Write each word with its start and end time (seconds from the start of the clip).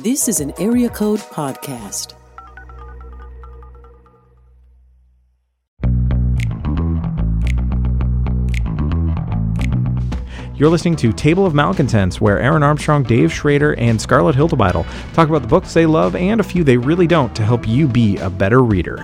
This 0.00 0.26
is 0.26 0.40
an 0.40 0.52
Area 0.58 0.88
Code 0.88 1.20
Podcast. 1.20 2.14
You're 10.56 10.68
listening 10.68 10.96
to 10.96 11.12
Table 11.12 11.46
of 11.46 11.54
Malcontents, 11.54 12.20
where 12.20 12.40
Aaron 12.40 12.64
Armstrong, 12.64 13.04
Dave 13.04 13.32
Schrader, 13.32 13.74
and 13.74 14.00
Scarlett 14.00 14.34
Hiltibidal 14.34 14.84
talk 15.12 15.28
about 15.28 15.42
the 15.42 15.48
books 15.48 15.72
they 15.74 15.86
love 15.86 16.16
and 16.16 16.40
a 16.40 16.44
few 16.44 16.64
they 16.64 16.76
really 16.76 17.06
don't 17.06 17.34
to 17.36 17.44
help 17.44 17.68
you 17.68 17.86
be 17.86 18.16
a 18.16 18.28
better 18.28 18.64
reader. 18.64 18.96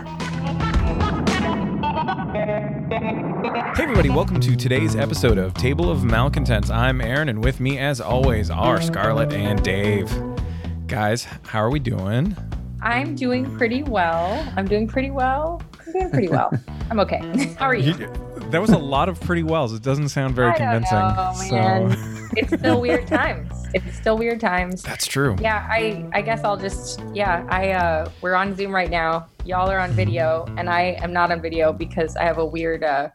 Hey, 3.76 3.84
everybody, 3.84 4.10
welcome 4.10 4.40
to 4.40 4.56
today's 4.56 4.96
episode 4.96 5.38
of 5.38 5.54
Table 5.54 5.88
of 5.88 6.02
Malcontents. 6.02 6.68
I'm 6.68 7.00
Aaron, 7.00 7.28
and 7.28 7.44
with 7.44 7.60
me, 7.60 7.78
as 7.78 8.00
always, 8.00 8.50
are 8.50 8.82
Scarlett 8.82 9.32
and 9.32 9.62
Dave. 9.62 10.10
Guys, 10.90 11.22
how 11.44 11.62
are 11.62 11.70
we 11.70 11.78
doing? 11.78 12.36
I'm 12.82 13.14
doing 13.14 13.56
pretty 13.56 13.84
well. 13.84 14.44
I'm 14.56 14.66
doing 14.66 14.88
pretty 14.88 15.12
well. 15.12 15.62
I'm 15.86 15.92
doing 15.92 16.10
pretty 16.10 16.28
well. 16.28 16.50
I'm 16.90 16.98
okay. 16.98 17.20
How 17.60 17.66
are 17.66 17.76
you? 17.76 17.94
That 18.50 18.60
was 18.60 18.70
a 18.70 18.78
lot 18.78 19.08
of 19.08 19.20
pretty 19.20 19.44
wells. 19.44 19.72
It 19.72 19.82
doesn't 19.82 20.08
sound 20.08 20.34
very 20.34 20.52
convincing. 20.56 20.98
know. 20.98 21.32
So 21.48 21.94
It's 22.36 22.52
still 22.58 22.80
weird 22.80 23.06
times. 23.06 23.52
It's 23.72 23.96
still 23.96 24.18
weird 24.18 24.40
times. 24.40 24.82
that's 24.82 25.06
true. 25.06 25.36
Yeah, 25.40 25.64
I 25.70 26.10
I 26.12 26.22
guess 26.22 26.42
I'll 26.42 26.56
just 26.56 27.00
yeah, 27.14 27.46
I 27.48 27.70
uh 27.70 28.10
we're 28.20 28.34
on 28.34 28.56
Zoom 28.56 28.74
right 28.74 28.90
now. 28.90 29.28
Y'all 29.44 29.70
are 29.70 29.78
on 29.78 29.92
video 29.92 30.44
and 30.56 30.68
I 30.68 30.98
am 31.02 31.12
not 31.12 31.30
on 31.30 31.40
video 31.40 31.72
because 31.72 32.16
I 32.16 32.24
have 32.24 32.38
a 32.38 32.44
weird 32.44 32.82
uh 32.82 33.10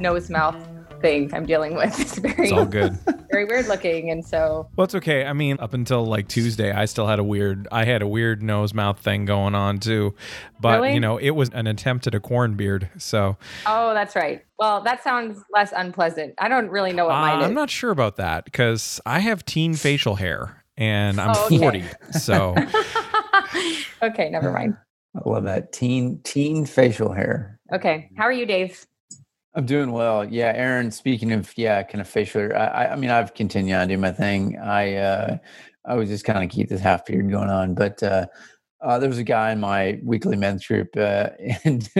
nose 0.00 0.28
mouth 0.28 0.56
thing 1.00 1.32
I'm 1.34 1.46
dealing 1.46 1.74
with. 1.74 1.98
It's 2.00 2.18
very 2.18 2.44
It's 2.44 2.52
all 2.52 2.64
good. 2.66 2.98
very 3.30 3.44
weird 3.44 3.66
looking 3.66 4.10
and 4.10 4.24
so 4.24 4.68
Well, 4.76 4.84
it's 4.84 4.94
okay. 4.94 5.24
I 5.24 5.32
mean, 5.32 5.58
up 5.60 5.74
until 5.74 6.04
like 6.06 6.28
Tuesday, 6.28 6.72
I 6.72 6.84
still 6.86 7.06
had 7.06 7.18
a 7.18 7.24
weird, 7.24 7.66
I 7.72 7.84
had 7.84 8.02
a 8.02 8.06
weird 8.06 8.42
nose 8.42 8.72
mouth 8.74 8.98
thing 8.98 9.24
going 9.24 9.54
on 9.54 9.78
too. 9.78 10.14
But, 10.60 10.80
Really? 10.80 10.94
you 10.94 11.00
know, 11.00 11.16
it 11.18 11.30
was 11.30 11.50
an 11.50 11.66
attempt 11.66 12.06
at 12.06 12.14
a 12.14 12.20
corn 12.20 12.54
beard. 12.54 12.88
So 12.98 13.36
Oh, 13.66 13.94
that's 13.94 14.16
right. 14.16 14.44
Well, 14.58 14.80
that 14.82 15.02
sounds 15.04 15.42
less 15.52 15.72
unpleasant. 15.76 16.34
I 16.38 16.48
don't 16.48 16.68
really 16.70 16.92
know 16.92 17.06
what 17.06 17.14
uh, 17.16 17.20
mine 17.20 17.40
is. 17.40 17.46
I'm 17.46 17.54
not 17.54 17.70
sure 17.70 17.90
about 17.90 18.16
that 18.16 18.44
because 18.44 19.00
I 19.04 19.18
have 19.20 19.44
teen 19.44 19.74
facial 19.74 20.14
hair 20.16 20.64
and 20.76 21.20
I'm 21.20 21.34
Oh, 21.36 21.46
okay. 21.46 21.58
40. 21.58 21.84
So, 22.12 22.54
okay, 24.02 24.30
never 24.30 24.52
mind. 24.52 24.76
I 25.14 25.28
love 25.28 25.44
that 25.44 25.72
teen 25.72 26.20
teen 26.24 26.66
facial 26.66 27.12
hair. 27.12 27.58
Okay. 27.72 28.10
How 28.16 28.24
are 28.24 28.32
you, 28.32 28.46
Dave? 28.46 28.86
I'm 29.56 29.64
doing 29.64 29.90
well. 29.90 30.22
Yeah, 30.22 30.52
Aaron. 30.54 30.90
Speaking 30.90 31.32
of 31.32 31.56
yeah, 31.56 31.82
kind 31.82 32.02
of 32.02 32.08
facial. 32.08 32.52
I, 32.54 32.88
I, 32.92 32.96
mean, 32.96 33.08
I've 33.08 33.32
continued 33.32 33.76
on 33.76 33.88
doing 33.88 34.00
my 34.00 34.12
thing. 34.12 34.58
I 34.58 34.96
uh, 34.96 35.38
I 35.86 35.94
was 35.94 36.10
just 36.10 36.26
kind 36.26 36.44
of 36.44 36.50
keep 36.50 36.68
this 36.68 36.80
half 36.80 37.06
beard 37.06 37.30
going 37.30 37.48
on, 37.48 37.74
but 37.74 38.02
uh, 38.02 38.26
uh, 38.86 39.00
there 39.00 39.08
was 39.08 39.18
a 39.18 39.24
guy 39.24 39.50
in 39.50 39.58
my 39.58 39.98
weekly 40.04 40.36
men's 40.36 40.64
group, 40.64 40.88
uh, 40.96 41.30
and 41.64 41.90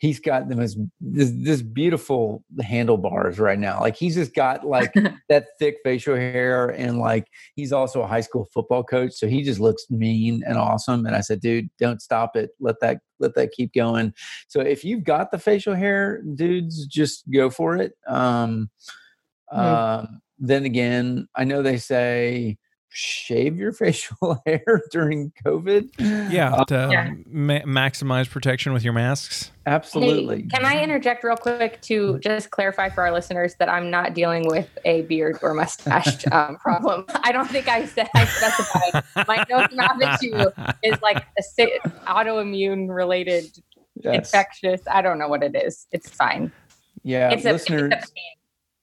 he's 0.00 0.18
got 0.18 0.48
the 0.48 0.56
most 0.56 0.76
this, 1.00 1.30
this 1.36 1.62
beautiful 1.62 2.42
handlebars 2.60 3.38
right 3.38 3.60
now. 3.60 3.80
Like 3.80 3.94
he's 3.96 4.16
just 4.16 4.34
got 4.34 4.66
like 4.66 4.92
that 5.28 5.46
thick 5.60 5.76
facial 5.84 6.16
hair, 6.16 6.68
and 6.70 6.98
like 6.98 7.28
he's 7.54 7.72
also 7.72 8.02
a 8.02 8.08
high 8.08 8.22
school 8.22 8.48
football 8.52 8.82
coach, 8.82 9.12
so 9.12 9.28
he 9.28 9.42
just 9.42 9.60
looks 9.60 9.88
mean 9.88 10.42
and 10.44 10.58
awesome. 10.58 11.06
And 11.06 11.14
I 11.14 11.20
said, 11.20 11.40
dude, 11.40 11.70
don't 11.78 12.02
stop 12.02 12.34
it. 12.34 12.50
Let 12.58 12.80
that 12.80 12.98
let 13.20 13.36
that 13.36 13.52
keep 13.52 13.72
going. 13.72 14.12
So 14.48 14.60
if 14.60 14.82
you've 14.84 15.04
got 15.04 15.30
the 15.30 15.38
facial 15.38 15.74
hair, 15.76 16.22
dudes, 16.34 16.86
just 16.86 17.30
go 17.30 17.50
for 17.50 17.76
it. 17.76 17.92
Um, 18.08 18.68
Mhm. 19.52 19.58
um, 20.02 20.20
then 20.38 20.64
again, 20.64 21.28
I 21.36 21.44
know 21.44 21.62
they 21.62 21.76
say 21.76 22.58
shave 22.94 23.56
your 23.56 23.72
facial 23.82 24.42
hair 24.46 24.82
during 24.90 25.32
COVID. 25.44 25.90
yeah, 26.30 26.52
Uh, 26.54 26.64
to 26.66 26.88
Yeah. 26.90 27.10
ma- 27.26 27.60
maximize 27.60 28.28
protection 28.28 28.72
with 28.72 28.84
your 28.84 28.92
masks. 28.92 29.50
absolutely. 29.66 30.42
Hey, 30.42 30.48
can 30.54 30.64
I 30.64 30.82
interject 30.82 31.24
real 31.24 31.36
quick 31.36 31.80
to 31.82 32.18
just 32.18 32.50
clarify 32.50 32.88
for 32.90 33.02
our 33.02 33.12
listeners 33.12 33.54
that 33.60 33.68
I'm 33.68 33.90
not 33.90 34.12
dealing 34.14 34.46
with 34.48 34.68
a 34.84 35.02
beard 35.02 35.38
or 35.42 35.54
mustache 35.54 36.24
um, 36.32 36.56
problem? 36.56 37.04
I 37.22 37.32
don't 37.32 37.48
think 37.50 37.68
I 37.68 37.86
said 37.86 38.08
I 38.14 38.24
specified. 38.26 39.04
My 39.28 39.44
nose 39.48 39.68
mouth 39.72 40.00
issue 40.00 40.50
is 40.82 41.00
like 41.02 41.24
a 41.38 41.42
si- 41.42 41.78
autoimmune 42.06 42.94
related 42.94 43.44
Yes. 44.02 44.14
infectious. 44.16 44.80
I 44.90 45.00
don't 45.02 45.18
know 45.18 45.28
what 45.28 45.42
it 45.42 45.54
is. 45.54 45.86
It's 45.92 46.08
fine. 46.08 46.50
Yeah, 47.04 47.30
it's, 47.30 47.44
a, 47.44 47.52
listeners. 47.52 47.92
it's 47.94 48.08
a 48.10 48.12
pain. 48.12 48.24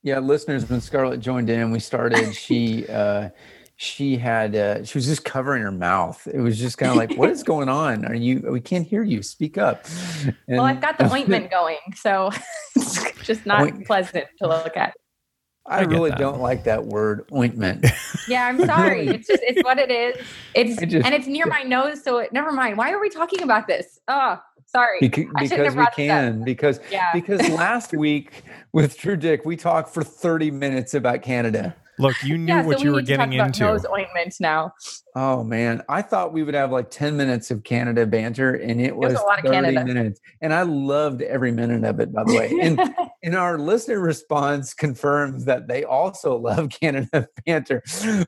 Yeah, 0.03 0.19
listeners. 0.19 0.69
When 0.69 0.79
Scarlett 0.81 1.19
joined 1.19 1.49
in, 1.49 1.71
we 1.71 1.79
started. 1.79 2.33
She 2.35 2.87
uh, 2.87 3.29
she 3.81 4.17
had 4.17 4.57
uh, 4.57 4.83
she 4.83 4.97
was 4.97 5.05
just 5.05 5.23
covering 5.23 5.63
her 5.63 5.71
mouth. 5.71 6.27
It 6.33 6.41
was 6.41 6.59
just 6.59 6.77
kind 6.77 6.91
of 6.91 6.97
like, 6.97 7.13
what 7.17 7.29
is 7.29 7.43
going 7.53 7.69
on? 7.69 8.03
Are 8.03 8.13
you? 8.13 8.41
We 8.51 8.59
can't 8.59 8.85
hear 8.85 9.03
you. 9.03 9.23
Speak 9.23 9.57
up. 9.57 9.85
Well, 10.49 10.65
I've 10.65 10.81
got 10.81 10.97
the 10.97 11.09
ointment 11.13 11.49
going, 11.49 11.77
so 11.95 12.29
it's 12.75 13.01
just 13.23 13.45
not 13.45 13.61
Oint- 13.61 13.85
pleasant 13.87 14.25
to 14.39 14.47
look 14.49 14.75
at. 14.75 14.93
I, 15.65 15.77
I 15.79 15.81
really 15.83 16.11
don't 16.11 16.41
like 16.41 16.65
that 16.65 16.87
word 16.87 17.23
ointment. 17.33 17.85
Yeah, 18.27 18.47
I'm 18.47 18.59
sorry. 18.65 19.07
It's 19.07 19.27
just 19.27 19.41
it's 19.43 19.63
what 19.63 19.77
it 19.79 19.89
is. 19.89 20.25
It's 20.53 20.75
just- 20.81 21.05
and 21.05 21.15
it's 21.15 21.27
near 21.27 21.45
my 21.45 21.63
nose, 21.63 22.03
so 22.03 22.17
it, 22.17 22.33
never 22.33 22.51
mind. 22.51 22.75
Why 22.77 22.91
are 22.91 22.99
we 22.99 23.07
talking 23.09 23.43
about 23.43 23.65
this? 23.67 23.97
Oh, 24.09 24.41
sorry. 24.65 24.99
Beca- 24.99 25.29
I 25.37 25.45
shouldn't 25.47 25.65
have 25.67 25.73
because 25.73 25.73
we 25.73 25.75
brought 25.75 25.95
this 25.95 26.09
up. 26.09 26.17
can. 26.33 26.43
Because 26.43 26.79
Yeah. 26.91 27.11
because 27.13 27.47
last 27.51 27.93
week 27.93 28.43
with 28.73 28.97
True 28.97 29.15
Dick, 29.15 29.45
we 29.45 29.55
talked 29.55 29.93
for 29.93 30.03
30 30.03 30.51
minutes 30.51 30.95
about 30.95 31.21
Canada. 31.21 31.73
Look, 31.99 32.23
you 32.23 32.37
knew 32.37 32.53
yeah, 32.53 32.65
what 32.65 32.77
so 32.77 32.83
you 32.83 32.89
we 32.91 32.95
were 32.95 33.01
need 33.01 33.07
to 33.07 33.17
talk 33.17 33.25
getting 33.29 33.39
about 33.39 33.47
into. 33.47 33.63
Nose 33.65 33.85
ointment 33.85 34.35
now. 34.39 34.71
Oh 35.15 35.43
man, 35.43 35.83
I 35.89 36.01
thought 36.01 36.31
we 36.31 36.43
would 36.43 36.53
have 36.53 36.71
like 36.71 36.89
10 36.89 37.17
minutes 37.17 37.51
of 37.51 37.63
Canada 37.63 38.05
banter, 38.05 38.55
and 38.55 38.79
it 38.79 38.95
was 38.95 39.13
was 39.13 39.21
a 39.21 39.25
lot 39.25 39.39
of 39.39 39.45
30 39.45 39.55
Canada. 39.55 39.85
minutes. 39.85 40.21
And 40.41 40.53
I 40.53 40.61
loved 40.63 41.21
every 41.21 41.51
minute 41.51 41.83
of 41.83 41.99
it, 41.99 42.13
by 42.13 42.23
the 42.23 42.35
way. 42.35 42.57
And 42.61 42.79
and 43.23 43.35
our 43.35 43.59
listener 43.59 43.99
response 43.99 44.73
confirms 44.73 45.45
that 45.45 45.67
they 45.67 45.83
also 45.83 46.37
love 46.37 46.69
Canada 46.69 47.27
banter. 47.45 47.83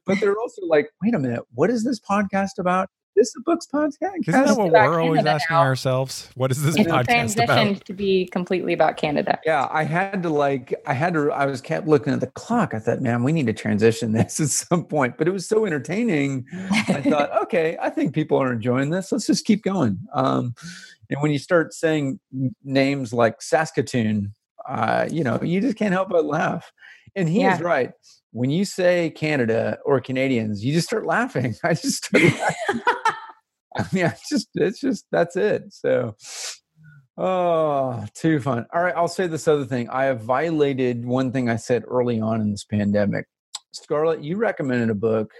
But 0.06 0.20
they're 0.20 0.38
also 0.38 0.66
like, 0.68 0.90
wait 1.02 1.16
a 1.16 1.20
minute, 1.20 1.44
what 1.54 1.70
is 1.70 1.84
this 1.84 2.00
podcast 2.00 2.60
about? 2.60 2.90
Is 3.22 3.28
this 3.28 3.36
a 3.38 3.42
books 3.42 3.68
podcast? 3.72 4.28
Isn't 4.28 4.46
that 4.46 4.58
what 4.58 4.72
we're 4.72 5.00
always 5.00 5.20
Canada 5.20 5.36
asking 5.36 5.54
now. 5.54 5.62
ourselves? 5.62 6.28
What 6.34 6.50
is 6.50 6.64
this 6.64 6.76
it's 6.76 6.90
podcast 6.90 7.36
about? 7.36 7.50
transitioned 7.50 7.84
to 7.84 7.94
be 7.94 8.26
completely 8.26 8.74
about 8.74 8.98
Canada. 8.98 9.40
Yeah, 9.46 9.68
I 9.70 9.84
had 9.84 10.24
to 10.24 10.30
like, 10.30 10.74
I 10.88 10.94
had 10.94 11.14
to, 11.14 11.31
I 11.31 11.46
was 11.46 11.62
kept 11.62 11.88
looking 11.88 12.14
at 12.14 12.20
the 12.20 12.31
clock. 12.31 12.74
I 12.74 12.80
thought, 12.80 13.00
man, 13.00 13.22
we 13.24 13.31
need 13.31 13.46
to 13.46 13.54
transition 13.54 14.12
this 14.14 14.40
at 14.40 14.48
some 14.48 14.86
point. 14.86 15.20
But 15.20 15.28
it 15.28 15.31
was 15.31 15.48
so 15.48 15.68
entertaining. 15.68 16.48
I 16.52 17.04
thought, 17.04 17.31
okay, 17.44 17.78
I 17.80 17.92
think 17.92 18.16
people 18.16 18.42
are 18.42 18.52
enjoying 18.52 18.90
this. 18.90 19.12
Let's 19.12 19.28
just 19.28 19.46
keep 19.46 19.62
going. 19.62 20.00
Um, 20.16 20.56
and 21.12 21.22
when 21.22 21.31
you 21.31 21.38
start 21.38 21.76
saying 21.76 22.20
names 22.64 23.14
like 23.14 23.40
Saskatoon, 23.40 24.34
uh, 24.68 25.08
you 25.12 25.24
know, 25.24 25.40
you 25.44 25.62
just 25.62 25.78
can't 25.78 25.94
help 25.94 26.10
but 26.10 26.26
laugh. 26.26 26.72
And 27.16 27.30
he 27.30 27.44
is 27.44 27.60
right. 27.60 27.92
When 28.31 28.50
you 28.50 28.66
say 28.66 29.12
Canada 29.12 29.78
or 29.86 30.00
Canadians, 30.00 30.66
you 30.66 30.74
just 30.74 30.88
start 30.88 31.06
laughing. 31.06 31.56
I 31.64 31.76
just 31.76 32.06
start 32.06 32.24
laughing. 32.24 32.81
I 33.78 33.86
mean, 33.94 34.06
I 34.06 34.16
just, 34.30 34.50
it's 34.56 34.80
just, 34.80 35.06
that's 35.12 35.36
it. 35.36 35.74
So, 35.74 36.16
oh, 37.18 38.06
too 38.14 38.40
fun. 38.40 38.66
All 38.74 38.82
right. 38.82 38.94
I'll 38.96 39.08
say 39.08 39.28
this 39.28 39.48
other 39.48 39.66
thing. 39.66 39.90
I 39.90 40.06
have 40.06 40.22
violated 40.22 41.06
one 41.06 41.32
thing 41.32 41.50
I 41.50 41.56
said 41.56 41.84
early 41.88 42.20
on 42.20 42.42
in 42.42 42.52
this 42.52 42.66
pandemic. 42.66 43.26
Scarlett, 43.72 44.22
you 44.24 44.38
recommended 44.38 44.90
a 44.90 44.96
book. 44.96 45.31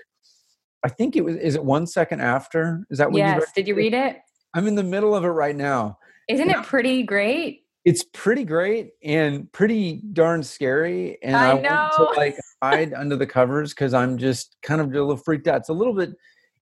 I 0.84 0.90
think 0.90 1.16
it 1.16 1.26
was, 1.26 1.36
is 1.36 1.56
it 1.56 1.64
one 1.64 1.86
second 1.86 2.22
after? 2.22 2.86
Is 2.90 2.98
that 2.98 3.12
what 3.12 3.18
you 3.18 3.26
yes. 3.26 3.52
Did 3.54 3.68
you 3.68 3.76
read 3.76 3.94
it? 3.94 4.18
I'm 4.54 4.68
in 4.68 4.76
the 4.76 4.84
middle 4.84 5.14
of 5.14 5.24
it 5.24 5.30
right 5.30 5.56
now. 5.56 5.98
Isn't 6.28 6.50
Yeah. 6.50 6.62
it 6.62 6.66
pretty 6.66 7.04
great? 7.04 7.66
It's 7.84 8.04
pretty 8.14 8.46
great 8.46 8.92
and 9.04 9.52
pretty 9.52 10.02
darn 10.14 10.44
scary. 10.44 11.18
And 11.24 11.36
I 11.36 11.52
I, 11.52 11.54
want 11.56 11.94
to 11.98 12.04
like 12.20 12.38
hide 12.62 12.94
under 12.94 13.16
the 13.16 13.26
covers 13.28 13.74
because 13.74 13.94
I'm 13.94 14.18
just 14.18 14.56
kind 14.62 14.80
of 14.80 14.88
a 14.88 14.92
little 14.92 15.18
freaked 15.18 15.48
out. 15.48 15.58
It's 15.58 15.70
a 15.70 15.74
little 15.74 15.94
bit, 15.96 16.12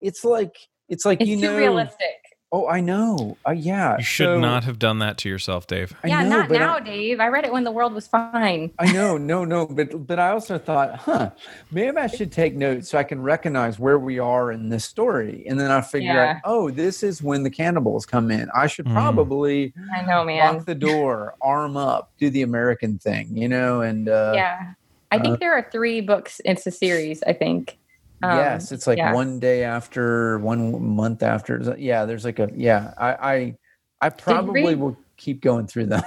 it's 0.01 0.23
like, 0.23 0.55
it's 0.89 1.05
like, 1.05 1.21
It's 1.21 1.29
you 1.29 1.37
know, 1.37 1.55
realistic. 1.55 2.15
oh, 2.51 2.67
I 2.67 2.79
know. 2.81 3.37
Uh, 3.47 3.51
yeah. 3.51 3.97
You 3.97 4.03
should 4.03 4.25
So- 4.25 4.39
not 4.39 4.63
have 4.63 4.79
done 4.79 4.99
that 4.99 5.17
to 5.19 5.29
yourself, 5.29 5.67
Dave. 5.67 5.93
I 6.03 6.07
yeah, 6.07 6.23
know, 6.23 6.29
not 6.39 6.49
but 6.49 6.57
I- 6.57 6.65
now, 6.65 6.79
Dave. 6.79 7.19
I 7.19 7.27
read 7.27 7.45
it 7.45 7.51
when 7.53 7.63
the 7.63 7.71
world 7.71 7.93
was 7.93 8.07
fine. 8.07 8.71
I 8.79 8.91
know, 8.91 9.17
no, 9.17 9.45
no, 9.45 9.67
but 9.67 10.07
but 10.07 10.17
I 10.19 10.29
also 10.31 10.57
thought, 10.57 10.95
huh, 10.95 11.29
maybe 11.71 11.97
I 11.97 12.07
should 12.07 12.31
take 12.31 12.55
notes 12.55 12.89
so 12.89 12.97
I 12.97 13.03
can 13.03 13.21
recognize 13.21 13.77
where 13.79 13.99
we 13.99 14.17
are 14.19 14.51
in 14.51 14.69
this 14.69 14.83
story, 14.85 15.45
and 15.47 15.59
then 15.59 15.69
I 15.71 15.81
figure 15.81 16.19
out, 16.19 16.37
oh, 16.43 16.71
this 16.71 17.03
is 17.03 17.21
when 17.21 17.43
the 17.43 17.51
cannibals 17.51 18.05
come 18.05 18.31
in. 18.31 18.49
I 18.55 18.67
should 18.67 18.85
Mm. 18.87 18.93
probably 18.93 19.73
I 19.95 20.01
know, 20.03 20.23
man. 20.25 20.55
lock 20.55 20.65
the 20.65 20.75
door, 20.75 21.35
arm 21.41 21.77
up, 21.77 22.11
do 22.19 22.29
the 22.29 22.41
American 22.41 22.97
thing, 22.97 23.37
you 23.37 23.47
know, 23.47 23.81
and 23.81 24.09
uh, 24.09 24.31
yeah. 24.35 24.73
I 25.11 25.17
think 25.17 25.35
uh, 25.35 25.37
there 25.39 25.53
are 25.53 25.67
three 25.71 26.01
books. 26.01 26.39
It's 26.45 26.67
a 26.67 26.71
series, 26.71 27.23
I 27.23 27.33
think. 27.33 27.78
Um, 28.21 28.37
yes, 28.37 28.71
it's 28.71 28.87
like 28.87 28.97
yeah. 28.97 29.13
one 29.13 29.39
day 29.39 29.63
after, 29.63 30.39
one 30.39 30.95
month 30.95 31.23
after. 31.23 31.75
Yeah, 31.77 32.05
there's 32.05 32.25
like 32.25 32.39
a 32.39 32.49
yeah. 32.53 32.93
I 32.97 33.11
I, 33.11 33.55
I 34.01 34.09
probably 34.09 34.63
read- 34.63 34.79
will 34.79 34.97
keep 35.17 35.41
going 35.41 35.67
through 35.67 35.87
that. 35.87 36.05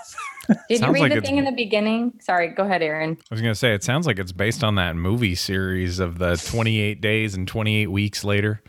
Did 0.68 0.80
you 0.80 0.90
read 0.90 1.00
like 1.00 1.14
the 1.14 1.20
thing 1.20 1.38
in 1.38 1.44
the 1.44 1.52
beginning? 1.52 2.18
Sorry, 2.20 2.48
go 2.48 2.64
ahead, 2.64 2.82
Aaron. 2.82 3.16
I 3.30 3.34
was 3.34 3.40
going 3.40 3.52
to 3.52 3.58
say, 3.58 3.74
it 3.74 3.84
sounds 3.84 4.06
like 4.06 4.18
it's 4.18 4.32
based 4.32 4.64
on 4.64 4.74
that 4.74 4.96
movie 4.96 5.36
series 5.36 6.00
of 6.00 6.18
the 6.18 6.36
28 6.36 7.00
days 7.00 7.34
and 7.34 7.46
28 7.46 7.86
weeks 7.88 8.24
later. 8.24 8.60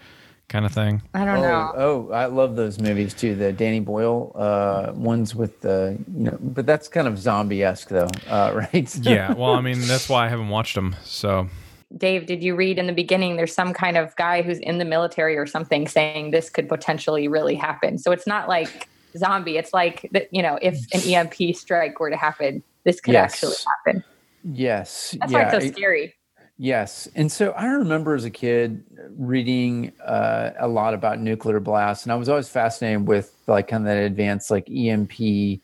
kind 0.50 0.66
of 0.66 0.72
thing. 0.72 1.02
I 1.16 1.26
don't 1.26 1.40
oh, 1.40 1.42
know. 1.42 1.72
Oh, 1.76 2.12
I 2.12 2.28
love 2.28 2.56
those 2.56 2.80
movies 2.80 3.14
too. 3.16 3.34
The 3.34 3.52
Danny 3.52 3.80
Boyle 3.80 4.32
uh, 4.36 4.92
ones 4.94 5.34
with 5.34 5.62
the 5.62 5.98
you 6.16 6.26
know, 6.26 6.38
but 6.40 6.68
that's 6.68 6.88
kind 6.88 7.08
of 7.08 7.18
zombie 7.18 7.64
esque 7.64 7.90
though, 7.90 8.10
uh, 8.28 8.52
right? 8.74 8.96
yeah. 8.98 9.34
Well, 9.34 9.54
I 9.54 9.62
mean, 9.62 9.82
that's 9.82 10.08
why 10.08 10.26
I 10.26 10.30
haven't 10.30 10.50
watched 10.50 10.76
them. 10.76 10.96
So 11.04 11.50
Dave, 11.98 12.26
did 12.26 12.44
you 12.44 12.56
read 12.56 12.80
in 12.80 12.88
the 12.88 12.94
beginning 12.94 13.36
there's 13.36 13.54
some 13.54 13.74
kind 13.74 13.98
of 13.98 14.16
guy 14.16 14.42
who's 14.42 14.60
in 14.60 14.78
the 14.78 14.86
military 14.86 15.38
or 15.38 15.46
something 15.46 15.88
saying 15.88 16.32
this 16.32 16.50
could 16.50 16.68
potentially 16.68 17.28
really 17.28 17.56
happen? 17.56 17.98
So 17.98 18.12
it's 18.12 18.26
not 18.26 18.48
like 18.50 18.90
zombie. 19.18 19.58
It's 19.58 19.74
like 19.74 20.10
that, 20.12 20.28
you 20.32 20.42
know, 20.42 20.58
if 20.62 20.76
an 20.94 21.02
EMP 21.02 21.56
strike 21.56 22.00
were 22.00 22.10
to 22.10 22.18
happen, 22.18 22.64
this 22.84 23.00
could 23.00 23.14
Yes. 23.14 23.34
actually 23.34 23.56
happen. 23.86 24.04
yes, 24.44 25.16
That's 25.20 25.32
yeah, 25.32 25.52
why 25.52 25.58
it's 25.58 25.66
so 25.66 25.72
scary. 25.72 26.14
Yes. 26.58 27.08
And 27.16 27.32
so 27.32 27.52
I 27.52 27.66
remember 27.66 28.14
as 28.14 28.26
a 28.26 28.30
kid 28.30 28.84
reading 29.18 29.92
uh, 30.06 30.52
a 30.60 30.68
lot 30.68 30.94
about 30.94 31.20
nuclear 31.20 31.60
blasts, 31.60 32.06
and 32.06 32.12
I 32.12 32.16
was 32.16 32.30
always 32.30 32.48
fascinated 32.50 33.08
with 33.08 33.34
like 33.48 33.68
kind 33.68 33.84
of 33.84 33.88
that 33.88 33.98
advanced 33.98 34.52
like 34.52 34.70
EMP 34.70 35.62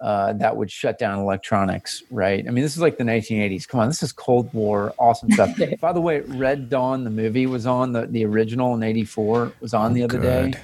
uh, 0.00 0.32
that 0.34 0.56
would 0.56 0.70
shut 0.70 0.98
down 0.98 1.18
electronics, 1.18 2.02
right? 2.10 2.46
I 2.46 2.50
mean, 2.50 2.62
this 2.64 2.74
is 2.74 2.80
like 2.80 2.96
the 2.96 3.04
1980s. 3.04 3.68
Come 3.68 3.80
on, 3.80 3.88
this 3.88 4.02
is 4.02 4.12
Cold 4.12 4.52
War, 4.54 4.94
awesome 4.98 5.30
stuff. 5.30 5.50
By 5.80 5.92
the 5.92 6.00
way, 6.00 6.20
Red 6.20 6.70
Dawn, 6.70 7.04
the 7.04 7.10
movie 7.10 7.46
was 7.46 7.66
on 7.66 7.92
the, 7.92 8.06
the 8.06 8.24
original 8.24 8.74
in 8.74 8.82
84, 8.82 9.52
was 9.60 9.74
on 9.74 9.92
the 9.92 10.02
other 10.02 10.18
good. 10.18 10.52
day. 10.52 10.60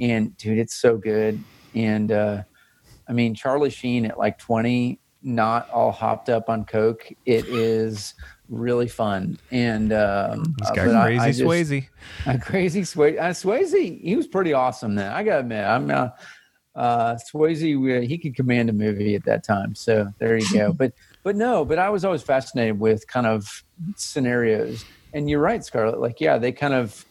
And 0.00 0.36
dude, 0.36 0.58
it's 0.58 0.74
so 0.74 0.98
good. 0.98 1.42
And 1.74 2.12
uh, 2.12 2.42
I 3.08 3.12
mean, 3.12 3.34
Charlie 3.34 3.70
Sheen 3.70 4.04
at 4.04 4.18
like 4.18 4.38
20, 4.38 4.98
not 5.22 5.70
all 5.70 5.90
hopped 5.90 6.28
up 6.28 6.48
on 6.50 6.64
Coke. 6.66 7.08
It 7.24 7.46
is 7.46 8.14
really 8.50 8.88
fun. 8.88 9.38
And 9.50 9.92
um, 9.92 10.54
he's 10.60 10.68
uh, 10.70 10.74
got 10.74 10.86
but 10.86 10.94
I- 10.96 11.04
crazy 11.06 11.20
I 11.20 11.28
just- 11.32 11.40
Swayze. 11.40 11.88
uh, 12.26 12.38
crazy 12.42 12.82
Swayze. 12.82 13.18
Uh, 13.18 13.30
Swayze, 13.30 14.00
he 14.02 14.16
was 14.16 14.26
pretty 14.26 14.52
awesome 14.52 14.94
then. 14.94 15.10
I 15.10 15.22
gotta 15.24 15.40
admit, 15.40 15.64
I'm 15.64 15.90
uh, 15.90 16.10
uh, 16.76 17.16
Swayze. 17.16 18.06
He 18.06 18.18
could 18.18 18.36
command 18.36 18.70
a 18.70 18.72
movie 18.72 19.14
at 19.14 19.24
that 19.24 19.42
time. 19.42 19.74
So 19.74 20.12
there 20.18 20.36
you 20.36 20.52
go. 20.52 20.72
but 20.78 20.92
but 21.22 21.34
no, 21.34 21.64
but 21.64 21.78
I 21.78 21.88
was 21.88 22.04
always 22.04 22.22
fascinated 22.22 22.78
with 22.78 23.06
kind 23.08 23.26
of 23.26 23.64
scenarios. 23.96 24.84
And 25.12 25.28
you're 25.28 25.40
right, 25.40 25.64
Scarlett. 25.64 25.98
Like 25.98 26.20
yeah, 26.20 26.38
they 26.38 26.52
kind 26.52 26.74
of, 26.74 27.04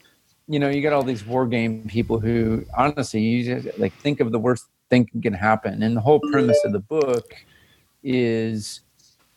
you 0.47 0.59
know, 0.59 0.69
you 0.69 0.81
got 0.81 0.93
all 0.93 1.03
these 1.03 1.25
war 1.25 1.47
game 1.47 1.87
people 1.87 2.19
who 2.19 2.63
honestly, 2.77 3.21
you 3.21 3.61
just 3.61 3.77
like 3.79 3.93
think 3.93 4.19
of 4.19 4.31
the 4.31 4.39
worst 4.39 4.65
thing 4.89 5.09
can 5.21 5.33
happen. 5.33 5.83
And 5.83 5.97
the 5.97 6.01
whole 6.01 6.19
premise 6.31 6.59
of 6.63 6.71
the 6.71 6.79
book 6.79 7.33
is 8.03 8.81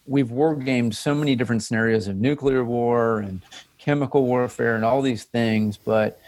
we've 0.06 0.30
war 0.30 0.54
gamed 0.54 0.94
so 0.94 1.14
many 1.14 1.34
different 1.34 1.62
scenarios 1.62 2.06
of 2.06 2.16
nuclear 2.16 2.64
war 2.64 3.18
and 3.18 3.42
chemical 3.78 4.24
warfare 4.24 4.74
and 4.74 4.84
all 4.84 5.00
these 5.00 5.24
things 5.24 5.76
but 5.76 6.20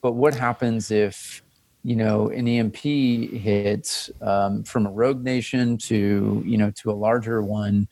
but 0.00 0.12
what 0.12 0.34
happens 0.34 0.90
if 0.90 1.42
you 1.84 1.94
know 1.94 2.30
an 2.30 2.48
emp 2.48 2.76
hits 2.76 4.10
um, 4.22 4.64
from 4.64 4.86
a 4.86 4.90
rogue 4.90 5.22
nation 5.22 5.78
to 5.78 6.42
you 6.44 6.58
know 6.58 6.70
to 6.72 6.90
a 6.90 6.92
larger 6.92 7.42
one 7.42 7.86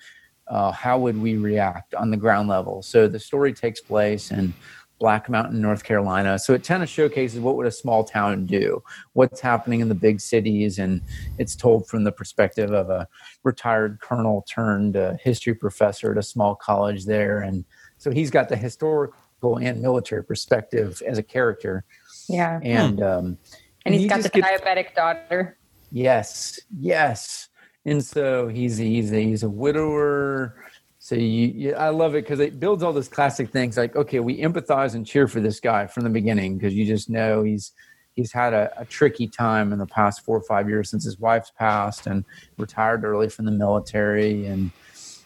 uh, 0.48 0.70
how 0.70 0.98
would 0.98 1.20
we 1.20 1.36
react 1.36 1.94
on 1.94 2.10
the 2.10 2.16
ground 2.16 2.48
level? 2.48 2.82
So 2.82 3.08
the 3.08 3.18
story 3.18 3.54
takes 3.54 3.80
place 3.80 4.30
in 4.30 4.52
black 4.98 5.28
mountain 5.28 5.60
north 5.60 5.82
carolina. 5.82 6.38
So 6.38 6.52
it 6.52 6.62
kind 6.64 6.82
of 6.82 6.88
showcases 6.88 7.40
what 7.40 7.56
would 7.56 7.66
a 7.66 7.72
small 7.72 8.04
town 8.04 8.46
do? 8.46 8.82
What's 9.14 9.40
happening 9.40 9.80
in 9.80 9.88
the 9.88 9.94
big 9.96 10.20
cities? 10.20 10.78
And 10.78 11.00
it's 11.38 11.56
told 11.56 11.88
from 11.88 12.04
the 12.04 12.12
perspective 12.12 12.70
of 12.70 12.90
a 12.90 13.08
retired 13.42 13.98
colonel 14.00 14.46
turned 14.48 14.96
uh, 14.96 15.14
history 15.20 15.54
professor 15.54 16.12
at 16.12 16.18
a 16.18 16.22
small 16.22 16.54
college 16.54 17.04
there. 17.04 17.40
And 17.40 17.64
so 17.98 18.10
he's 18.12 18.30
got 18.30 18.48
the 18.48 18.56
historical 18.56 19.56
and 19.56 19.80
military 19.80 20.22
perspective 20.22 21.02
as 21.04 21.18
a 21.18 21.22
character. 21.22 21.84
Yeah. 22.28 22.60
and 22.62 23.02
um 23.02 23.38
And 23.84 23.94
he's 23.94 24.08
got 24.08 24.16
the 24.22 24.28
just 24.28 24.34
get- 24.34 24.62
diabetic 24.64 24.94
daughter. 24.94 25.58
yes 25.90 26.60
yes. 26.78 27.48
And 27.84 28.04
so 28.04 28.46
he's 28.46 28.78
a, 28.80 28.84
he's 28.84 29.12
a, 29.12 29.20
he's 29.20 29.42
a 29.42 29.48
widower. 29.48 30.54
So 31.00 31.16
you, 31.16 31.48
you 31.48 31.74
i 31.74 31.88
love 31.88 32.14
it 32.14 32.22
because 32.22 32.38
it 32.38 32.60
builds 32.60 32.84
all 32.84 32.92
those 32.92 33.08
classic 33.08 33.50
things 33.50 33.76
like 33.76 33.96
okay 33.96 34.20
we 34.20 34.40
empathize 34.40 34.94
and 34.94 35.04
cheer 35.04 35.26
for 35.26 35.40
this 35.40 35.58
guy 35.58 35.88
from 35.88 36.04
the 36.04 36.10
beginning 36.10 36.56
because 36.56 36.74
you 36.74 36.86
just 36.86 37.10
know 37.10 37.42
he's 37.42 37.72
he's 38.14 38.32
had 38.32 38.52
a, 38.52 38.72
a 38.76 38.84
tricky 38.84 39.26
time 39.26 39.72
in 39.72 39.78
the 39.80 39.86
past 39.86 40.24
four 40.24 40.36
or 40.36 40.42
five 40.42 40.68
years 40.68 40.90
since 40.90 41.04
his 41.04 41.18
wife's 41.18 41.50
passed 41.50 42.06
and 42.06 42.24
retired 42.58 43.04
early 43.04 43.28
from 43.28 43.46
the 43.46 43.50
military. 43.50 44.46
And 44.46 44.70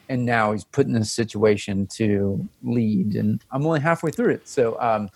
and 0.08 0.24
now 0.24 0.52
he's 0.52 0.64
put 0.64 0.86
in 0.86 0.92
this 0.92 1.12
situation 1.12 1.86
to 1.96 2.48
lead. 2.62 3.14
And 3.16 3.44
i'm 3.50 3.66
only 3.66 3.80
halfway 3.80 4.10
through 4.12 4.30
it. 4.30 4.48
So 4.48 4.80
um 4.80 5.10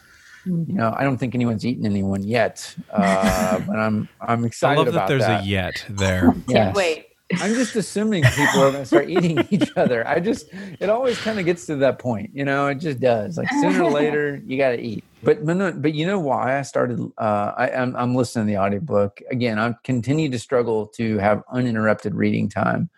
you 0.45 0.75
know 0.75 0.95
i 0.97 1.05
don't 1.05 1.19
think 1.19 1.35
anyone's 1.35 1.67
eaten 1.67 1.85
anyone 1.85 2.23
yet 2.23 2.75
uh 2.93 3.59
but 3.67 3.79
i'm 3.79 4.09
i'm 4.21 4.45
I 4.45 4.47
excited 4.47 4.79
love 4.79 4.87
that 4.87 4.95
about 4.95 5.09
there's 5.09 5.27
that 5.27 5.43
a 5.43 5.47
yet 5.47 5.85
there. 5.91 6.33
Can't 6.33 6.47
Yes. 6.49 6.77
wait. 6.77 7.07
I'm 7.41 7.55
just 7.55 7.77
assuming 7.77 8.25
people 8.25 8.61
are 8.61 8.71
going 8.73 8.83
to 8.83 8.87
start 8.87 9.09
eating 9.09 9.47
each 9.51 9.71
other. 9.77 10.07
I 10.07 10.19
just, 10.19 10.47
it 10.53 10.91
always 10.91 11.17
kind 11.21 11.39
of 11.39 11.45
gets 11.45 11.65
to 11.67 11.77
that 11.77 12.01
point, 12.01 12.31
you 12.35 12.45
know. 12.45 12.67
It 12.67 12.81
just 12.81 12.99
does. 12.99 13.39
Like 13.39 13.53
sooner 13.61 13.85
or 13.85 13.91
later, 13.91 14.43
you 14.45 14.59
got 14.59 14.71
to 14.71 14.81
eat. 14.81 15.05
But 15.23 15.47
but 15.47 15.81
but 15.81 15.95
you 15.95 16.07
know 16.07 16.19
why 16.19 16.59
I 16.59 16.63
started? 16.63 16.99
Uh, 17.19 17.53
I, 17.57 17.71
I'm 17.71 17.95
I'm 17.95 18.15
listening 18.17 18.47
to 18.47 18.53
the 18.53 18.59
audiobook 18.59 19.23
again. 19.31 19.61
I 19.61 19.75
continue 19.85 20.29
to 20.29 20.39
struggle 20.41 20.89
to 20.97 21.19
have 21.19 21.45
uninterrupted 21.53 22.17
reading 22.17 22.49
time. 22.49 22.91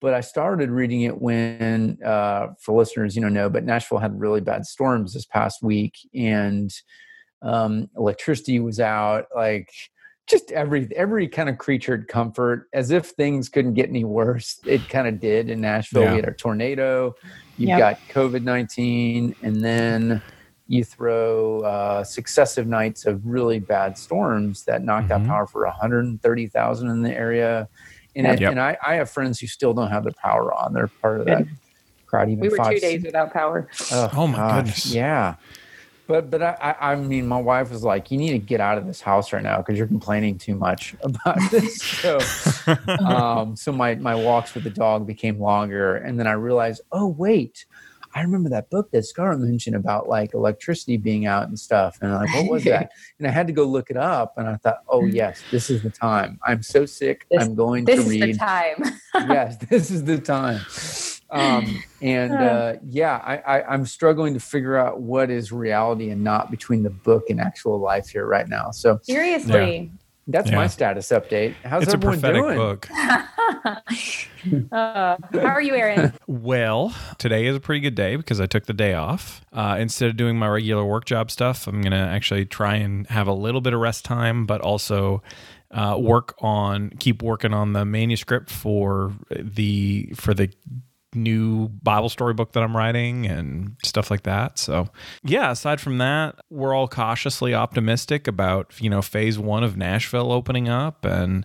But 0.00 0.14
I 0.14 0.20
started 0.22 0.70
reading 0.70 1.02
it 1.02 1.20
when, 1.20 1.98
uh, 2.04 2.48
for 2.58 2.78
listeners, 2.78 3.14
you 3.14 3.22
know, 3.22 3.28
know, 3.28 3.50
but 3.50 3.64
Nashville 3.64 3.98
had 3.98 4.18
really 4.18 4.40
bad 4.40 4.64
storms 4.66 5.12
this 5.14 5.26
past 5.26 5.62
week, 5.62 5.96
and 6.14 6.72
um, 7.42 7.88
electricity 7.96 8.60
was 8.60 8.80
out. 8.80 9.26
Like 9.34 9.70
just 10.26 10.52
every 10.52 10.88
every 10.96 11.26
kind 11.26 11.48
of 11.48 11.58
creatured 11.58 12.06
comfort 12.08 12.68
as 12.72 12.90
if 12.92 13.06
things 13.10 13.48
couldn't 13.48 13.74
get 13.74 13.88
any 13.88 14.04
worse 14.04 14.60
it 14.64 14.88
kind 14.88 15.08
of 15.08 15.18
did 15.18 15.50
in 15.50 15.60
nashville 15.60 16.02
Yeah. 16.04 16.10
we 16.12 16.16
had 16.20 16.28
a 16.28 16.32
tornado 16.32 17.12
you've 17.56 17.70
Yep. 17.70 17.78
got 17.80 17.98
covid-19 18.14 19.34
and 19.42 19.64
then 19.64 20.22
you 20.68 20.84
throw 20.84 21.62
uh, 21.62 22.04
successive 22.04 22.68
nights 22.68 23.06
of 23.06 23.26
really 23.26 23.58
bad 23.58 23.98
storms 23.98 24.62
that 24.66 24.84
knocked 24.84 25.08
Mhm. 25.08 25.22
out 25.22 25.26
power 25.26 25.46
for 25.48 25.66
130000 25.66 26.88
in 26.90 27.02
the 27.02 27.12
area 27.12 27.68
and, 28.26 28.28
I, 28.38 28.40
Yep. 28.40 28.50
and 28.50 28.60
I, 28.60 28.76
I 28.86 28.94
have 28.94 29.10
friends 29.10 29.40
who 29.40 29.46
still 29.46 29.74
don't 29.74 29.90
have 29.90 30.04
their 30.04 30.14
power 30.22 30.52
on 30.54 30.72
they're 30.72 30.90
part 31.00 31.20
of 31.20 31.26
that 31.26 31.44
crowd 32.06 32.28
even 32.28 32.40
We 32.40 32.48
were 32.48 32.56
five 32.56 32.74
two 32.74 32.80
days 32.80 33.02
without 33.04 33.32
power. 33.32 33.68
Oh 33.92 34.26
my 34.26 34.54
goodness. 34.56 34.86
Yeah. 34.86 35.36
But 36.08 36.28
but 36.28 36.42
I, 36.42 36.56
I 36.60 36.92
I 36.92 36.96
mean 36.96 37.28
my 37.28 37.40
wife 37.40 37.70
was 37.70 37.84
like, 37.84 38.10
you 38.10 38.18
need 38.18 38.32
to 38.32 38.38
get 38.38 38.60
out 38.60 38.78
of 38.78 38.86
this 38.86 39.00
house 39.00 39.32
right 39.32 39.42
now 39.42 39.58
because 39.58 39.78
you're 39.78 39.86
complaining 39.86 40.38
too 40.38 40.56
much 40.56 40.96
about 41.02 41.38
this. 41.50 41.80
So 41.82 42.18
um 42.98 43.54
so 43.54 43.70
my 43.72 43.94
my 43.94 44.16
walks 44.16 44.54
with 44.54 44.64
the 44.64 44.70
dog 44.70 45.06
became 45.06 45.38
longer 45.38 45.96
and 45.96 46.18
then 46.18 46.26
I 46.26 46.32
realized, 46.32 46.82
oh 46.90 47.06
wait, 47.06 47.64
I 48.14 48.22
remember 48.22 48.48
that 48.50 48.70
book 48.70 48.90
that 48.90 49.04
Scar 49.04 49.36
mentioned 49.36 49.76
about 49.76 50.08
like 50.08 50.34
electricity 50.34 50.96
being 50.96 51.26
out 51.26 51.48
and 51.48 51.58
stuff. 51.58 51.98
And 52.00 52.12
I'm 52.12 52.20
like, 52.20 52.34
what 52.34 52.50
was 52.50 52.64
that? 52.64 52.90
and 53.18 53.28
I 53.28 53.30
had 53.30 53.46
to 53.46 53.52
go 53.52 53.64
look 53.64 53.90
it 53.90 53.96
up 53.96 54.34
and 54.36 54.48
I 54.48 54.56
thought, 54.56 54.78
oh 54.88 55.06
yes, 55.06 55.42
this 55.50 55.70
is 55.70 55.82
the 55.82 55.90
time. 55.90 56.38
I'm 56.46 56.62
so 56.62 56.86
sick. 56.86 57.26
This- 57.30 57.42
I'm 57.42 57.54
going 57.54 57.86
to 57.86 57.92
read. 57.92 58.00
This 58.00 58.04
to 58.06 58.14
is 58.14 58.20
read 58.20 58.34
the 58.34 58.38
time. 58.38 59.00
yes, 59.30 59.56
this 59.56 59.90
is 59.90 60.04
the 60.04 60.18
time. 60.18 60.60
Um, 61.30 61.82
and 62.02 62.32
uh, 62.32 62.74
yeah, 62.84 63.20
I, 63.24 63.36
I, 63.36 63.62
I'm 63.72 63.86
struggling 63.86 64.34
to 64.34 64.40
figure 64.40 64.76
out 64.76 65.00
what 65.00 65.30
is 65.30 65.52
reality 65.52 66.10
and 66.10 66.24
not 66.24 66.50
between 66.50 66.82
the 66.82 66.90
book 66.90 67.30
and 67.30 67.40
actual 67.40 67.78
life 67.78 68.08
here 68.08 68.26
right 68.26 68.48
now. 68.48 68.72
So 68.72 68.98
Seriously. 69.02 69.92
That's 70.30 70.50
Yeah. 70.50 70.56
my 70.56 70.66
status 70.66 71.08
update. 71.10 71.54
How's 71.64 71.82
it's 71.84 71.92
a 71.92 71.96
everyone 71.96 72.20
prophetic 72.20 72.42
doing? 72.42 72.56
book. 72.56 72.88
Uh, 74.72 75.18
how 75.34 75.38
are 75.48 75.60
you, 75.60 75.74
Aaron? 75.74 76.14
Well, 76.26 76.94
today 77.18 77.44
is 77.44 77.54
a 77.54 77.60
pretty 77.60 77.80
good 77.80 77.94
day 77.94 78.16
because 78.16 78.40
I 78.40 78.46
took 78.46 78.64
the 78.64 78.72
day 78.72 78.94
off. 78.94 79.44
Uh, 79.52 79.76
instead 79.78 80.08
of 80.08 80.16
doing 80.16 80.38
my 80.38 80.48
regular 80.48 80.82
work 80.84 81.04
job 81.04 81.30
stuff, 81.30 81.66
I'm 81.66 81.82
going 81.82 81.92
to 81.92 81.98
actually 81.98 82.46
try 82.46 82.76
and 82.76 83.06
have 83.08 83.26
a 83.28 83.34
little 83.34 83.60
bit 83.60 83.74
of 83.74 83.80
rest 83.80 84.06
time, 84.06 84.46
but 84.46 84.62
also 84.62 85.22
uh, 85.72 85.96
work 86.00 86.34
on, 86.40 86.90
keep 86.98 87.22
working 87.22 87.52
on 87.52 87.74
the 87.74 87.84
manuscript 87.84 88.48
for 88.50 89.12
the, 89.30 90.10
for 90.14 90.32
the, 90.32 90.50
new 91.14 91.68
bible 91.68 92.08
story 92.08 92.32
book 92.32 92.52
that 92.52 92.62
i'm 92.62 92.76
writing 92.76 93.26
and 93.26 93.76
stuff 93.84 94.10
like 94.10 94.22
that. 94.22 94.58
So 94.58 94.88
yeah 95.24 95.50
aside 95.50 95.80
from 95.80 95.98
that 95.98 96.36
we're 96.50 96.74
all 96.74 96.88
cautiously 96.88 97.54
optimistic 97.54 98.28
about 98.28 98.80
you 98.80 98.88
know 98.88 99.02
phase 99.02 99.38
one 99.38 99.64
of 99.64 99.76
nashville 99.76 100.32
opening 100.32 100.68
up 100.68 101.04
and 101.04 101.44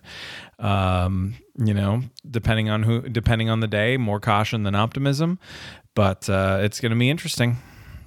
um 0.58 1.34
you 1.58 1.74
know 1.74 2.02
depending 2.30 2.70
on 2.70 2.82
who 2.84 3.02
depending 3.02 3.50
on 3.50 3.60
the 3.60 3.66
day 3.66 3.96
more 3.96 4.20
caution 4.20 4.62
than 4.62 4.74
optimism. 4.74 5.38
But 5.94 6.28
uh 6.28 6.58
it's 6.62 6.80
going 6.80 6.92
to 6.92 6.98
be 6.98 7.10
interesting. 7.10 7.56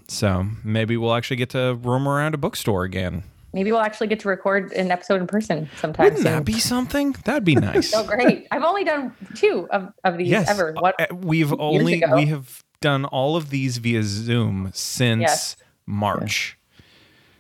So 0.08 0.46
maybe 0.64 0.98
we'll 0.98 1.14
actually 1.14 1.38
get 1.38 1.50
to 1.52 1.78
roam 1.82 2.08
around 2.08 2.34
a 2.34 2.38
bookstore 2.38 2.84
again 2.84 3.24
Maybe 3.54 3.72
we'll 3.72 3.82
actually 3.82 4.08
get 4.08 4.20
to 4.22 4.28
record 4.30 4.72
an 4.74 4.92
episode 4.92 5.22
in 5.22 5.28
person 5.28 5.70
sometime 5.80 6.04
wouldn't 6.06 6.22
soon. 6.24 6.32
that 6.32 6.46
be 6.46 6.60
something 6.60 7.16
that'd 7.26 7.44
be 7.46 7.56
nice 7.72 7.90
so 7.92 8.04
great. 8.06 8.48
I've 8.52 8.64
only 8.64 8.84
done 8.84 9.14
two 9.36 9.68
of, 9.72 9.92
of 10.04 10.18
these 10.18 10.30
yes 10.30 10.50
ever. 10.50 10.74
What? 10.80 10.96
Uh, 11.00 11.08
we've 11.16 11.54
only 11.60 12.02
ago. 12.04 12.16
we 12.16 12.28
have 12.28 12.64
done 12.82 13.06
all 13.06 13.36
of 13.36 13.50
these 13.50 13.78
via 13.80 14.04
zoom 14.04 14.70
since 14.74 15.22
Yes. 15.22 15.56
march 15.86 16.56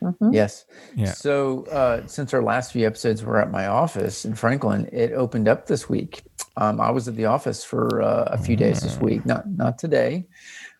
Mhm. 0.01 0.33
Yes. 0.33 0.63
Yeah. 0.95 1.11
So 1.11 1.65
uh, 1.65 2.07
since 2.07 2.33
our 2.33 2.41
last 2.41 2.71
few 2.71 2.87
episodes 2.87 3.21
were 3.21 3.37
at 3.37 3.51
my 3.51 3.67
office 3.67 4.23
in 4.23 4.33
Franklin, 4.33 4.87
it 4.93 5.11
opened 5.11 5.49
up 5.49 5.67
this 5.67 5.89
week. 5.89 6.23
Um, 6.55 6.79
I 6.79 6.89
was 6.89 7.09
at 7.09 7.17
the 7.17 7.25
office 7.25 7.65
for 7.65 8.01
uh, 8.01 8.23
a 8.31 8.37
few 8.37 8.55
days 8.55 8.79
this 8.81 8.97
week. 8.99 9.25
Not 9.25 9.45
not 9.49 9.77
today. 9.77 10.25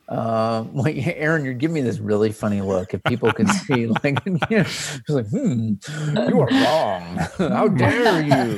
Um, 0.09 0.73
like 0.75 0.95
Aaron, 0.97 1.45
you're 1.45 1.53
giving 1.53 1.75
me 1.75 1.81
this 1.81 1.99
really 1.99 2.31
funny 2.31 2.61
look. 2.61 2.93
If 2.93 3.03
people 3.03 3.31
could 3.31 3.49
see, 3.67 3.87
like, 3.87 4.19
you 4.25 4.33
know, 4.49 4.61
it's 4.61 5.09
like, 5.09 5.27
hmm, 5.27 5.73
you 6.27 6.41
are 6.41 6.49
wrong. 6.49 7.17
How 7.37 7.67
dare 7.67 8.21
you? 8.21 8.57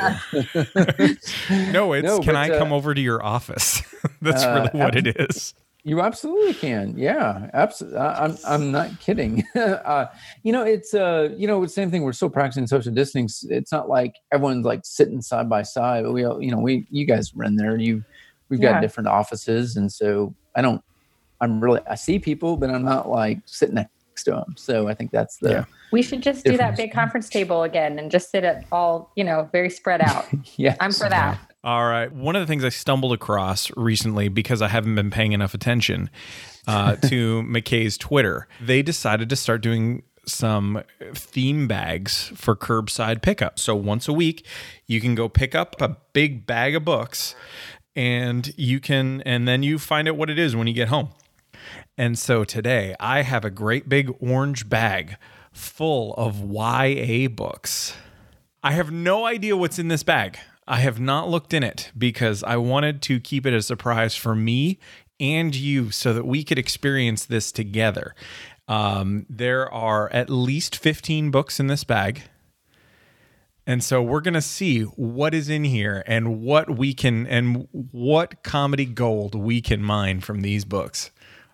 No, 1.71 1.93
it's 1.93 2.05
No, 2.05 2.19
can 2.19 2.33
but, 2.33 2.35
I 2.35 2.51
uh, 2.51 2.57
come 2.57 2.71
over 2.73 2.93
to 2.93 3.01
your 3.01 3.23
office? 3.23 3.81
That's 4.21 4.43
uh, 4.43 4.69
really 4.73 4.83
what 4.85 4.95
it 4.95 5.07
is. 5.19 5.53
You 5.83 5.99
absolutely 6.01 6.53
can. 6.53 6.93
Yeah, 6.95 7.49
absolutely. 7.53 7.97
I'm 7.99 8.37
I'm 8.45 8.71
not 8.71 8.99
kidding. 8.99 9.43
uh, 9.55 10.05
you 10.43 10.53
know, 10.53 10.63
it's 10.63 10.93
uh, 10.93 11.29
you 11.35 11.47
know, 11.47 11.63
it's 11.63 11.73
the 11.73 11.81
same 11.81 11.89
thing. 11.89 12.03
We're 12.03 12.13
still 12.13 12.29
practicing 12.29 12.67
social 12.67 12.93
distancing. 12.93 13.49
It's 13.51 13.71
not 13.71 13.89
like 13.89 14.13
everyone's 14.31 14.63
like 14.63 14.81
sitting 14.83 15.21
side 15.23 15.49
by 15.49 15.63
side. 15.63 16.03
But 16.03 16.11
we, 16.11 16.23
all, 16.23 16.39
you 16.39 16.51
know, 16.51 16.59
we 16.59 16.85
you 16.91 17.05
guys 17.05 17.31
are 17.35 17.43
in 17.45 17.55
there. 17.55 17.77
You, 17.77 18.03
we've 18.47 18.61
got 18.61 18.75
Yeah. 18.75 18.81
different 18.81 19.07
offices, 19.09 19.75
and 19.75 19.91
so 19.91 20.35
I 20.55 20.61
don't. 20.61 20.83
I'm 21.41 21.59
really 21.59 21.81
I 21.89 21.95
see 21.95 22.19
people, 22.19 22.55
but 22.55 22.69
I'm 22.69 22.83
not 22.83 23.09
like 23.09 23.39
sitting 23.45 23.75
next 23.75 24.23
to 24.25 24.31
them. 24.31 24.53
So 24.55 24.87
I 24.87 24.93
think 24.93 25.11
that's 25.11 25.37
the 25.37 25.49
Yeah. 25.49 25.65
We 25.91 26.01
should 26.01 26.21
just 26.21 26.45
do 26.45 26.55
that 26.55 26.77
big 26.77 26.93
conference 26.93 27.27
table 27.27 27.63
again 27.63 27.99
and 27.99 28.09
just 28.09 28.31
sit 28.31 28.45
at 28.45 28.63
all, 28.71 29.11
you 29.15 29.25
know, 29.25 29.49
very 29.51 29.69
spread 29.69 29.99
out. 29.99 30.25
yeah. 30.55 30.77
I'm 30.79 30.93
for 30.93 31.09
that. 31.09 31.37
All 31.63 31.85
right. 31.85 32.11
One 32.11 32.35
of 32.35 32.41
the 32.41 32.47
things 32.47 32.63
I 32.63 32.69
stumbled 32.69 33.11
across 33.11 33.69
recently 33.75 34.29
because 34.29 34.61
I 34.61 34.69
haven't 34.69 34.95
been 34.95 35.11
paying 35.11 35.33
enough 35.33 35.53
attention 35.53 36.09
uh, 36.65 36.95
to 37.07 37.43
McKay's 37.43 37.97
Twitter, 37.97 38.47
they 38.61 38.81
decided 38.81 39.29
to 39.29 39.35
start 39.35 39.61
doing 39.61 40.03
some 40.25 40.83
theme 41.13 41.67
bags 41.67 42.31
for 42.35 42.55
curbside 42.55 43.21
pickup. 43.21 43.59
So 43.59 43.75
once 43.75 44.07
a 44.07 44.13
week, 44.13 44.45
you 44.87 45.01
can 45.01 45.13
go 45.13 45.27
pick 45.27 45.53
up 45.53 45.81
a 45.81 45.97
big 46.13 46.45
bag 46.45 46.75
of 46.75 46.85
books 46.85 47.35
and 47.95 48.53
you 48.57 48.79
can, 48.79 49.21
and 49.21 49.47
then 49.47 49.63
you 49.63 49.77
find 49.77 50.07
out 50.07 50.15
what 50.15 50.29
it 50.29 50.39
is 50.39 50.55
when 50.55 50.67
you 50.67 50.73
get 50.73 50.87
home. 50.87 51.09
And 51.97 52.17
so 52.17 52.43
today 52.43 52.95
I 52.99 53.21
have 53.21 53.45
a 53.45 53.49
great 53.49 53.89
big 53.89 54.13
orange 54.19 54.69
bag 54.69 55.17
full 55.51 56.13
of 56.15 56.39
YA 56.51 57.27
books. 57.27 57.95
I 58.63 58.71
have 58.73 58.91
no 58.91 59.25
idea 59.25 59.57
what's 59.57 59.79
in 59.79 59.87
this 59.87 60.03
bag. 60.03 60.37
I 60.67 60.77
have 60.77 60.99
not 60.99 61.27
looked 61.27 61.53
in 61.53 61.63
it 61.63 61.91
because 61.97 62.43
I 62.43 62.57
wanted 62.57 63.01
to 63.03 63.19
keep 63.19 63.45
it 63.45 63.53
a 63.53 63.61
surprise 63.61 64.15
for 64.15 64.35
me 64.35 64.79
and 65.19 65.55
you 65.55 65.91
so 65.91 66.13
that 66.13 66.25
we 66.25 66.43
could 66.43 66.57
experience 66.57 67.25
this 67.25 67.51
together. 67.51 68.15
Um, 68.67 69.25
there 69.29 69.71
are 69.71 70.11
at 70.13 70.29
least 70.29 70.75
15 70.77 71.31
books 71.31 71.59
in 71.59 71.67
this 71.67 71.83
bag. 71.83 72.23
And 73.67 73.83
so 73.83 74.01
we're 74.01 74.21
going 74.21 74.33
to 74.33 74.41
see 74.41 74.81
what 74.81 75.33
is 75.33 75.49
in 75.49 75.63
here 75.63 76.03
and 76.07 76.41
what 76.41 76.77
we 76.77 76.93
can 76.93 77.27
and 77.27 77.67
what 77.71 78.43
comedy 78.43 78.85
gold 78.85 79.35
we 79.35 79.61
can 79.61 79.83
mine 79.83 80.19
from 80.21 80.41
these 80.41 80.65
books. 80.65 81.11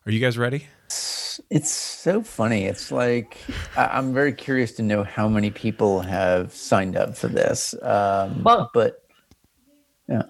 Are 0.07 0.11
you 0.11 0.19
guys 0.21 0.37
ready? 0.37 0.65
It's 1.49 1.69
so 1.69 2.23
funny. 2.23 2.63
It's 2.63 2.93
like 2.93 3.37
I- 3.75 3.87
I'm 3.97 4.13
very 4.13 4.31
curious 4.31 4.71
to 4.75 4.81
know 4.81 5.03
how 5.03 5.27
many 5.27 5.49
people 5.51 5.99
have 5.99 6.53
signed 6.53 6.95
up 6.95 7.17
for 7.17 7.27
this. 7.27 7.75
Um, 7.81 8.41
Well- 8.43 8.71
but 8.73 9.03
yeah. 10.07 10.23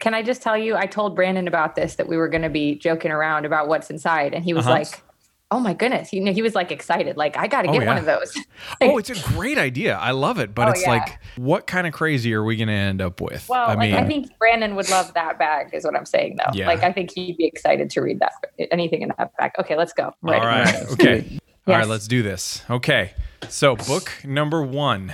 Can 0.00 0.14
I 0.14 0.22
just 0.22 0.40
tell 0.40 0.56
you, 0.56 0.76
I 0.76 0.86
told 0.86 1.14
Brandon 1.14 1.46
about 1.46 1.74
this 1.76 1.96
that 1.96 2.08
we 2.08 2.16
were 2.16 2.28
going 2.28 2.42
to 2.42 2.48
be 2.48 2.74
joking 2.78 3.10
around 3.10 3.44
about 3.44 3.68
what's 3.68 3.90
inside, 3.90 4.32
and 4.34 4.42
he 4.42 4.54
was 4.54 4.66
Uh-huh. 4.66 4.76
like, 4.76 5.02
"Oh 5.50 5.60
my 5.60 5.74
goodness!" 5.74 6.08
He 6.08 6.20
he 6.32 6.42
was 6.42 6.54
like 6.54 6.70
excited, 6.72 7.16
like 7.16 7.36
I 7.36 7.46
got 7.46 7.62
to 7.62 7.68
Oh, 7.70 7.72
get 7.78 7.86
one 7.86 7.98
of 7.98 8.04
those. 8.04 8.36
Oh, 8.80 8.98
it's 8.98 9.10
a 9.10 9.20
great 9.34 9.58
idea. 9.58 9.96
I 9.96 10.10
love 10.10 10.38
it. 10.38 10.54
But 10.54 10.68
Oh, 10.68 10.70
it's 10.72 10.82
yeah. 10.82 10.90
like, 10.90 11.18
what 11.36 11.66
kind 11.66 11.86
of 11.86 11.92
crazy 11.92 12.34
are 12.34 12.42
we 12.42 12.56
going 12.56 12.68
to 12.68 12.74
end 12.74 13.00
up 13.00 13.20
with? 13.20 13.48
Well, 13.48 13.64
I 13.64 13.74
like 13.74 13.78
mean, 13.78 13.94
I 13.94 14.04
think 14.06 14.36
Brandon 14.38 14.74
would 14.74 14.88
love 14.90 15.14
that 15.14 15.38
bag, 15.38 15.70
is 15.72 15.84
what 15.84 15.94
I'm 15.96 16.04
saying, 16.06 16.36
though. 16.38 16.50
Yeah. 16.52 16.66
Like 16.66 16.82
I 16.82 16.92
think 16.92 17.12
he'd 17.14 17.36
be 17.36 17.46
excited 17.46 17.90
to 17.90 18.00
read 18.00 18.18
that 18.20 18.32
anything 18.70 19.02
in 19.02 19.12
that 19.18 19.32
bag. 19.38 19.52
Okay, 19.60 19.76
let's 19.76 19.92
go. 19.92 20.06
All 20.24 20.30
right. 20.30 20.74
Okay. 20.92 21.20
do 21.20 21.38
All 21.72 21.78
right. 21.78 21.86
Let's 21.88 22.08
do 22.08 22.22
this. 22.22 22.62
Okay. 22.68 23.12
So, 23.48 23.76
book 23.76 24.10
number 24.24 24.62
one 24.62 25.12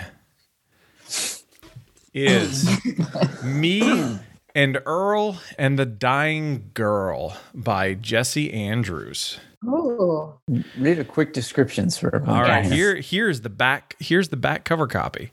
is 2.14 2.68
Me 3.44 4.18
and 4.54 4.78
Earl 4.86 5.38
and 5.58 5.78
the 5.78 5.86
Dying 5.86 6.70
Girl 6.74 7.36
by 7.54 7.94
Jesse 7.94 8.52
Andrews. 8.52 9.38
Ooh. 9.64 10.35
Read 10.78 10.99
a 10.99 11.04
quick 11.04 11.33
descriptions 11.33 11.97
for 11.97 12.14
everyone. 12.14 12.37
All 12.37 12.42
right, 12.42 12.64
Yes. 12.64 12.73
here 12.73 12.97
here's 12.97 13.40
the 13.42 13.50
back 13.50 13.97
here's 14.00 14.28
the 14.31 14.37
back 14.37 14.64
cover 14.64 14.87
copy. 14.87 15.31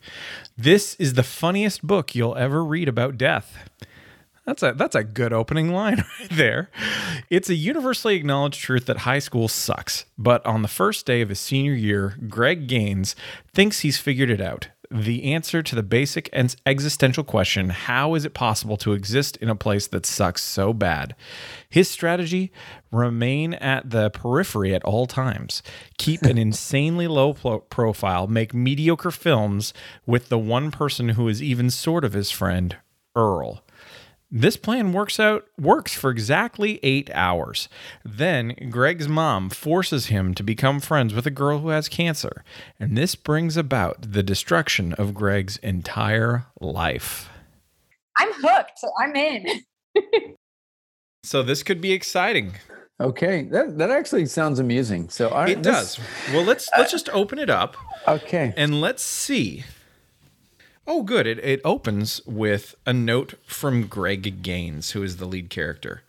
This 0.57 0.95
is 0.95 1.13
the 1.15 1.23
funniest 1.23 1.85
book 1.85 2.13
you'll 2.15 2.35
ever 2.35 2.63
read 2.63 2.87
about 2.87 3.17
death. 3.17 3.69
That's 4.45 4.63
a 4.63 4.73
that's 4.73 4.95
a 4.95 5.03
good 5.03 5.31
opening 5.33 5.71
line 5.71 5.97
right 6.19 6.29
there. 6.31 6.69
It's 7.29 7.49
a 7.49 7.55
universally 7.55 8.15
acknowledged 8.15 8.59
truth 8.61 8.85
that 8.87 8.99
high 8.99 9.19
school 9.19 9.47
sucks. 9.47 10.05
But 10.17 10.43
on 10.45 10.61
the 10.63 10.67
first 10.67 11.05
day 11.05 11.21
of 11.21 11.29
his 11.29 11.39
senior 11.39 11.73
year, 11.73 12.15
Greg 12.27 12.67
Gaines 12.67 13.15
thinks 13.53 13.81
he's 13.81 13.97
figured 13.99 14.29
it 14.31 14.41
out. 14.41 14.69
The 14.91 15.33
answer 15.33 15.61
to 15.61 15.75
the 15.75 15.83
basic 15.83 16.29
and 16.33 16.55
existential 16.65 17.23
question, 17.23 17.69
how 17.69 18.15
is 18.15 18.25
it 18.25 18.33
possible 18.33 18.75
to 18.77 18.93
exist 18.93 19.37
in 19.37 19.47
a 19.47 19.55
place 19.55 19.85
that 19.87 20.03
sucks 20.03 20.41
so 20.41 20.73
bad? 20.73 21.15
His 21.69 21.87
strategy, 21.91 22.51
remain 22.91 23.53
at 23.53 23.91
the 23.91 24.09
periphery 24.09 24.73
at 24.73 24.83
all 24.83 25.05
times. 25.05 25.61
Keep 25.99 26.23
an 26.23 26.37
insanely 26.39 27.07
low 27.07 27.33
pro- 27.33 27.59
profile, 27.59 28.25
make 28.25 28.51
mediocre 28.51 29.11
films 29.11 29.75
with 30.07 30.29
the 30.29 30.39
one 30.39 30.71
person 30.71 31.09
who 31.09 31.27
is 31.27 31.43
even 31.43 31.69
sort 31.69 32.03
of 32.03 32.13
his 32.13 32.31
friend, 32.31 32.77
Earl. 33.15 33.63
This 34.31 34.57
plan 34.57 34.93
works 34.93 35.19
out 35.19 35.45
works 35.59 35.93
for 35.95 36.11
exactly 36.11 36.79
8 36.83 37.09
hours. 37.15 37.67
Then 38.05 38.55
Greg's 38.69 39.07
mom 39.07 39.49
forces 39.49 40.07
him 40.07 40.35
to 40.35 40.43
become 40.43 40.79
friends 40.79 41.15
with 41.15 41.25
a 41.25 41.31
girl 41.31 41.59
who 41.59 41.69
has 41.69 41.89
cancer, 41.89 42.43
and 42.79 42.95
this 42.95 43.15
brings 43.15 43.57
about 43.57 44.11
the 44.11 44.21
destruction 44.21 44.93
of 44.93 45.15
Greg's 45.15 45.57
entire 45.57 46.45
life. 46.61 47.29
I'm 48.19 48.31
hooked. 48.33 48.79
I'm 48.99 49.15
in. 49.15 49.47
So 51.23 51.41
this 51.43 51.63
could 51.63 51.81
be 51.81 51.91
exciting. 51.91 52.53
Okay, 53.01 53.43
that 53.51 53.77
that 53.77 53.89
actually 53.91 54.25
sounds 54.27 54.59
amusing. 54.59 55.09
So 55.09 55.29
I, 55.29 55.47
It 55.49 55.63
this- 55.63 55.95
does. 55.95 55.99
Well, 56.33 56.43
let's 56.43 56.69
let's 56.77 56.91
just 56.91 57.09
open 57.09 57.39
it 57.39 57.49
up 57.49 57.75
Okay. 58.07 58.53
and 58.55 58.79
let's 58.79 59.01
see. 59.03 59.63
Oh, 60.87 61.03
good. 61.03 61.27
It 61.27 61.39
it 61.39 61.61
opens 61.63 62.21
with 62.25 62.75
a 62.85 62.93
note 62.93 63.35
from 63.45 63.87
Greg 63.87 64.41
Gaines, 64.41 64.91
who 64.91 65.03
is 65.03 65.17
the 65.17 65.25
lead 65.25 65.49
character. 65.49 66.03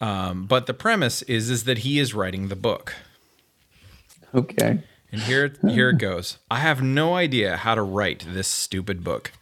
Um, 0.00 0.46
but 0.46 0.66
the 0.66 0.74
premise 0.74 1.22
is 1.22 1.48
is 1.48 1.64
that 1.64 1.78
he 1.78 1.98
is 1.98 2.12
writing 2.12 2.48
the 2.48 2.56
book. 2.56 2.94
Okay. 4.34 4.80
And 5.12 5.20
here, 5.20 5.52
here 5.68 5.90
it 5.90 5.98
goes. 5.98 6.38
I 6.50 6.60
have 6.60 6.82
no 6.82 7.14
idea 7.14 7.58
how 7.58 7.74
to 7.74 7.82
write 7.82 8.24
this 8.26 8.48
stupid 8.48 9.04
book. 9.04 9.32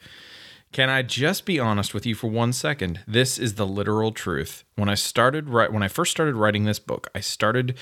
Can 0.73 0.89
I 0.89 1.03
just 1.03 1.47
be 1.47 1.59
honest 1.59 1.95
with 1.95 2.07
you 2.07 2.15
for 2.15 2.29
one 2.29 2.53
second? 2.53 3.01
This 3.05 3.39
is 3.39 3.55
the 3.55 3.67
literal 3.67 4.13
truth. 4.13 4.63
When 4.77 4.89
I 4.89 4.95
started 4.95 5.49
write, 5.49 5.73
when 5.73 5.83
I 5.83 5.89
first 5.89 6.13
started 6.13 6.37
writing 6.37 6.65
this 6.65 6.79
book, 6.79 7.09
I 7.13 7.19
started 7.19 7.77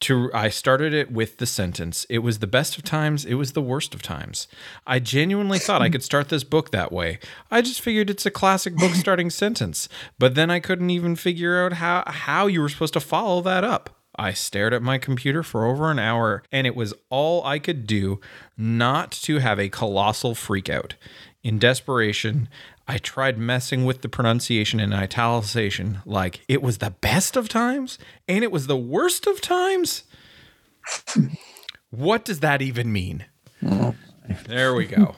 to 0.00 0.30
I 0.32 0.48
started 0.48 0.94
it 0.94 1.12
with 1.12 1.36
the 1.36 1.44
sentence, 1.44 2.06
"It 2.08 2.20
was 2.20 2.38
the 2.38 2.46
best 2.46 2.78
of 2.78 2.84
times, 2.84 3.26
it 3.26 3.34
was 3.34 3.52
the 3.52 3.60
worst 3.60 3.94
of 3.94 4.00
times." 4.00 4.48
I 4.86 5.00
genuinely 5.00 5.58
thought 5.58 5.82
I 5.82 5.90
could 5.90 6.02
start 6.02 6.30
this 6.30 6.44
book 6.44 6.70
that 6.70 6.90
way. 6.90 7.18
I 7.50 7.60
just 7.60 7.82
figured 7.82 8.08
it's 8.08 8.24
a 8.24 8.30
classic 8.30 8.74
book 8.74 8.92
starting 8.94 9.28
sentence, 9.28 9.86
but 10.18 10.34
then 10.34 10.50
I 10.50 10.60
couldn't 10.60 10.88
even 10.88 11.16
figure 11.16 11.62
out 11.62 11.74
how 11.74 12.04
how 12.06 12.46
you 12.46 12.62
were 12.62 12.70
supposed 12.70 12.94
to 12.94 13.00
follow 13.00 13.42
that 13.42 13.64
up. 13.64 14.00
I 14.16 14.32
stared 14.32 14.74
at 14.74 14.82
my 14.82 14.98
computer 14.98 15.42
for 15.42 15.64
over 15.64 15.90
an 15.90 15.98
hour, 15.98 16.42
and 16.50 16.66
it 16.66 16.74
was 16.74 16.92
all 17.10 17.44
I 17.44 17.58
could 17.58 17.86
do 17.86 18.20
not 18.56 19.12
to 19.12 19.38
have 19.38 19.58
a 19.58 19.68
colossal 19.68 20.34
freakout. 20.34 20.92
In 21.42 21.58
desperation, 21.58 22.48
I 22.86 22.98
tried 22.98 23.38
messing 23.38 23.84
with 23.86 24.02
the 24.02 24.08
pronunciation 24.08 24.78
and 24.78 24.92
italicization 24.92 26.02
like 26.04 26.40
it 26.48 26.60
was 26.62 26.78
the 26.78 26.90
best 26.90 27.36
of 27.36 27.48
times 27.48 27.98
and 28.28 28.44
it 28.44 28.52
was 28.52 28.66
the 28.66 28.76
worst 28.76 29.26
of 29.26 29.40
times. 29.40 30.04
what 31.90 32.24
does 32.24 32.40
that 32.40 32.60
even 32.60 32.92
mean? 32.92 33.24
There 34.46 34.74
we 34.74 34.86
go. 34.86 35.16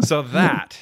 So 0.00 0.22
that 0.22 0.78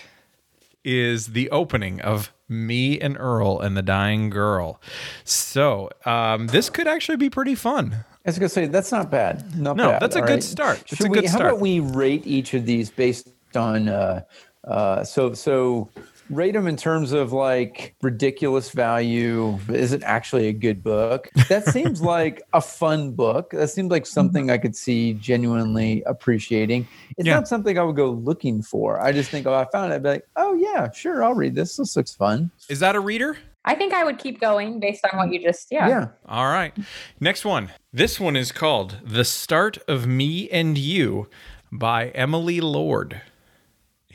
is 0.85 1.29
the 1.29 1.51
opening 1.51 2.01
of 2.03 2.33
me 2.49 3.01
and 3.01 3.17
Earl 3.19 3.61
and 3.61 3.77
the 3.77 3.83
Dying 3.83 4.29
Girl. 4.31 4.81
So 5.25 5.91
um, 6.05 6.49
this 6.49 6.71
could 6.71 6.87
actually 6.87 7.17
be 7.17 7.31
pretty 7.31 7.55
fun. 7.55 8.05
I 8.25 8.29
was 8.31 8.39
gonna 8.39 8.49
say 8.49 8.67
that's 8.67 8.93
not 8.93 9.11
bad. 9.11 9.57
Not 9.59 9.77
No, 9.77 9.91
bad. 9.91 10.03
that's 10.03 10.17
a 10.17 10.21
good 10.21 10.31
right. 10.31 10.43
start. 10.43 10.83
Should 10.87 11.07
a 11.07 11.09
we, 11.09 11.21
how 11.21 11.27
start. 11.27 11.47
about 11.53 11.61
we 11.61 11.81
rate 11.81 12.27
each 12.27 12.55
of 12.55 12.67
these 12.67 12.91
based 12.91 13.29
on 13.57 13.89
uh, 13.89 14.23
uh, 14.65 15.05
so 15.05 15.33
so 15.35 15.89
rate 16.29 16.55
them 16.55 16.67
in 16.67 16.77
terms 16.77 17.13
of 17.13 17.33
like 17.33 17.95
ridiculous 18.03 18.71
value. 18.71 19.57
Is 19.69 19.93
it 19.93 20.03
actually 20.03 20.49
a 20.49 20.53
good 20.53 20.83
book? 20.83 21.29
That 21.49 21.65
seems 21.67 22.03
like 22.17 22.43
a 22.53 22.61
fun 22.61 23.13
book. 23.13 23.51
That 23.53 23.69
seems 23.69 23.93
like 23.93 24.07
something 24.07 24.51
I 24.51 24.59
could 24.59 24.75
see 24.75 25.13
genuinely 25.15 26.03
appreciating. 26.05 26.89
It's 27.17 27.27
Yeah. 27.29 27.35
not 27.37 27.47
something 27.47 27.79
I 27.79 27.83
would 27.85 27.95
go 27.95 28.11
looking 28.11 28.61
for. 28.61 29.01
I 29.01 29.13
just 29.13 29.31
think, 29.31 29.47
oh, 29.47 29.55
I 29.55 29.67
found 29.71 29.93
it. 29.93 29.97
I'd 29.97 30.03
be 30.03 30.09
like, 30.09 30.27
oh 30.35 30.55
yeah, 30.55 30.91
sure, 30.91 31.23
I'll 31.23 31.35
read 31.35 31.55
this. 31.55 31.77
This 31.77 31.97
looks 31.97 32.13
fun. 32.15 32.51
Is 32.69 32.81
that 32.81 32.97
a 32.97 33.01
reader? 33.01 33.39
I 33.65 33.75
think 33.77 33.93
I 33.95 34.03
would 34.05 34.19
keep 34.19 34.41
going 34.41 34.81
based 34.81 35.05
on 35.13 35.17
what 35.19 35.33
you 35.33 35.41
just 35.41 35.69
yeah. 35.71 35.89
Yeah. 35.89 36.09
All 36.29 36.47
right. 36.47 36.73
Next 37.21 37.45
one. 37.45 37.71
This 37.93 38.19
one 38.19 38.35
is 38.37 38.51
called 38.51 38.99
The 39.05 39.25
Start 39.25 39.79
of 39.89 40.07
Me 40.09 40.49
and 40.51 40.77
You 40.77 41.29
by 41.71 42.09
Emery 42.11 42.61
Lord. 42.61 43.23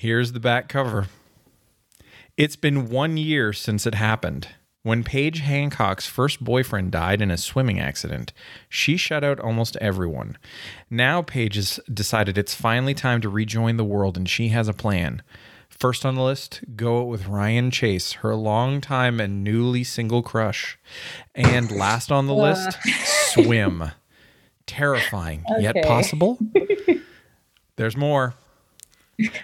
Here's 0.01 0.31
the 0.31 0.39
back 0.39 0.67
cover. 0.67 1.10
It's 2.36 2.55
been 2.55 2.89
one 2.89 3.17
year 3.17 3.53
since 3.53 3.86
it 3.86 3.93
happened. 3.93 4.48
When 4.81 5.03
Paige 5.03 5.41
Hancock's 5.41 6.08
first 6.08 6.43
boyfriend 6.43 6.91
died 6.91 7.22
in 7.22 7.29
a 7.29 7.38
swimming 7.38 7.79
accident, 7.79 8.34
she 8.67 8.98
shut 8.98 9.24
out 9.24 9.39
almost 9.39 9.77
everyone. 9.77 10.39
Now 10.89 11.22
Paige 11.22 11.53
has 11.53 11.79
decided 11.93 12.36
it's 12.36 12.55
finally 12.55 12.96
time 12.96 13.22
to 13.22 13.29
rejoin 13.29 13.77
the 13.77 13.84
world 13.84 14.17
and 14.17 14.27
she 14.27 14.48
has 14.48 14.67
a 14.67 14.74
plan. 14.74 15.22
First 15.70 16.03
on 16.03 16.15
the 16.15 16.24
list, 16.24 16.62
go 16.75 17.01
out 17.01 17.08
with 17.08 17.27
Ryan 17.27 17.70
Chase, 17.70 18.13
her 18.13 18.34
longtime 18.36 19.20
and 19.20 19.43
newly 19.43 19.84
single 19.84 20.24
crush. 20.24 20.79
And 21.36 21.70
last 21.70 22.12
on 22.12 22.25
the 22.25 22.34
list, 22.48 22.75
swim. 23.34 23.91
Terrifying, 24.65 25.46
yet 25.60 25.86
possible. 25.86 26.39
There's 27.75 27.96
more. 27.96 28.34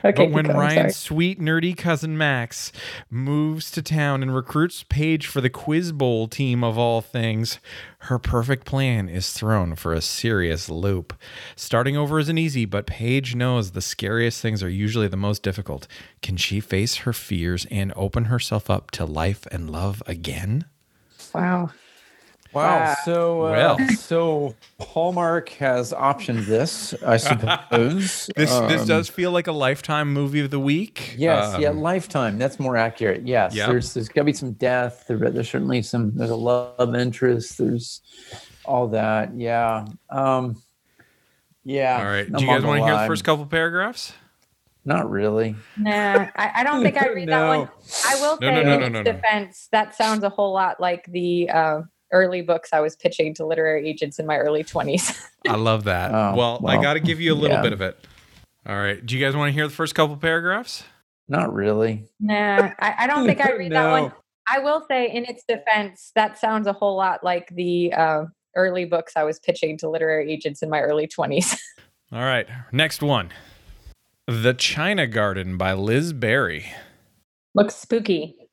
Okay. 0.04 0.12
But 0.12 0.32
when 0.32 0.46
going, 0.46 0.58
Ryan's 0.58 0.96
sweet, 0.96 1.40
nerdy 1.40 1.76
cousin 1.76 2.18
Max 2.18 2.72
moves 3.10 3.72
to 3.72 3.82
town 3.82 4.22
and 4.22 4.34
recruits 4.34 4.84
Paige 4.84 5.28
for 5.28 5.42
the 5.42 5.50
Quiz 5.50 5.92
Bowl 5.92 6.28
team 6.28 6.64
of 6.64 6.78
all 6.78 7.02
things, 7.02 7.60
her 8.00 8.20
perfect 8.20 8.66
plan 8.66 9.10
is 9.10 9.32
thrown 9.32 9.76
for 9.76 9.94
a 9.94 10.02
serious 10.02 10.70
loop. 10.70 11.14
Starting 11.56 11.98
over 11.98 12.20
isn't 12.20 12.38
easy, 12.38 12.66
but 12.66 12.86
Paige 12.86 13.36
knows 13.36 13.72
the 13.72 13.82
scariest 13.82 14.42
things 14.42 14.62
are 14.62 14.70
usually 14.70 15.08
the 15.08 15.18
most 15.18 15.44
difficult. 15.44 15.88
Can 16.22 16.38
she 16.38 16.60
face 16.60 16.98
her 16.98 17.14
fears 17.14 17.66
and 17.72 17.92
open 17.96 18.26
herself 18.26 18.70
up 18.70 18.92
to 18.92 19.06
life 19.06 19.46
and 19.52 19.70
love 19.70 20.04
again? 20.06 20.66
Wow. 21.34 21.72
Wow. 22.54 22.80
Wow. 22.80 22.96
So, 23.06 23.42
uh, 23.48 23.52
Well. 23.52 23.90
so 23.98 24.56
Hallmark 24.80 25.50
has 25.50 25.92
optioned 25.94 26.46
this, 26.46 26.94
I 27.06 27.18
suppose. 27.18 28.30
This 28.36 28.52
this 28.60 28.82
Um, 28.82 28.88
does 28.88 29.10
feel 29.10 29.32
like 29.32 29.48
a 29.48 29.52
lifetime 29.52 30.12
movie 30.14 30.40
of 30.40 30.50
the 30.50 30.60
week. 30.60 31.16
Yes, 31.18 31.60
yeah, 31.60 31.70
Um, 31.70 31.82
lifetime. 31.82 32.38
That's 32.38 32.60
more 32.60 32.78
accurate. 32.78 33.28
Yes, 33.28 33.54
Yep. 33.56 33.68
there's 33.70 33.94
there's 33.94 34.10
got 34.10 34.22
to 34.22 34.26
be 34.26 34.34
some 34.34 34.54
death. 34.54 35.06
There, 35.08 35.18
there's 35.18 35.50
certainly 35.50 35.82
some. 35.82 36.16
There's 36.16 36.30
a 36.30 36.36
love 36.36 36.96
interest. 36.96 37.58
There's 37.58 38.02
all 38.66 38.88
that. 38.90 39.34
Yeah. 39.36 39.86
Um, 40.10 40.62
yeah. 41.64 41.98
All 42.00 42.06
right. 42.06 42.26
I'm 42.28 42.34
Do 42.34 42.42
you 42.46 42.48
guys 42.50 42.64
want 42.64 42.80
to 42.82 42.86
hear 42.86 42.98
the 42.98 43.08
first 43.08 43.24
couple 43.24 43.46
paragraphs? 43.46 44.14
Not 44.86 45.10
really. 45.10 45.54
Nah, 45.76 46.28
I, 46.38 46.52
I 46.56 46.64
don't 46.64 46.82
think 46.82 46.96
I 47.02 47.08
read 47.14 47.28
that 47.28 47.46
one. 47.58 47.70
I 48.08 48.16
will 48.22 48.38
No, 48.40 48.48
say 48.48 48.56
no, 48.56 48.64
no, 48.64 48.74
in 48.74 48.80
no, 48.80 48.86
its 48.86 48.94
no, 48.94 49.02
no. 49.02 49.04
defense, 49.04 49.68
that 49.74 49.96
sounds 49.96 50.24
a 50.24 50.30
whole 50.30 50.54
lot 50.54 50.80
like 50.80 51.06
the 51.12 51.50
uh, 51.50 51.82
early 52.12 52.42
books 52.42 52.70
I 52.74 52.80
was 52.80 52.96
pitching 52.96 53.34
to 53.36 53.46
literary 53.46 53.88
agents 53.88 54.20
in 54.20 54.26
my 54.26 54.38
early 54.38 54.64
20s. 54.64 55.20
I 55.48 55.56
love 55.56 55.86
that. 55.86 56.14
Oh, 56.14 56.36
well, 56.36 56.68
I 56.68 56.82
got 56.82 56.94
to 56.94 57.00
give 57.00 57.20
you 57.20 57.34
a 57.34 57.36
little 57.36 57.58
yeah. 57.58 57.62
bit 57.62 57.74
of 57.74 57.82
it. 57.82 57.98
All 58.66 58.76
right. 58.76 59.04
Do 59.06 59.18
you 59.18 59.24
guys 59.24 59.36
want 59.36 59.50
to 59.50 59.54
hear 59.54 59.68
the 59.68 59.74
first 59.74 59.96
couple 59.96 60.18
paragraphs? 60.18 60.84
Not 61.30 61.54
really. 61.54 62.06
nah, 62.20 62.72
I, 62.80 62.96
I 63.00 63.08
don't 63.08 63.26
think 63.26 63.42
I 63.42 63.52
read 63.52 63.72
that 63.72 63.92
one. 63.92 64.14
I 64.50 64.60
will 64.60 64.86
say 64.88 65.12
in 65.12 65.26
its 65.26 65.44
defense, 65.48 66.12
that 66.16 66.38
sounds 66.38 66.68
a 66.68 66.74
whole 66.74 66.96
lot 66.96 67.24
like 67.24 67.50
the 67.54 67.94
uh, 67.94 68.26
early 68.56 68.86
books 68.86 69.14
I 69.18 69.24
was 69.24 69.40
pitching 69.40 69.78
to 69.80 69.90
literary 69.90 70.32
agents 70.32 70.62
in 70.62 70.70
my 70.70 70.80
early 70.80 71.08
20s. 71.08 71.58
All 72.12 72.22
right. 72.22 72.48
Next 72.72 73.02
one 73.02 73.32
The 74.26 74.54
China 74.54 75.06
Garden 75.06 75.58
by 75.58 75.74
Liz 75.74 76.14
Berry. 76.14 76.66
Looks 77.56 77.76
spooky. 77.76 78.47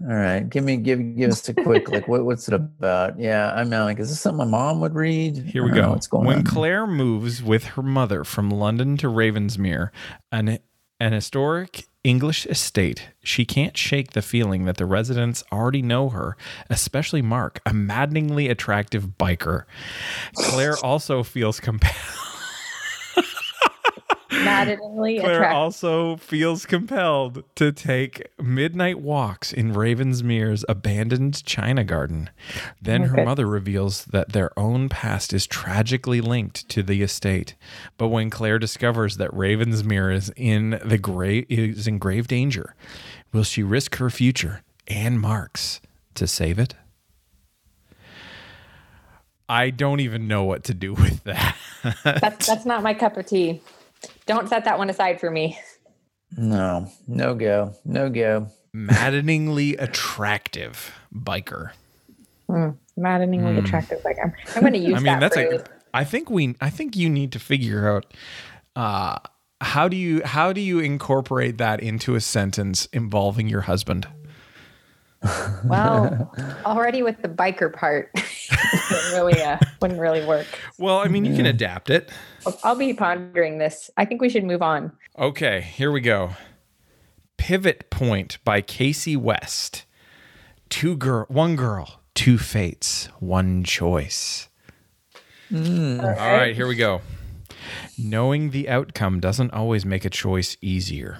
All 0.00 0.14
right. 0.14 0.48
Give 0.48 0.64
me 0.64 0.76
give 0.76 1.16
give 1.16 1.30
us 1.30 1.48
a 1.48 1.54
quick 1.54 1.88
like 1.88 2.08
what 2.08 2.24
what's 2.24 2.48
it 2.48 2.54
about? 2.54 3.18
Yeah, 3.18 3.52
I'm 3.54 3.70
like, 3.70 3.98
is 3.98 4.08
this 4.08 4.20
something 4.20 4.38
my 4.38 4.44
mom 4.44 4.80
would 4.80 4.94
read? 4.94 5.36
Here 5.38 5.62
we 5.62 5.70
I 5.70 5.74
don't 5.74 5.82
know 5.82 5.88
go. 5.88 5.92
What's 5.92 6.06
going 6.06 6.26
when 6.26 6.38
on? 6.38 6.44
Claire 6.44 6.86
moves 6.86 7.42
with 7.42 7.64
her 7.64 7.82
mother 7.82 8.24
from 8.24 8.50
London 8.50 8.96
to 8.98 9.08
Ravensmere, 9.08 9.90
an, 10.32 10.58
an 11.00 11.12
historic 11.12 11.86
English 12.04 12.44
estate, 12.46 13.08
she 13.22 13.46
can't 13.46 13.76
shake 13.76 14.12
the 14.12 14.20
feeling 14.20 14.66
that 14.66 14.76
the 14.76 14.84
residents 14.84 15.42
already 15.50 15.80
know 15.80 16.10
her, 16.10 16.36
especially 16.68 17.22
Mark, 17.22 17.60
a 17.64 17.72
maddeningly 17.72 18.48
attractive 18.48 19.16
biker. 19.18 19.64
Claire 20.34 20.76
also 20.84 21.22
feels 21.22 21.58
compelled. 21.58 21.94
Maddeningly 24.44 25.20
Claire 25.20 25.36
attractive. 25.36 25.56
also 25.56 26.16
feels 26.16 26.66
compelled 26.66 27.44
to 27.56 27.72
take 27.72 28.28
midnight 28.40 29.00
walks 29.00 29.52
in 29.52 29.72
Ravensmere's 29.72 30.64
abandoned 30.68 31.44
China 31.44 31.84
garden. 31.84 32.30
Then 32.80 33.04
oh 33.04 33.08
her 33.08 33.24
mother 33.24 33.46
reveals 33.46 34.04
that 34.06 34.32
their 34.32 34.56
own 34.58 34.88
past 34.88 35.32
is 35.32 35.46
tragically 35.46 36.20
linked 36.20 36.68
to 36.70 36.82
the 36.82 37.02
estate. 37.02 37.54
But 37.96 38.08
when 38.08 38.30
Claire 38.30 38.58
discovers 38.58 39.16
that 39.16 39.30
Ravensmere 39.30 40.14
is 40.14 40.32
in 40.36 40.80
the 40.84 40.98
grave 40.98 41.46
is 41.48 41.86
in 41.86 41.98
grave 41.98 42.28
danger, 42.28 42.74
will 43.32 43.44
she 43.44 43.62
risk 43.62 43.96
her 43.96 44.10
future 44.10 44.62
and 44.86 45.20
Mark's 45.20 45.80
to 46.14 46.26
save 46.26 46.58
it? 46.58 46.74
I 49.48 49.70
don't 49.70 50.00
even 50.00 50.26
know 50.26 50.44
what 50.44 50.64
to 50.64 50.74
do 50.74 50.94
with 50.94 51.22
that. 51.24 51.56
That's, 52.02 52.46
that's 52.46 52.64
not 52.64 52.82
my 52.82 52.94
cup 52.94 53.16
of 53.18 53.26
tea. 53.26 53.60
Don't 54.26 54.48
set 54.48 54.64
that 54.64 54.78
one 54.78 54.90
aside 54.90 55.20
for 55.20 55.30
me. 55.30 55.58
No, 56.36 56.90
no 57.06 57.34
go, 57.34 57.74
no 57.84 58.08
go. 58.10 58.48
maddeningly 58.72 59.76
attractive 59.76 60.92
biker. 61.14 61.70
Mm, 62.48 62.76
maddeningly 62.96 63.58
attractive. 63.58 64.04
Like 64.04 64.16
I'm, 64.22 64.32
I'm 64.56 64.60
going 64.62 64.72
to 64.74 64.78
use. 64.78 64.94
I 64.94 64.96
mean, 64.96 65.04
that 65.04 65.20
that's 65.20 65.34
phrase. 65.34 65.60
a. 65.60 65.64
I 65.92 66.04
think 66.04 66.30
we. 66.30 66.56
I 66.60 66.70
think 66.70 66.96
you 66.96 67.08
need 67.08 67.32
to 67.32 67.38
figure 67.38 67.88
out. 67.88 68.12
Uh, 68.74 69.18
how 69.60 69.88
do 69.88 69.96
you 69.96 70.22
how 70.24 70.52
do 70.52 70.60
you 70.60 70.80
incorporate 70.80 71.58
that 71.58 71.80
into 71.80 72.14
a 72.16 72.20
sentence 72.20 72.86
involving 72.86 73.48
your 73.48 73.62
husband? 73.62 74.08
Well, 75.64 76.34
already 76.66 77.02
with 77.02 77.22
the 77.22 77.28
biker 77.28 77.72
part, 77.72 78.10
wouldn't 78.90 79.12
really, 79.14 79.42
uh, 79.42 79.58
wouldn't 79.80 80.00
really 80.00 80.24
work. 80.24 80.46
Well, 80.78 80.98
I 80.98 81.08
mean, 81.08 81.24
you 81.24 81.34
can 81.36 81.46
adapt 81.46 81.90
it. 81.90 82.10
I'll- 82.46 82.58
I'll 82.64 82.76
be 82.76 82.92
pondering 82.94 83.58
this. 83.58 83.90
I 83.96 84.04
think 84.04 84.20
we 84.20 84.28
should 84.28 84.44
move 84.44 84.62
on. 84.62 84.92
Okay, 85.18 85.60
here 85.60 85.90
we 85.92 86.00
go. 86.00 86.30
Pivot 87.36 87.90
Point 87.90 88.38
by 88.44 88.62
Kasie 88.62 89.16
West. 89.16 89.84
Two 90.68 90.96
girl, 90.96 91.26
one 91.28 91.56
girl, 91.56 92.00
two 92.14 92.38
fates, 92.38 93.06
one 93.20 93.64
choice. 93.64 94.48
All 95.54 95.58
right, 95.60 96.54
here 96.54 96.66
we 96.66 96.74
go. 96.74 97.00
Knowing 97.98 98.50
the 98.50 98.68
outcome 98.68 99.20
doesn't 99.20 99.52
always 99.52 99.84
make 99.86 100.04
a 100.04 100.10
choice 100.10 100.56
easier. 100.60 101.18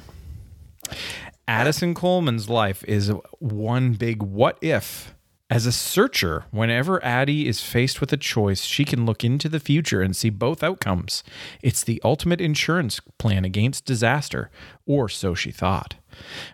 Addison 1.46 1.94
Coleman's 1.94 2.48
life 2.48 2.82
is 2.84 3.12
one 3.38 3.92
big 3.92 4.22
what 4.22 4.58
if. 4.62 5.14
As 5.50 5.66
a 5.66 5.72
searcher, 5.72 6.46
whenever 6.52 7.04
Addie 7.04 7.46
is 7.46 7.60
faced 7.60 8.00
with 8.00 8.10
a 8.14 8.16
choice, 8.16 8.62
she 8.62 8.82
can 8.82 9.04
look 9.04 9.22
into 9.22 9.46
the 9.46 9.60
future 9.60 10.00
and 10.00 10.16
see 10.16 10.30
both 10.30 10.62
outcomes. 10.62 11.22
It's 11.62 11.84
the 11.84 12.00
ultimate 12.02 12.40
insurance 12.40 12.98
plan 13.18 13.44
against 13.44 13.84
disaster, 13.84 14.50
or 14.86 15.10
so 15.10 15.34
she 15.34 15.50
thought. 15.50 15.96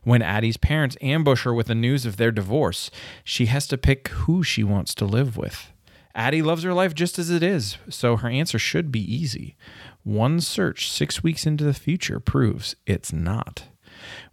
When 0.03 0.23
Addie's 0.23 0.57
parents 0.57 0.97
ambush 1.01 1.45
her 1.45 1.55
with 1.55 1.69
the 1.69 1.75
news 1.77 2.05
of 2.05 2.17
their 2.17 2.33
divorce, 2.33 2.91
she 3.23 3.47
has 3.47 3.69
to 3.69 3.79
pick 3.79 4.09
who 4.09 4.43
she 4.43 4.65
wants 4.65 4.93
to 4.97 5.05
live 5.05 5.37
with. 5.37 5.71
Addie 6.13 6.43
loves 6.43 6.65
her 6.65 6.75
life 6.75 6.93
just 6.93 7.17
as 7.17 7.31
it 7.31 7.45
is, 7.45 7.79
so 7.89 8.17
her 8.17 8.29
answer 8.29 8.59
should 8.59 8.91
be 8.91 9.01
easy. 9.01 9.57
One 10.03 10.41
search 10.41 10.91
six 10.91 11.23
weeks 11.23 11.47
into 11.47 11.63
the 11.63 11.75
future 11.75 12.19
proves 12.19 12.75
it's 12.87 13.13
not. 13.13 13.70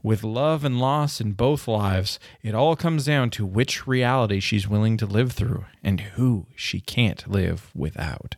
With 0.03 0.23
love 0.23 0.63
and 0.63 0.79
loss 0.79 1.19
in 1.21 1.33
both 1.33 1.67
lives, 1.67 2.19
it 2.41 2.55
all 2.55 2.75
comes 2.75 3.05
down 3.05 3.29
to 3.31 3.45
which 3.45 3.87
reality 3.87 4.39
she's 4.39 4.67
willing 4.67 4.97
to 4.97 5.05
live 5.05 5.31
through 5.31 5.65
and 5.83 6.01
who 6.01 6.47
she 6.55 6.79
can't 6.79 7.27
live 7.29 7.71
without. 7.75 8.35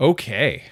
Okay. 0.00 0.64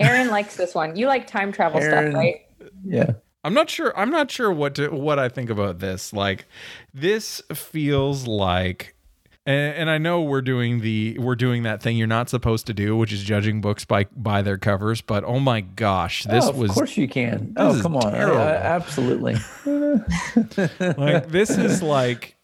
Aaron 0.00 0.28
likes 0.28 0.56
this 0.56 0.74
one. 0.74 0.96
You 0.96 1.06
like 1.06 1.26
time 1.26 1.52
travel 1.52 1.80
Aaron- 1.80 2.12
stuff, 2.12 2.20
right? 2.20 2.40
Yeah. 2.84 3.12
I'm 3.44 3.52
not 3.52 3.68
sure 3.68 3.96
I'm 3.96 4.10
not 4.10 4.30
sure 4.30 4.50
what 4.50 4.74
to 4.76 4.88
what 4.88 5.18
I 5.18 5.28
think 5.28 5.50
about 5.50 5.78
this. 5.78 6.14
Like 6.14 6.46
this 6.94 7.42
feels 7.52 8.26
like 8.26 8.93
and, 9.46 9.74
and 9.74 9.90
I 9.90 9.98
know 9.98 10.22
we're 10.22 10.42
doing 10.42 10.80
the 10.80 11.18
we're 11.18 11.34
doing 11.34 11.64
that 11.64 11.82
thing 11.82 11.96
you're 11.96 12.06
not 12.06 12.28
supposed 12.30 12.66
to 12.66 12.74
do, 12.74 12.96
which 12.96 13.12
is 13.12 13.22
judging 13.22 13.60
books 13.60 13.84
by 13.84 14.06
by 14.16 14.42
their 14.42 14.58
covers, 14.58 15.00
but 15.00 15.24
oh 15.24 15.38
my 15.38 15.60
gosh, 15.60 16.26
oh, 16.26 16.32
this 16.32 16.46
oh, 16.46 16.50
of 16.50 16.56
was 16.56 16.70
course 16.70 16.96
you 16.96 17.08
can. 17.08 17.52
Oh, 17.56 17.78
come 17.82 17.96
on. 17.96 18.14
I- 18.14 18.22
I- 18.22 18.54
absolutely. 18.54 19.34
like 20.96 21.28
this 21.28 21.50
is 21.50 21.82
like 21.82 22.36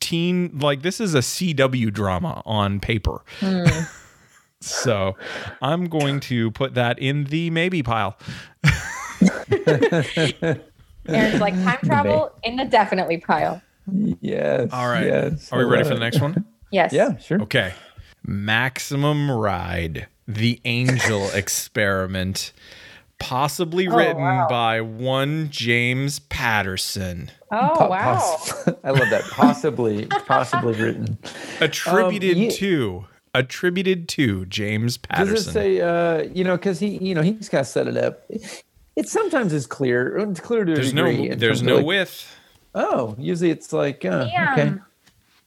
teen 0.00 0.58
like 0.58 0.82
this 0.82 1.00
is 1.00 1.14
a 1.14 1.20
CW 1.20 1.92
drama 1.92 2.42
on 2.46 2.80
paper. 2.80 3.22
Hmm. 3.40 3.64
so 4.60 5.16
I'm 5.60 5.86
going 5.88 6.20
to 6.20 6.50
put 6.52 6.74
that 6.74 6.98
in 6.98 7.24
the 7.24 7.50
maybe 7.50 7.82
pile. 7.82 8.16
Aaron's 11.08 11.40
like 11.40 11.54
time 11.54 11.78
travel 11.84 12.32
in 12.42 12.56
the 12.56 12.64
definitely 12.64 13.18
pile. 13.18 13.60
Yes. 14.20 14.70
All 14.72 14.88
right. 14.88 15.06
yes, 15.06 15.52
Are 15.52 15.58
we 15.58 15.64
ready 15.64 15.84
for 15.88 15.94
the 15.94 16.00
next 16.00 16.20
one? 16.20 16.44
Yes. 16.70 16.92
Yeah, 16.92 17.16
sure. 17.18 17.40
Okay. 17.42 17.72
Maximum 18.24 19.30
Ride, 19.30 20.08
the 20.26 20.60
Angel 20.64 21.28
Experiment, 21.34 22.52
possibly 23.18 23.88
written 23.88 24.16
wow. 24.22 24.48
by 24.48 24.80
one 24.80 25.48
James 25.50 26.18
Patterson, 26.18 27.30
Oh 27.52 27.74
Po- 27.78 27.88
wow. 27.88 28.14
poss- 28.14 28.68
I 28.84 28.90
love 28.90 29.08
that. 29.10 29.22
Possibly, 29.30 30.06
possibly 30.06 30.74
written. 30.74 31.18
attributed 31.60 32.36
ye- 32.36 32.50
to 32.52 33.04
attributed 33.34 34.08
to 34.08 34.46
James 34.46 34.96
Patterson. 34.96 35.34
Does 35.34 35.44
Patterson. 35.46 35.72
it 35.72 35.76
say, 35.76 35.80
uh, 36.28 36.30
you 36.34 36.42
know, 36.42 36.56
because 36.56 36.80
he, 36.80 36.96
you 36.98 37.14
know, 37.14 37.22
he's 37.22 37.48
got 37.48 37.58
to 37.58 37.64
set 37.64 37.86
it 37.86 37.96
up. 37.96 38.24
It 38.96 39.08
sometimes 39.08 39.52
is 39.52 39.66
clear. 39.66 40.16
It's 40.18 40.40
clear 40.40 40.64
to 40.64 40.72
a 40.72 40.74
there's 40.74 40.94
no 40.94 41.04
degree 41.04 41.30
in 41.30 41.38
there's 41.38 41.62
no 41.62 41.76
like, 41.76 41.86
width. 41.86 42.35
Oh, 42.78 43.14
usually 43.18 43.50
it's 43.50 43.72
like, 43.72 44.04
uh, 44.04 44.28
Yeah. 44.30 44.52
okay. 44.52 44.74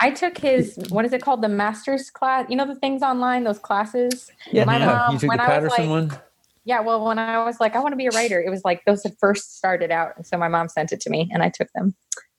I 0.01 0.11
took 0.11 0.37
his 0.37 0.75
what 0.89 1.05
is 1.05 1.13
it 1.13 1.21
called? 1.21 1.41
The 1.41 1.49
master's 1.49 2.09
class. 2.09 2.45
You 2.49 2.55
know 2.55 2.65
the 2.65 2.75
things 2.75 3.01
online, 3.03 3.43
those 3.43 3.59
classes? 3.59 4.31
Yeah, 4.51 4.65
My 4.65 4.77
yeah. 4.79 4.85
mom, 4.85 5.13
you 5.13 5.19
took 5.19 5.29
when 5.29 5.37
the 5.37 5.43
Patterson 5.43 5.89
like- 5.89 6.09
one. 6.11 6.19
Yeah, 6.65 6.81
well, 6.81 7.03
when 7.03 7.17
I 7.17 7.43
was 7.45 7.59
like, 7.59 7.75
I 7.75 7.79
want 7.79 7.93
to 7.93 7.97
be 7.97 8.05
a 8.05 8.11
writer, 8.11 8.39
it 8.39 8.49
was 8.49 8.63
like 8.63 8.83
those 8.85 9.01
had 9.03 9.17
first 9.17 9.57
started 9.57 9.91
out. 9.91 10.13
And 10.17 10.25
so 10.27 10.37
my 10.37 10.47
mom 10.47 10.69
sent 10.69 10.91
it 10.91 10.99
to 11.01 11.09
me 11.09 11.29
and 11.33 11.41
I 11.41 11.49
took 11.49 11.71
them. 11.73 11.95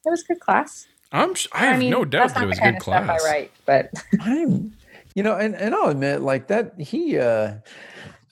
It 0.07 0.11
was 0.11 0.23
a 0.23 0.27
good 0.27 0.41
class. 0.41 0.87
I'm 1.13 1.35
I 1.53 1.67
have 1.67 1.81
no 1.83 2.05
doubt 2.05 2.29
that's 2.29 2.35
that 2.35 2.41
not 2.41 2.45
it 2.45 2.49
was 2.49 2.57
the 2.59 2.63
a 2.63 2.65
kind 2.65 2.75
good 2.75 2.79
of 2.79 2.83
stuff 2.83 3.05
class. 3.07 3.23
I 3.25 3.29
write, 3.29 3.51
but 3.67 3.91
I'm, 4.21 4.73
you 5.15 5.23
know, 5.25 5.37
and, 5.37 5.55
and 5.57 5.75
I'll 5.75 5.89
admit, 5.89 6.21
like 6.21 6.47
that, 6.47 6.75
he, 6.79 7.19
uh, 7.19 7.55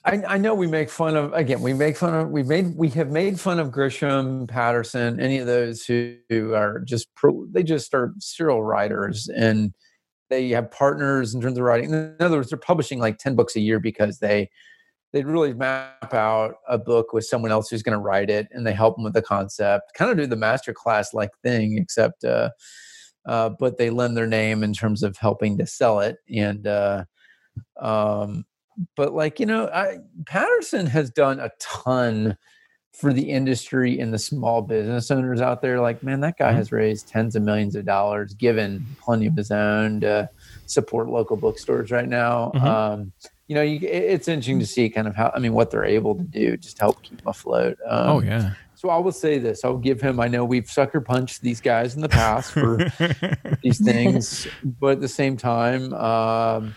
I, 0.09 0.23
I 0.27 0.37
know 0.39 0.55
we 0.55 0.65
make 0.65 0.89
fun 0.89 1.15
of 1.15 1.33
again. 1.33 1.61
We 1.61 1.73
make 1.73 1.95
fun 1.95 2.15
of 2.15 2.29
we 2.29 2.41
made 2.41 2.75
we 2.75 2.89
have 2.89 3.11
made 3.11 3.39
fun 3.39 3.59
of 3.59 3.69
Grisham, 3.69 4.47
Patterson, 4.47 5.19
any 5.19 5.37
of 5.37 5.45
those 5.45 5.85
who, 5.85 6.15
who 6.29 6.55
are 6.55 6.79
just 6.79 7.13
pro, 7.15 7.45
they 7.51 7.61
just 7.61 7.93
are 7.93 8.13
serial 8.17 8.63
writers 8.63 9.29
and 9.29 9.71
they 10.31 10.49
have 10.49 10.71
partners 10.71 11.35
in 11.35 11.41
terms 11.41 11.59
of 11.59 11.63
writing. 11.63 11.91
In 11.91 12.15
other 12.19 12.37
words, 12.37 12.49
they're 12.49 12.57
publishing 12.57 12.97
like 12.97 13.19
ten 13.19 13.35
books 13.35 13.55
a 13.55 13.59
year 13.59 13.79
because 13.79 14.17
they 14.17 14.49
they 15.13 15.23
really 15.23 15.53
map 15.53 16.13
out 16.13 16.55
a 16.67 16.79
book 16.79 17.13
with 17.13 17.25
someone 17.25 17.51
else 17.51 17.69
who's 17.69 17.83
going 17.83 17.97
to 17.97 18.03
write 18.03 18.31
it 18.31 18.47
and 18.51 18.65
they 18.65 18.73
help 18.73 18.95
them 18.95 19.03
with 19.03 19.13
the 19.13 19.21
concept. 19.21 19.93
Kind 19.93 20.09
of 20.09 20.17
do 20.17 20.25
the 20.25 20.35
master 20.35 20.73
class 20.73 21.13
like 21.13 21.31
thing, 21.43 21.77
except 21.77 22.23
uh, 22.23 22.49
uh, 23.27 23.51
but 23.59 23.77
they 23.77 23.91
lend 23.91 24.17
their 24.17 24.27
name 24.27 24.63
in 24.63 24.73
terms 24.73 25.03
of 25.03 25.17
helping 25.17 25.59
to 25.59 25.67
sell 25.67 25.99
it 25.99 26.17
and. 26.35 26.65
Uh, 26.65 27.03
um, 27.79 28.45
but 28.95 29.13
like 29.13 29.39
you 29.39 29.45
know 29.45 29.67
I, 29.67 29.97
patterson 30.25 30.85
has 30.87 31.09
done 31.09 31.39
a 31.39 31.49
ton 31.59 32.37
for 32.93 33.13
the 33.13 33.29
industry 33.29 33.99
and 33.99 34.13
the 34.13 34.19
small 34.19 34.61
business 34.61 35.09
owners 35.11 35.41
out 35.41 35.61
there 35.61 35.79
like 35.79 36.01
man 36.03 36.19
that 36.21 36.37
guy 36.37 36.51
Mhm. 36.51 36.55
has 36.55 36.71
raised 36.71 37.07
tens 37.07 37.35
of 37.35 37.43
millions 37.43 37.75
of 37.75 37.85
dollars 37.85 38.33
given 38.33 38.85
plenty 39.01 39.27
of 39.27 39.35
his 39.35 39.51
own 39.51 40.01
to 40.01 40.29
support 40.65 41.07
local 41.09 41.37
bookstores 41.37 41.91
right 41.91 42.07
now 42.09 42.51
Mhm. 42.55 42.63
um, 42.63 43.11
you 43.47 43.55
know 43.55 43.61
you, 43.61 43.77
it- 43.79 43.83
it's 44.13 44.27
interesting 44.27 44.59
to 44.59 44.65
see 44.65 44.89
kind 44.89 45.07
of 45.07 45.15
how 45.15 45.31
i 45.35 45.39
mean 45.39 45.53
what 45.53 45.71
they're 45.71 45.85
able 45.85 46.15
to 46.15 46.23
do 46.23 46.57
just 46.57 46.77
to 46.77 46.83
help 46.83 47.01
keep 47.03 47.21
afloat 47.25 47.77
um, 47.87 48.09
Oh 48.09 48.21
yeah. 48.21 48.51
so 48.75 48.89
i 48.89 48.97
will 48.97 49.11
say 49.11 49.37
this 49.39 49.63
i'll 49.63 49.77
give 49.77 50.01
him 50.01 50.19
i 50.19 50.27
know 50.27 50.43
we've 50.45 50.69
sucker 50.69 50.99
punched 51.01 51.41
these 51.41 51.61
guys 51.61 51.95
in 51.95 52.01
the 52.01 52.09
past 52.09 52.51
for 52.51 52.77
these 53.63 53.79
things 53.83 54.47
but 54.79 54.93
at 54.93 55.01
the 55.01 55.07
same 55.07 55.37
time 55.37 55.93
um 55.93 56.75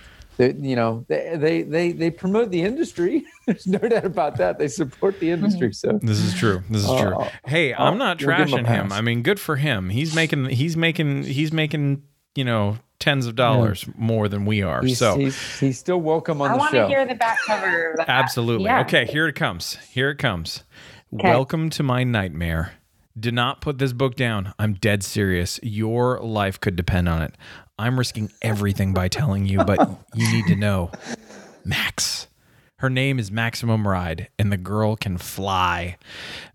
they, 0.53 0.69
you 0.69 0.77
know 0.77 1.05
they, 1.09 1.37
they 1.37 1.63
they 1.63 1.93
they 1.93 2.11
promote 2.11 2.51
the 2.51 2.63
industry 2.63 3.25
there's 3.47 3.67
no 3.67 3.79
doubt 3.79 4.05
about 4.05 4.37
that 4.37 4.59
they 4.59 4.69
support 4.69 5.19
the 5.21 5.31
industry 5.31 5.73
so 5.73 5.99
This 6.03 6.19
is 6.21 6.35
true. 6.35 6.63
This 6.71 6.83
is 6.83 6.89
true. 7.01 7.17
Uh, 7.17 7.29
Hey, 7.45 7.73
I'll- 7.73 7.89
I'm 7.89 7.99
not 7.99 8.21
we'll 8.23 8.35
him 8.37 8.49
trashing 8.49 8.67
him. 8.67 8.93
I 8.93 9.01
mean, 9.01 9.23
good 9.23 9.39
for 9.41 9.57
him. 9.57 9.89
He's 9.91 10.15
making 10.15 10.47
he's 10.47 10.77
making 10.77 11.25
he's 11.25 11.53
making, 11.53 12.03
you 12.35 12.45
know, 12.45 12.79
tens 12.99 13.27
of 13.27 13.35
dollars 13.35 13.85
more 13.97 14.29
than 14.29 14.45
we 14.47 14.63
are. 14.63 14.83
he's, 14.83 14.99
so 14.99 15.17
he's, 15.19 15.59
he's 15.61 15.79
still 15.79 16.01
welcome 16.01 16.41
on 16.41 16.51
I 16.51 16.53
the 16.55 16.59
want 16.59 16.73
to 16.75 16.87
hear 16.89 17.05
the 17.07 17.15
back 17.17 17.39
cover. 17.47 17.91
Of 17.93 17.97
that. 17.99 18.09
Absolutely. 18.09 18.67
Yeah. 18.67 18.81
Okay, 18.83 19.07
here 19.07 19.27
it 19.29 19.35
comes. 19.35 19.75
Here 19.91 20.11
it 20.11 20.17
comes. 20.19 20.63
Okay. 21.15 21.29
Welcome 21.29 21.69
to 21.71 21.83
my 21.83 22.05
nightmare. 22.05 22.73
Do 23.19 23.31
not 23.31 23.61
put 23.61 23.77
this 23.79 23.93
book 23.93 24.15
down. 24.17 24.55
I'm 24.59 24.73
dead 24.75 25.03
serious. 25.03 25.61
Your 25.63 26.19
life 26.21 26.59
could 26.59 26.77
depend 26.77 27.09
on 27.11 27.21
it. 27.21 27.35
I'm 27.79 27.99
risking 27.99 28.31
everything 28.43 28.93
by 28.95 29.09
telling 29.09 29.47
you, 29.47 29.65
but 29.65 29.79
you 30.15 30.31
need 30.33 30.47
to 30.47 30.57
know. 30.57 30.91
Max. 31.65 32.29
Her 32.83 32.91
name 32.91 33.21
is 33.21 33.31
Maximum 33.31 33.87
Ride, 33.87 34.29
and 34.41 34.51
the 34.51 34.57
girl 34.57 34.97
can 34.97 35.17
fly. 35.17 35.97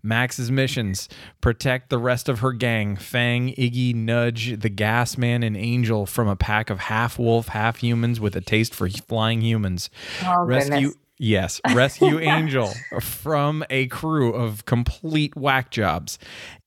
Max's 0.02 0.50
missions 0.50 1.08
protect 1.40 1.88
the 1.88 1.96
rest 1.96 2.28
of 2.28 2.40
her 2.40 2.52
gang 2.52 2.96
Fang, 2.96 3.54
Iggy, 3.54 3.94
Nudge, 3.94 4.60
the 4.60 4.68
Gas 4.68 5.16
Man, 5.16 5.42
and 5.42 5.56
Angel 5.56 6.04
from 6.04 6.28
a 6.28 6.36
pack 6.36 6.68
of 6.68 6.80
half 6.80 7.18
wolf, 7.18 7.48
half 7.48 7.78
humans 7.78 8.20
with 8.20 8.36
a 8.36 8.42
taste 8.42 8.74
for 8.74 8.90
flying 8.90 9.40
humans. 9.40 9.88
Oh, 10.22 10.44
rescue 10.44 10.88
goodness. 10.88 10.96
Yes 11.18 11.60
rescue 11.74 12.18
angel 12.18 12.72
from 13.00 13.64
a 13.70 13.86
crew 13.86 14.32
of 14.32 14.64
complete 14.64 15.36
whack 15.36 15.70
jobs. 15.70 16.18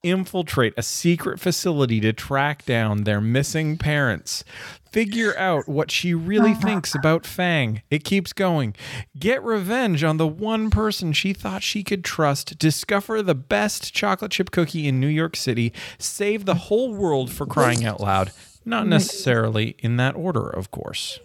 Infiltrate 0.04 0.74
a 0.78 0.84
secret 0.84 1.40
facility 1.40 2.00
to 2.00 2.12
track 2.12 2.66
down 2.66 3.04
their 3.04 3.22
missing 3.22 3.78
parents. 3.78 4.44
Figure 4.92 5.38
out 5.38 5.70
what 5.70 5.90
she 5.90 6.14
really 6.14 6.54
thinks 6.54 6.94
about 6.94 7.26
fang. 7.26 7.82
It 7.90 8.04
keeps 8.04 8.34
going. 8.34 8.76
Get 9.18 9.42
revenge 9.42 10.04
on 10.04 10.18
the 10.18 10.28
one 10.28 10.70
person 10.70 11.14
she 11.14 11.32
thought 11.32 11.64
she 11.64 11.82
could 11.82 12.04
trust. 12.04 12.60
Discover 12.60 13.24
the 13.24 13.36
best 13.36 13.94
chocolate 13.94 14.32
chip 14.32 14.52
cookie 14.52 14.88
in 14.88 15.00
new 15.00 15.08
york 15.08 15.38
city. 15.38 15.72
Save 15.98 16.46
the 16.46 16.56
whole 16.56 16.94
world 16.94 17.32
for 17.32 17.46
crying 17.46 17.86
out 17.86 18.02
loud. 18.02 18.32
Not 18.66 18.86
mm. 18.86 18.90
necessarily 18.90 19.76
in 19.80 19.96
that 19.98 20.16
order 20.16 20.50
of 20.50 20.72
course 20.72 21.20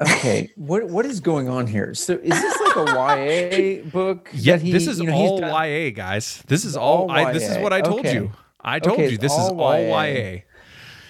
okay 0.00 0.50
what 0.56 0.84
what 0.88 1.04
is 1.06 1.20
going 1.20 1.48
on 1.48 1.66
here 1.66 1.94
so 1.94 2.14
is 2.14 2.30
this 2.30 2.60
like 2.60 2.76
a 2.76 3.82
ya 3.82 3.90
book 3.90 4.28
Yeah, 4.32 4.56
he- 4.56 4.72
this 4.72 4.86
is 4.86 4.98
you 5.00 5.06
know, 5.06 5.14
all 5.14 5.40
done- 5.40 5.50
YA, 5.68 5.90
guys. 5.90 6.42
This 6.46 6.64
is 6.64 6.76
all. 6.76 7.02
all 7.02 7.10
I, 7.10 7.32
this 7.32 7.48
is 7.48 7.58
what 7.58 7.72
I 7.72 7.80
told 7.80 8.00
Okay. 8.00 8.14
you. 8.14 8.32
I 8.60 8.78
told 8.78 8.98
Okay, 8.98 9.10
you 9.10 9.18
this 9.18 9.32
is 9.32 9.38
all 9.38 9.60
all 9.60 9.78
YA. 9.78 10.02
YA. 10.04 10.38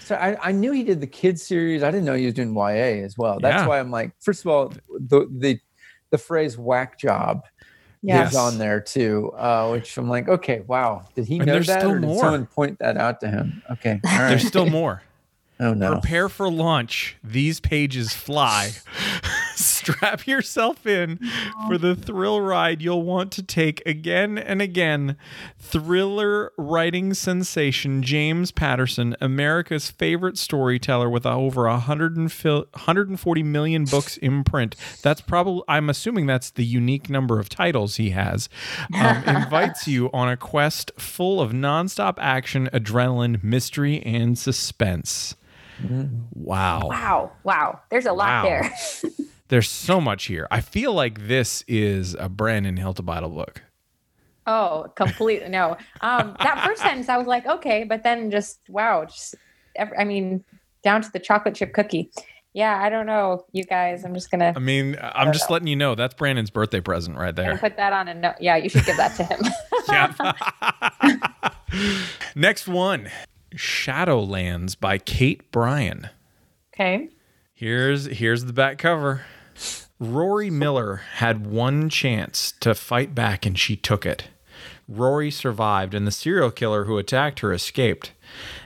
So 0.05 0.15
I, 0.15 0.37
I 0.49 0.53
knew 0.53 0.73
he 0.73 0.85
did 0.85 1.01
the 1.01 1.07
kids 1.07 1.43
series. 1.47 1.83
I 1.83 1.91
didn't 1.91 2.07
know 2.07 2.15
he 2.15 2.25
was 2.25 2.35
doing 2.35 2.55
YA 2.55 3.05
as 3.05 3.19
well. 3.19 3.39
That's 3.41 3.63
Yeah. 3.63 3.67
why 3.67 3.79
I'm 3.81 3.91
like, 3.91 4.13
first 4.21 4.41
of 4.45 4.49
all, 4.51 4.73
the 4.99 5.29
the 5.39 5.59
the 6.11 6.17
phrase 6.19 6.57
"whack 6.57 6.99
job" 6.99 7.45
Yes. 8.01 8.31
is 8.31 8.37
on 8.37 8.57
there 8.59 8.81
too, 8.81 9.33
uh, 9.37 9.69
which 9.71 9.99
I'm 9.99 10.09
like, 10.09 10.29
okay, 10.29 10.61
wow, 10.67 11.03
did 11.15 11.27
he 11.27 11.39
And 11.39 11.47
know 11.47 11.59
that, 11.61 11.81
still 11.81 11.91
or 11.91 11.99
did 11.99 12.07
more. 12.07 12.21
someone 12.23 12.47
point 12.47 12.79
that 12.79 12.97
out 12.97 13.21
to 13.21 13.29
him? 13.29 13.63
Okay, 13.73 14.01
all 14.05 14.19
right. 14.19 14.29
There's 14.31 14.47
still 14.47 14.67
more. 14.81 15.03
Oh 15.61 15.75
no, 15.75 15.93
Prepare 15.93 16.29
for 16.29 16.51
launch. 16.51 17.17
These 17.23 17.61
pages 17.61 18.13
fly. 18.15 18.73
Strap 19.55 20.27
yourself 20.27 20.87
in 20.87 21.19
for 21.67 21.79
the 21.79 21.97
thrill 21.97 22.41
ride 22.41 22.81
you'll 22.81 23.03
want 23.03 23.33
to 23.33 23.43
take 23.43 23.83
again 23.85 24.39
and 24.39 24.63
again. 24.63 25.17
Thriller 25.59 26.53
writing 26.57 27.13
sensation 27.15 28.03
James 28.03 28.53
Patterson, 28.53 29.17
America's 29.21 29.91
favorite 29.91 30.39
storyteller 30.39 31.11
with 31.11 31.27
over 31.27 31.65
100 31.65 32.17
140 32.17 33.43
million 33.43 33.85
books 33.85 34.17
in 34.17 34.45
print. 34.45 34.77
That's 35.03 35.21
probably, 35.21 35.63
I'm 35.69 35.91
assuming 35.91 36.27
that's 36.27 36.51
the 36.51 36.65
unique 36.65 37.11
number 37.11 37.39
of 37.39 37.49
titles 37.49 37.97
he 37.97 38.11
has. 38.11 38.49
Um, 38.95 39.25
invites 39.27 39.89
you 39.89 40.11
on 40.13 40.29
a 40.29 40.37
quest 40.37 40.93
full 40.99 41.41
of 41.41 41.53
nonstop 41.53 42.15
action, 42.19 42.69
adrenaline, 42.73 43.43
mystery, 43.43 44.03
and 44.03 44.39
suspense. 44.39 45.35
Wow. 46.35 46.89
Wow. 46.89 47.33
Wow. 47.45 47.81
There's 47.91 48.07
a 48.07 48.13
lot 48.13 48.29
Wow. 48.29 48.43
there. 48.45 48.75
There's 49.49 49.71
so 49.71 50.01
much 50.01 50.25
here. 50.27 50.47
I 50.51 50.61
feel 50.61 50.93
like 50.93 51.27
this 51.27 51.65
is 51.67 52.15
a 52.15 52.29
Brandon 52.29 52.77
Hiltibidal 52.77 53.35
book. 53.35 53.63
Oh, 54.47 54.93
completely. 54.97 55.49
No. 55.49 55.77
Um, 56.01 56.37
that 56.41 56.65
first 56.67 56.83
sentence, 56.83 57.09
I 57.09 57.17
was 57.17 57.27
like, 57.27 57.47
okay, 57.47 57.85
but 57.85 58.03
then 58.03 58.31
just, 58.31 58.61
wow. 58.69 59.05
Just, 59.07 59.35
ev- 59.77 59.93
I 59.99 60.05
mean, 60.05 60.45
down 60.83 61.03
to 61.03 61.11
the 61.13 61.19
chocolate 61.19 61.55
chip 61.55 61.73
cookie. 61.75 62.11
Yeah, 62.55 62.79
I 62.83 62.89
don't 62.89 63.07
know, 63.07 63.45
you 63.53 63.63
guys. 63.65 64.05
I'm 64.05 64.15
just 64.15 64.31
gonna 64.31 64.53
I 64.57 64.59
mean, 64.59 64.97
I'm 65.01 65.33
just 65.33 65.51
letting 65.51 65.69
you 65.69 65.77
know 65.77 65.95
that's 65.95 66.15
Brandon's 66.15 66.51
birthday 66.51 66.81
present 66.81 67.17
right 67.17 67.37
there. 67.37 67.57
put 67.59 67.77
that 67.77 67.93
on 67.93 68.09
a 68.09 68.15
note. 68.15 68.37
Yeah, 68.41 68.57
you 68.57 68.69
should 68.69 68.85
give 68.87 68.97
that 68.97 69.15
to 69.17 69.25
him. 69.25 69.41
Yeah. 69.91 70.33
Next 72.35 72.69
one 72.69 73.11
Shadowlands 73.59 74.79
by 74.79 74.99
Kate 74.99 75.51
Brian. 75.51 76.09
okay. 76.73 77.09
Here's 77.53 78.07
here's 78.07 78.45
the 78.45 78.53
back 78.53 78.79
cover. 78.79 79.23
Rory 79.99 80.49
Miller 80.49 81.03
had 81.15 81.45
one 81.45 81.89
chance 81.89 82.53
to 82.61 82.73
fight 82.73 83.17
back 83.17 83.45
and 83.45 83.59
she 83.59 83.75
took 83.75 84.07
it. 84.07 84.29
Rory 84.89 85.31
survived, 85.31 85.93
and 85.93 86.07
the 86.07 86.11
serial 86.11 86.51
killer 86.51 86.85
who 86.85 86.97
attacked 86.97 87.41
her 87.41 87.53
escaped. 87.53 88.13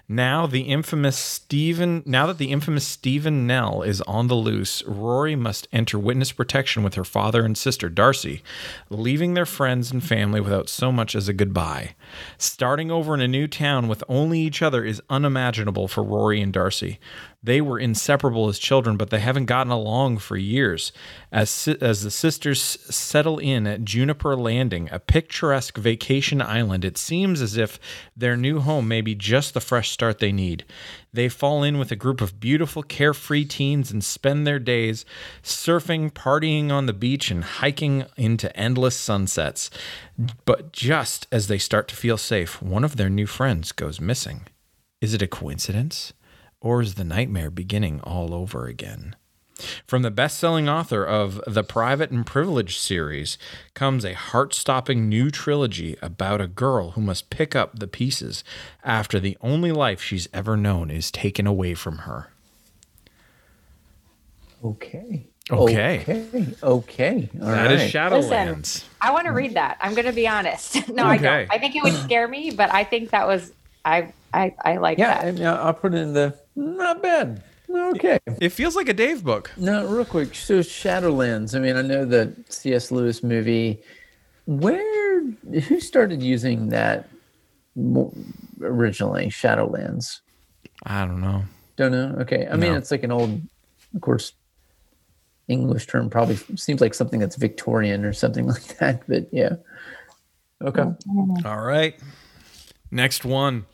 Now 0.08 0.46
the 0.46 0.62
infamous 0.62 1.16
Stephen 1.16 2.02
now 2.06 2.26
that 2.26 2.38
the 2.38 2.52
infamous 2.52 2.86
Stephen 2.86 3.46
Nell 3.46 3.82
is 3.82 4.02
on 4.02 4.28
the 4.28 4.34
loose, 4.34 4.84
Rory 4.84 5.34
must 5.34 5.66
enter 5.72 5.98
witness 5.98 6.30
protection 6.30 6.82
with 6.82 6.94
her 6.94 7.04
father 7.04 7.44
and 7.44 7.56
sister 7.56 7.88
Darcy, 7.88 8.42
leaving 8.90 9.34
their 9.34 9.46
friends 9.46 9.90
and 9.90 10.04
family 10.04 10.40
without 10.40 10.68
so 10.68 10.92
much 10.92 11.16
as 11.16 11.28
a 11.28 11.32
goodbye. 11.32 11.94
Starting 12.38 12.90
over 12.90 13.14
in 13.14 13.20
a 13.20 13.28
new 13.28 13.46
town 13.46 13.88
with 13.88 14.04
only 14.08 14.40
each 14.40 14.62
other 14.62 14.84
is 14.84 15.02
unimaginable 15.10 15.88
for 15.88 16.02
Rory 16.02 16.40
and 16.40 16.52
Darcy. 16.52 16.98
They 17.44 17.60
were 17.60 17.78
inseparable 17.78 18.48
as 18.48 18.58
children, 18.58 18.96
but 18.96 19.10
they 19.10 19.18
haven't 19.18 19.46
gotten 19.46 19.72
along 19.72 20.18
for 20.18 20.36
years. 20.36 20.92
As, 21.32 21.66
as 21.80 22.02
the 22.02 22.10
sisters 22.10 22.60
settle 22.62 23.38
in 23.38 23.66
at 23.66 23.84
Juniper 23.84 24.36
Landing, 24.36 24.88
a 24.92 25.00
picturesque 25.00 25.76
vacation 25.76 26.40
island, 26.40 26.84
it 26.84 26.96
seems 26.96 27.42
as 27.42 27.56
if 27.56 27.80
their 28.16 28.36
new 28.36 28.60
home 28.60 28.86
may 28.86 29.00
be 29.00 29.16
just 29.16 29.54
the 29.54 29.60
fresh 29.60 29.90
start 29.90 30.18
they 30.20 30.30
need. 30.30 30.64
They 31.12 31.28
fall 31.28 31.64
in 31.64 31.78
with 31.78 31.90
a 31.90 31.96
group 31.96 32.20
of 32.20 32.38
beautiful, 32.38 32.82
carefree 32.82 33.44
teens 33.46 33.90
and 33.90 34.04
spend 34.04 34.46
their 34.46 34.58
days 34.58 35.04
surfing, 35.42 36.12
partying 36.12 36.70
on 36.70 36.86
the 36.86 36.92
beach, 36.92 37.30
and 37.30 37.42
hiking 37.42 38.06
into 38.16 38.56
endless 38.56 38.96
sunsets. 38.96 39.68
But 40.44 40.72
just 40.72 41.26
as 41.32 41.48
they 41.48 41.58
start 41.58 41.88
to 41.88 41.96
feel 41.96 42.18
safe, 42.18 42.60
one 42.62 42.84
of 42.84 42.96
their 42.96 43.10
new 43.10 43.26
friends 43.26 43.72
goes 43.72 44.00
missing. 44.00 44.42
Is 45.00 45.14
it 45.14 45.22
a 45.22 45.26
coincidence? 45.26 46.12
Or 46.60 46.80
is 46.80 46.94
the 46.94 47.04
nightmare 47.04 47.50
beginning 47.50 48.00
all 48.02 48.34
over 48.34 48.66
again? 48.66 49.16
From 49.86 50.02
the 50.02 50.10
best 50.10 50.38
selling 50.38 50.68
author 50.68 51.04
of 51.04 51.40
the 51.46 51.62
Private 51.62 52.10
and 52.10 52.26
Privileged 52.26 52.78
series 52.78 53.38
comes 53.74 54.04
a 54.04 54.14
heart 54.14 54.54
stopping 54.54 55.08
new 55.08 55.30
trilogy 55.30 55.96
about 56.02 56.40
a 56.40 56.46
girl 56.46 56.92
who 56.92 57.00
must 57.00 57.30
pick 57.30 57.54
up 57.54 57.78
the 57.78 57.86
pieces 57.86 58.42
after 58.82 59.20
the 59.20 59.36
only 59.40 59.72
life 59.72 60.02
she's 60.02 60.28
ever 60.32 60.56
known 60.56 60.90
is 60.90 61.10
taken 61.10 61.46
away 61.46 61.74
from 61.74 61.98
her. 61.98 62.32
Okay. 64.64 65.31
Okay. 65.50 66.00
Okay. 66.08 66.54
Okay. 66.62 67.30
All 67.40 67.46
That 67.48 67.66
right. 67.66 67.72
is 67.72 67.92
Shadowlands. 67.92 68.84
I 69.00 69.10
want 69.10 69.26
to 69.26 69.32
read 69.32 69.54
that. 69.54 69.76
I'm 69.80 69.94
going 69.94 70.06
to 70.06 70.12
be 70.12 70.28
honest. 70.28 70.88
no, 70.94 71.04
I 71.04 71.16
don't. 71.16 71.50
I 71.50 71.58
think 71.58 71.74
it 71.74 71.82
would 71.82 71.94
scare 71.94 72.28
me, 72.28 72.50
but 72.52 72.72
I 72.72 72.84
think 72.84 73.10
that 73.10 73.26
was 73.26 73.52
I 73.84 74.12
I 74.32 74.54
I 74.64 74.76
like 74.76 74.98
yeah, 74.98 75.22
that. 75.24 75.36
yeah, 75.36 75.54
I'll 75.60 75.74
put 75.74 75.94
it 75.94 75.98
in 75.98 76.12
the 76.12 76.38
not 76.54 77.02
bad. 77.02 77.42
Okay. 77.68 78.18
It 78.40 78.50
feels 78.50 78.76
like 78.76 78.88
a 78.88 78.92
Dave 78.92 79.24
book. 79.24 79.50
No, 79.56 79.86
real 79.86 80.04
quick. 80.04 80.34
So, 80.34 80.58
Shadowlands. 80.60 81.56
I 81.56 81.58
mean, 81.58 81.76
I 81.76 81.82
know 81.82 82.04
the 82.04 82.34
C.S. 82.50 82.90
Lewis 82.90 83.22
movie. 83.22 83.82
Where? 84.44 85.22
Who 85.22 85.80
started 85.80 86.22
using 86.22 86.68
that 86.68 87.08
originally? 88.60 89.28
Shadowlands. 89.28 90.20
I 90.84 91.06
don't 91.06 91.20
know. 91.22 91.44
Don't 91.76 91.92
know. 91.92 92.16
Okay. 92.20 92.46
I 92.50 92.56
mean, 92.56 92.74
it's 92.74 92.90
like 92.90 93.04
an 93.04 93.12
old, 93.12 93.40
of 93.94 94.00
course, 94.02 94.34
English 95.48 95.86
term. 95.86 96.10
Probably 96.10 96.36
seems 96.56 96.80
like 96.80 96.94
something 96.94 97.20
that's 97.20 97.36
Victorian 97.36 98.04
or 98.04 98.12
something 98.12 98.46
like 98.54 98.78
that. 98.78 99.02
But 99.08 99.28
yeah. 99.32 99.56
Okay. 100.62 100.82
Mm-hmm. 100.82 101.46
All 101.46 101.60
right. 101.60 101.98
Next 102.90 103.24
one. 103.24 103.66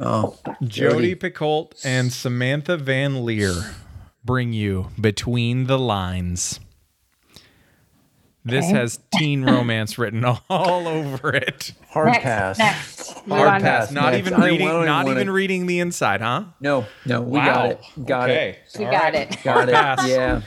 Oh, 0.00 0.38
Jodi 0.62 1.16
Picoult 1.16 1.84
and 1.84 2.12
Samantha 2.12 2.76
Van 2.76 3.24
Leer 3.24 3.52
bring 4.24 4.52
you 4.52 4.90
Between 5.00 5.66
the 5.66 5.78
Lines. 5.78 6.60
This 8.48 8.64
Okay. 8.64 8.74
has 8.74 8.98
teen 9.16 9.44
romance 9.44 9.98
written 9.98 10.24
all 10.50 10.88
over 10.88 11.34
it. 11.34 11.72
hard 11.90 12.08
next, 12.08 12.22
pass. 12.24 12.58
Next. 12.58 13.12
Hard 13.28 13.48
on. 13.48 13.60
pass. 13.60 13.90
Not 13.90 14.12
Next. 14.12 14.26
even 14.28 14.34
I 14.42 14.46
reading. 14.46 14.66
Don't 14.68 14.86
Not 14.86 15.06
wanna- 15.06 15.20
even 15.20 15.30
reading 15.30 15.66
the 15.66 15.80
inside, 15.80 16.20
huh? 16.20 16.44
No, 16.60 16.86
no, 17.06 17.20
we 17.22 17.38
got 17.38 17.66
it. 17.70 17.80
Got 18.04 18.30
it. 18.30 18.58
We 18.78 18.84
All 18.86 18.90
got 18.90 19.02
right. 19.02 19.14
it. 19.14 19.42
Got 19.44 19.68
it. 19.68 19.74
pass. 19.74 20.08
Yeah. 20.08 20.40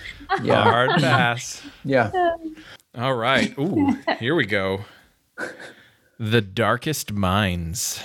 Yeah. 0.44 0.64
Hard 0.64 0.90
pass. 1.02 1.62
Yeah. 1.84 2.12
All 2.96 3.14
right. 3.16 3.58
Ooh, 3.58 3.98
here 4.20 4.36
we 4.36 4.46
go. 4.46 4.86
The 6.20 6.42
Darkest 6.42 7.12
Minds 7.12 8.04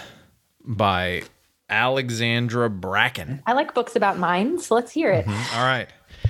by 0.65 1.23
Alexandra 1.69 2.71
Bracken. 2.71 3.43
I 3.47 3.53
like 3.53 3.75
books 3.75 3.97
about 3.97 4.19
minds. 4.19 4.71
Let's 4.71 4.93
hear 4.93 5.11
it. 5.13 5.27
Mm-hmm. 5.27 5.59
All 5.59 5.65
right. 5.67 5.89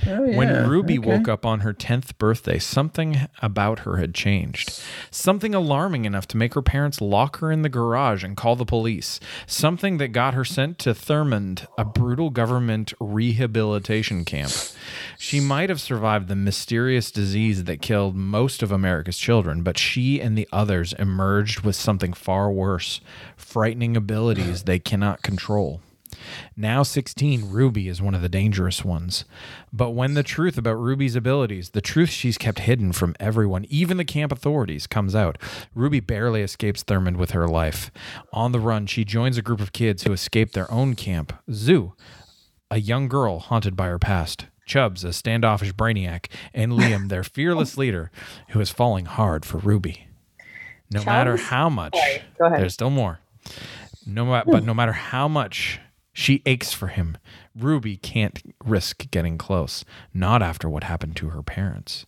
Oh, 0.09 0.25
yeah. 0.25 0.37
When 0.37 0.69
Ruby 0.69 0.99
Okay. 0.99 1.09
woke 1.09 1.29
up 1.29 1.45
on 1.45 1.61
her 1.61 1.73
10th 1.73 2.16
birthday, 2.19 2.59
something 2.59 3.29
about 3.42 3.81
her 3.81 3.97
had 3.97 4.14
changed. 4.14 4.81
Something 5.11 5.55
alarming 5.55 6.05
enough 6.05 6.29
to 6.29 6.37
make 6.37 6.55
her 6.55 6.62
parents 6.62 7.01
lock 7.01 7.38
her 7.40 7.51
in 7.51 7.62
the 7.62 7.69
garage 7.69 8.23
and 8.25 8.37
call 8.37 8.57
the 8.57 8.64
police. 8.64 9.19
Something 9.47 9.99
that 9.99 10.09
got 10.09 10.35
her 10.35 10.45
sent 10.45 10.79
to 10.81 10.90
Thurmond, 10.95 11.66
a 11.77 11.85
brutal 11.85 12.31
government 12.31 12.92
rehabilitation 13.01 14.25
camp. 14.25 14.53
She 15.19 15.40
might 15.40 15.69
have 15.69 15.81
survived 15.81 16.29
the 16.29 16.37
mysterious 16.37 17.11
disease 17.11 17.64
that 17.64 17.83
killed 17.83 18.14
most 18.14 18.62
of 18.62 18.71
America's 18.73 19.19
children, 19.19 19.62
but 19.62 19.79
she 19.79 20.21
and 20.21 20.37
the 20.38 20.49
others 20.53 20.92
emerged 20.95 21.61
with 21.61 21.77
something 21.77 22.12
far 22.12 22.51
worse 22.51 23.01
frightening 23.37 23.97
abilities 23.97 24.62
they 24.64 24.79
cannot 24.79 25.23
control. 25.23 25.81
Now 26.57 26.83
16, 26.83 27.50
Ruby 27.50 27.88
is 27.88 28.00
one 28.02 28.14
of 28.14 28.22
the 28.22 28.29
dangerous 28.29 28.85
ones. 28.85 29.24
But 29.72 29.90
when 29.90 30.14
the 30.14 30.22
truth 30.22 30.57
about 30.59 30.74
Ruby's 30.79 31.16
abilities, 31.16 31.70
the 31.70 31.81
truth 31.81 32.09
she's 32.11 32.38
kept 32.38 32.61
hidden 32.61 32.92
from 32.92 33.14
everyone, 33.20 33.66
even 33.68 33.96
the 33.96 34.05
camp 34.05 34.33
authorities, 34.33 34.87
comes 34.87 35.14
out, 35.14 35.38
Ruby 35.74 36.00
barely 36.00 36.42
escapes 36.42 36.83
Thurmond 36.83 37.16
with 37.16 37.33
her 37.33 37.46
life. 37.48 37.90
On 38.33 38.52
the 38.52 38.61
run, 38.61 38.87
she 38.87 39.05
joins 39.05 39.37
a 39.37 39.42
group 39.42 39.61
of 39.61 39.72
kids 39.72 40.02
who 40.05 40.12
escaped 40.12 40.52
their 40.55 40.70
own 40.70 40.94
camp, 40.94 41.33
Zu, 41.50 41.94
a 42.70 42.79
young 42.81 43.09
girl 43.09 43.38
haunted 43.38 43.76
by 43.76 43.87
her 43.87 43.98
past. 43.98 44.46
Chubbs, 44.66 45.05
a 45.05 45.12
standoffish 45.12 45.72
brainiac, 45.72 46.26
and 46.52 46.72
Liam, 46.72 47.09
their 47.09 47.22
fearless 47.24 47.79
leader, 47.79 48.11
who 48.50 48.61
is 48.61 48.70
falling 48.70 49.05
hard 49.07 49.44
for 49.44 49.59
Ruby. 49.59 50.09
No 50.90 51.05
matter 51.05 51.37
how 51.37 51.68
much, 51.68 51.94
Sorry, 51.96 52.22
go 52.38 52.46
ahead. 52.46 52.61
there's 52.61 52.74
still 52.74 52.90
more. 52.90 53.20
No, 54.07 54.42
but 54.46 54.64
no 54.64 54.72
matter 54.74 54.92
how 54.92 55.26
much 55.29 55.81
she 56.16 56.40
aches 56.46 56.72
for 56.72 56.87
him, 56.87 57.18
Ruby 57.55 57.98
can't 57.98 58.42
risk 58.64 59.11
getting 59.11 59.37
close. 59.37 59.85
Not 60.14 60.42
after 60.42 60.66
what 60.66 60.85
happened 60.85 61.14
to 61.16 61.29
her 61.29 61.42
parents. 61.42 62.07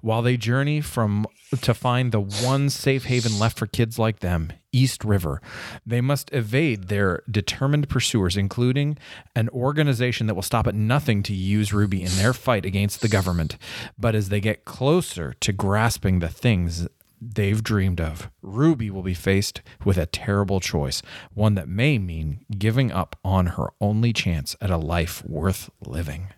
While 0.00 0.22
they 0.22 0.36
journey 0.36 0.80
from 0.80 1.24
to 1.60 1.72
find 1.72 2.10
the 2.10 2.20
one 2.20 2.68
safe 2.68 3.04
haven 3.04 3.38
left 3.38 3.56
for 3.56 3.68
kids 3.68 3.96
like 3.96 4.18
them, 4.18 4.52
East 4.72 5.04
River, 5.04 5.40
they 5.86 6.00
must 6.00 6.32
evade 6.32 6.88
their 6.88 7.22
determined 7.30 7.88
pursuers, 7.88 8.36
including 8.36 8.98
an 9.36 9.48
organization 9.50 10.26
that 10.26 10.34
will 10.34 10.42
stop 10.42 10.66
at 10.66 10.74
nothing 10.74 11.22
to 11.22 11.32
use 11.32 11.72
Ruby 11.72 12.02
in 12.02 12.10
their 12.16 12.32
fight 12.32 12.66
against 12.66 13.02
the 13.02 13.08
government. 13.08 13.56
But 13.96 14.16
as 14.16 14.30
they 14.30 14.40
get 14.40 14.64
closer 14.64 15.32
to 15.38 15.52
grasping 15.52 16.18
the 16.18 16.28
things 16.28 16.88
they've 17.34 17.62
dreamed 17.62 18.00
of, 18.00 18.30
Ruby 18.42 18.90
will 18.90 19.02
be 19.02 19.14
faced 19.14 19.62
with 19.84 19.96
a 19.96 20.06
terrible 20.06 20.60
choice, 20.60 21.02
one 21.32 21.54
that 21.54 21.68
may 21.68 21.98
mean 21.98 22.44
giving 22.58 22.92
up 22.92 23.16
on 23.24 23.46
her 23.46 23.68
only 23.80 24.12
chance 24.12 24.56
at 24.60 24.70
a 24.70 24.76
life 24.76 25.24
worth 25.24 25.70
living. 25.84 26.28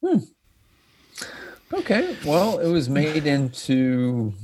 Hmm. 0.00 0.18
Okay. 1.72 2.16
Well, 2.24 2.58
it 2.58 2.70
was 2.70 2.88
made 2.88 3.26
into 3.26 4.34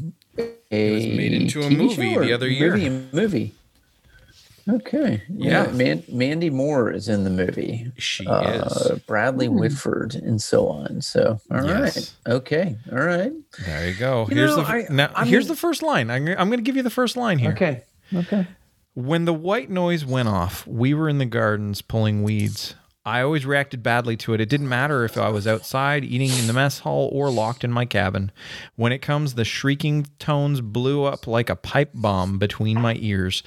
a 0.70 0.94
was 0.94 1.06
made 1.06 1.32
into 1.32 1.60
a 1.60 1.64
TV 1.64 1.76
movie 1.76 2.26
the 2.26 2.32
other 2.32 2.48
year. 2.48 2.76
Movie, 2.76 3.08
movie. 3.12 3.54
Okay. 4.76 5.22
Yeah. 5.28 5.66
Man, 5.72 6.02
Mandy 6.08 6.50
Moore 6.50 6.90
is 6.90 7.08
in 7.08 7.24
the 7.24 7.30
movie. 7.30 7.90
She 7.98 8.26
Uh, 8.26 8.96
Bradley 9.06 9.48
Whitford 9.48 10.14
and 10.14 10.40
so 10.40 10.68
on. 10.68 11.00
So, 11.02 11.40
all 11.50 11.58
right. 11.58 11.66
Yes. 11.66 12.14
Okay. 12.26 12.76
All 12.92 12.98
right. 12.98 13.32
There 13.64 13.88
you 13.88 13.94
go. 13.94 14.26
You 14.28 14.36
here's 14.36 14.56
know, 14.56 14.62
the 14.62 14.68
I- 14.68 14.86
now. 14.90 15.10
I 15.14 15.24
here's 15.26 15.44
mean- 15.44 15.48
the 15.54 15.56
first 15.56 15.82
line. 15.82 16.10
I'm, 16.10 16.26
I'm 16.28 16.48
going 16.48 16.58
to 16.58 16.62
give 16.62 16.76
you 16.76 16.82
the 16.82 16.90
first 16.90 17.16
line 17.16 17.38
here. 17.38 17.52
Okay. 17.52 17.82
Okay. 18.14 18.46
When 18.94 19.24
the 19.24 19.32
white 19.34 19.70
noise 19.70 20.04
went 20.04 20.28
off, 20.28 20.66
we 20.66 20.94
were 20.94 21.08
in 21.08 21.18
the 21.18 21.26
gardens 21.26 21.80
pulling 21.80 22.22
weeds. 22.22 22.74
I 23.10 23.22
always 23.22 23.44
reacted 23.44 23.82
badly 23.82 24.16
to 24.18 24.34
it. 24.34 24.40
It 24.40 24.48
didn't 24.48 24.68
matter 24.68 25.04
if 25.04 25.18
I 25.18 25.30
was 25.30 25.44
outside 25.44 26.04
eating 26.04 26.30
in 26.30 26.46
the 26.46 26.52
mess 26.52 26.78
hall 26.78 27.10
or 27.12 27.28
locked 27.28 27.64
in 27.64 27.72
my 27.72 27.84
cabin. 27.84 28.30
When 28.76 28.92
it 28.92 29.02
comes, 29.02 29.34
the 29.34 29.44
shrieking 29.44 30.06
tones 30.20 30.60
blew 30.60 31.02
up 31.02 31.26
like 31.26 31.50
a 31.50 31.56
pipe 31.56 31.90
bomb 31.92 32.38
between 32.38 32.80
my 32.80 32.96
ears. 33.00 33.42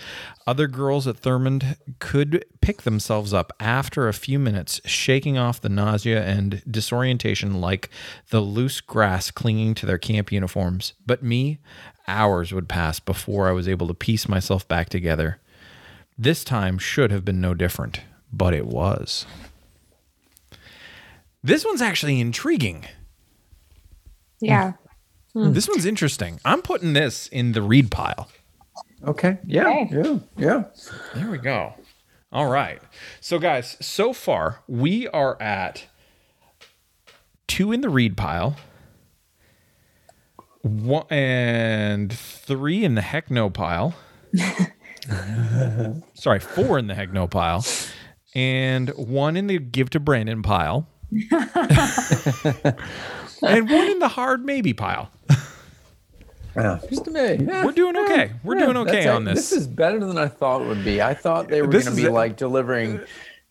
Other 0.45 0.67
girls 0.67 1.07
at 1.07 1.15
Thurmond 1.15 1.77
could 1.99 2.43
pick 2.59 2.81
themselves 2.81 3.33
up 3.33 3.53
after 3.57 4.09
a 4.09 4.13
few 4.13 4.37
minutes, 4.37 4.81
shaking 4.83 5.37
off 5.37 5.61
the 5.61 5.69
nausea 5.69 6.21
and 6.21 6.61
disorientation 6.69 7.61
like 7.61 7.89
the 8.31 8.41
loose 8.41 8.81
grass 8.81 9.31
clinging 9.31 9.75
to 9.75 9.85
their 9.85 9.97
camp 9.97 10.29
uniforms. 10.29 10.91
But 11.05 11.23
me, 11.23 11.59
hours 12.05 12.51
would 12.51 12.67
pass 12.67 12.99
before 12.99 13.47
I 13.47 13.53
was 13.53 13.69
able 13.69 13.87
to 13.87 13.93
piece 13.93 14.27
myself 14.27 14.67
back 14.67 14.89
together. 14.89 15.39
This 16.17 16.43
time 16.43 16.77
should 16.77 17.11
have 17.11 17.23
been 17.23 17.39
no 17.39 17.53
different, 17.53 18.01
but 18.33 18.53
it 18.53 18.67
was. 18.67 19.25
This 21.43 21.65
one's 21.65 21.81
actually 21.81 22.19
intriguing. 22.21 22.85
Yeah. 24.39 24.73
Mm. 25.35 25.47
Hmm. 25.47 25.53
This 25.53 25.67
one's 25.67 25.85
interesting. 25.85 26.39
I'm 26.45 26.61
putting 26.61 26.93
this 26.93 27.27
in 27.27 27.51
the 27.53 27.61
read 27.61 27.91
pile. 27.91 28.29
Okay. 29.05 29.39
Yeah. 29.45 29.67
Okay. 29.67 29.89
Yeah. 29.91 30.19
Yeah. 30.37 30.63
There 31.15 31.29
we 31.29 31.37
go. 31.37 31.73
All 32.31 32.47
right. 32.47 32.81
So, 33.19 33.39
guys, 33.39 33.77
so 33.81 34.13
far 34.13 34.61
we 34.67 35.07
are 35.09 35.39
at 35.41 35.85
two 37.47 37.71
in 37.71 37.81
the 37.81 37.89
read 37.89 38.17
pile, 38.17 38.55
one 40.61 41.05
and 41.09 42.11
three 42.11 42.83
in 42.83 42.95
the 42.95 43.01
heck 43.01 43.29
no 43.29 43.49
pile. 43.49 43.95
Sorry, 46.13 46.39
four 46.39 46.79
in 46.79 46.87
the 46.87 46.95
heck 46.95 47.11
no 47.11 47.27
pile, 47.27 47.65
and 48.33 48.89
one 48.91 49.35
in 49.37 49.47
the 49.47 49.59
give 49.59 49.89
to 49.91 49.99
Brandon 49.99 50.41
pile, 50.41 50.87
and 53.41 53.69
one 53.69 53.89
in 53.89 53.99
the 53.99 54.07
hard 54.09 54.45
maybe 54.45 54.73
pile. 54.73 55.09
Yeah. 56.55 56.77
Just 56.87 57.07
a 57.07 57.09
minute. 57.09 57.47
Yeah. 57.47 57.65
We're 57.65 57.71
doing 57.71 57.97
okay. 57.97 58.31
We're 58.43 58.59
doing 58.59 58.77
okay 58.77 59.07
on 59.07 59.23
this. 59.23 59.49
This 59.49 59.53
is 59.61 59.67
better 59.67 59.97
than 59.99 60.19
I 60.19 60.27
thought 60.27 60.61
it 60.61 60.67
would 60.67 60.83
be. 60.85 61.01
I 61.01 61.15
thought 61.15 61.47
they 61.47 61.63
were 61.63 61.67
going 61.67 61.85
to 61.85 61.95
be 61.95 62.03
it. 62.05 62.11
like 62.11 62.37
delivering 62.37 62.99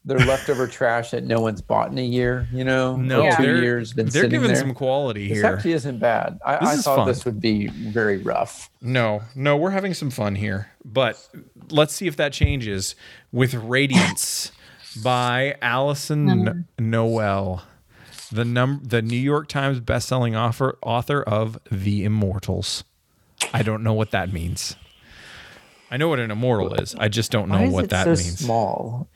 their 0.04 0.20
leftover 0.20 0.68
trash 0.68 1.10
that 1.10 1.24
no 1.24 1.40
one's 1.40 1.60
bought 1.60 1.90
in 1.90 1.98
a 1.98 2.04
year. 2.04 2.46
You 2.52 2.62
know, 2.62 2.94
No, 2.94 3.26
Or 3.26 3.32
two 3.36 3.60
years 3.60 3.92
been 3.92 4.06
they're 4.06 4.22
sitting 4.22 4.30
giving 4.30 4.46
there. 4.52 4.56
some 4.56 4.72
quality 4.72 5.26
This 5.30 5.38
here. 5.38 5.46
actually 5.46 5.72
isn't 5.72 5.98
bad. 5.98 6.38
I, 6.46 6.58
This 6.58 6.68
I 6.68 6.74
is 6.74 6.84
thought 6.84 6.96
fun. 6.98 7.08
this 7.08 7.24
would 7.24 7.40
be 7.40 7.66
very 7.66 8.18
rough. 8.18 8.70
No, 8.80 9.22
no, 9.34 9.56
we're 9.56 9.70
having 9.70 9.94
some 9.94 10.10
fun 10.10 10.36
here. 10.36 10.70
But 10.84 11.28
let's 11.70 11.92
see 11.94 12.06
if 12.06 12.14
that 12.18 12.32
changes 12.32 12.94
with 13.32 13.52
Radiance 13.54 14.52
by 15.02 15.56
Alyson 15.62 16.28
N- 16.30 16.68
Noel, 16.78 17.62
the 18.30 18.44
num 18.44 18.82
the 18.84 19.02
New 19.02 19.16
York 19.18 19.48
Times 19.48 19.80
bestselling 19.80 20.36
author 20.36 20.76
author 20.82 21.22
of 21.22 21.58
The 21.70 22.04
Immortals. 22.04 22.84
I 23.52 23.62
don't 23.62 23.82
know 23.82 23.92
what 23.94 24.10
that 24.12 24.32
means. 24.32 24.76
I 25.90 25.96
know 25.98 26.08
what 26.08 26.18
an 26.20 26.30
immortal 26.30 26.72
is. 26.74 26.94
I 26.94 27.08
just 27.08 27.30
don't 27.30 27.48
know 27.50 27.56
Why 27.58 27.64
is 27.64 27.72
what 27.72 27.84
it 27.84 27.90
that 27.90 28.04
so 28.04 28.10
means. 28.10 28.38
small? 28.38 29.08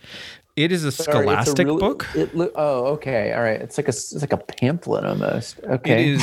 It 0.56 0.72
is 0.72 0.84
a 0.84 0.92
Sorry, 0.92 1.18
a 1.18 1.20
scholastic 1.30 1.66
really- 1.66 1.80
book. 1.80 2.06
It 2.14 2.34
loo- 2.36 2.52
oh, 2.54 2.86
okay. 2.94 3.32
All 3.32 3.42
right. 3.42 3.60
It's 3.60 3.78
like 3.78 3.86
a 3.86 3.90
it's 3.90 4.20
like 4.20 4.32
a 4.32 4.36
pamphlet 4.38 5.04
almost. 5.04 5.58
Okay. 5.64 6.10
is 6.10 6.22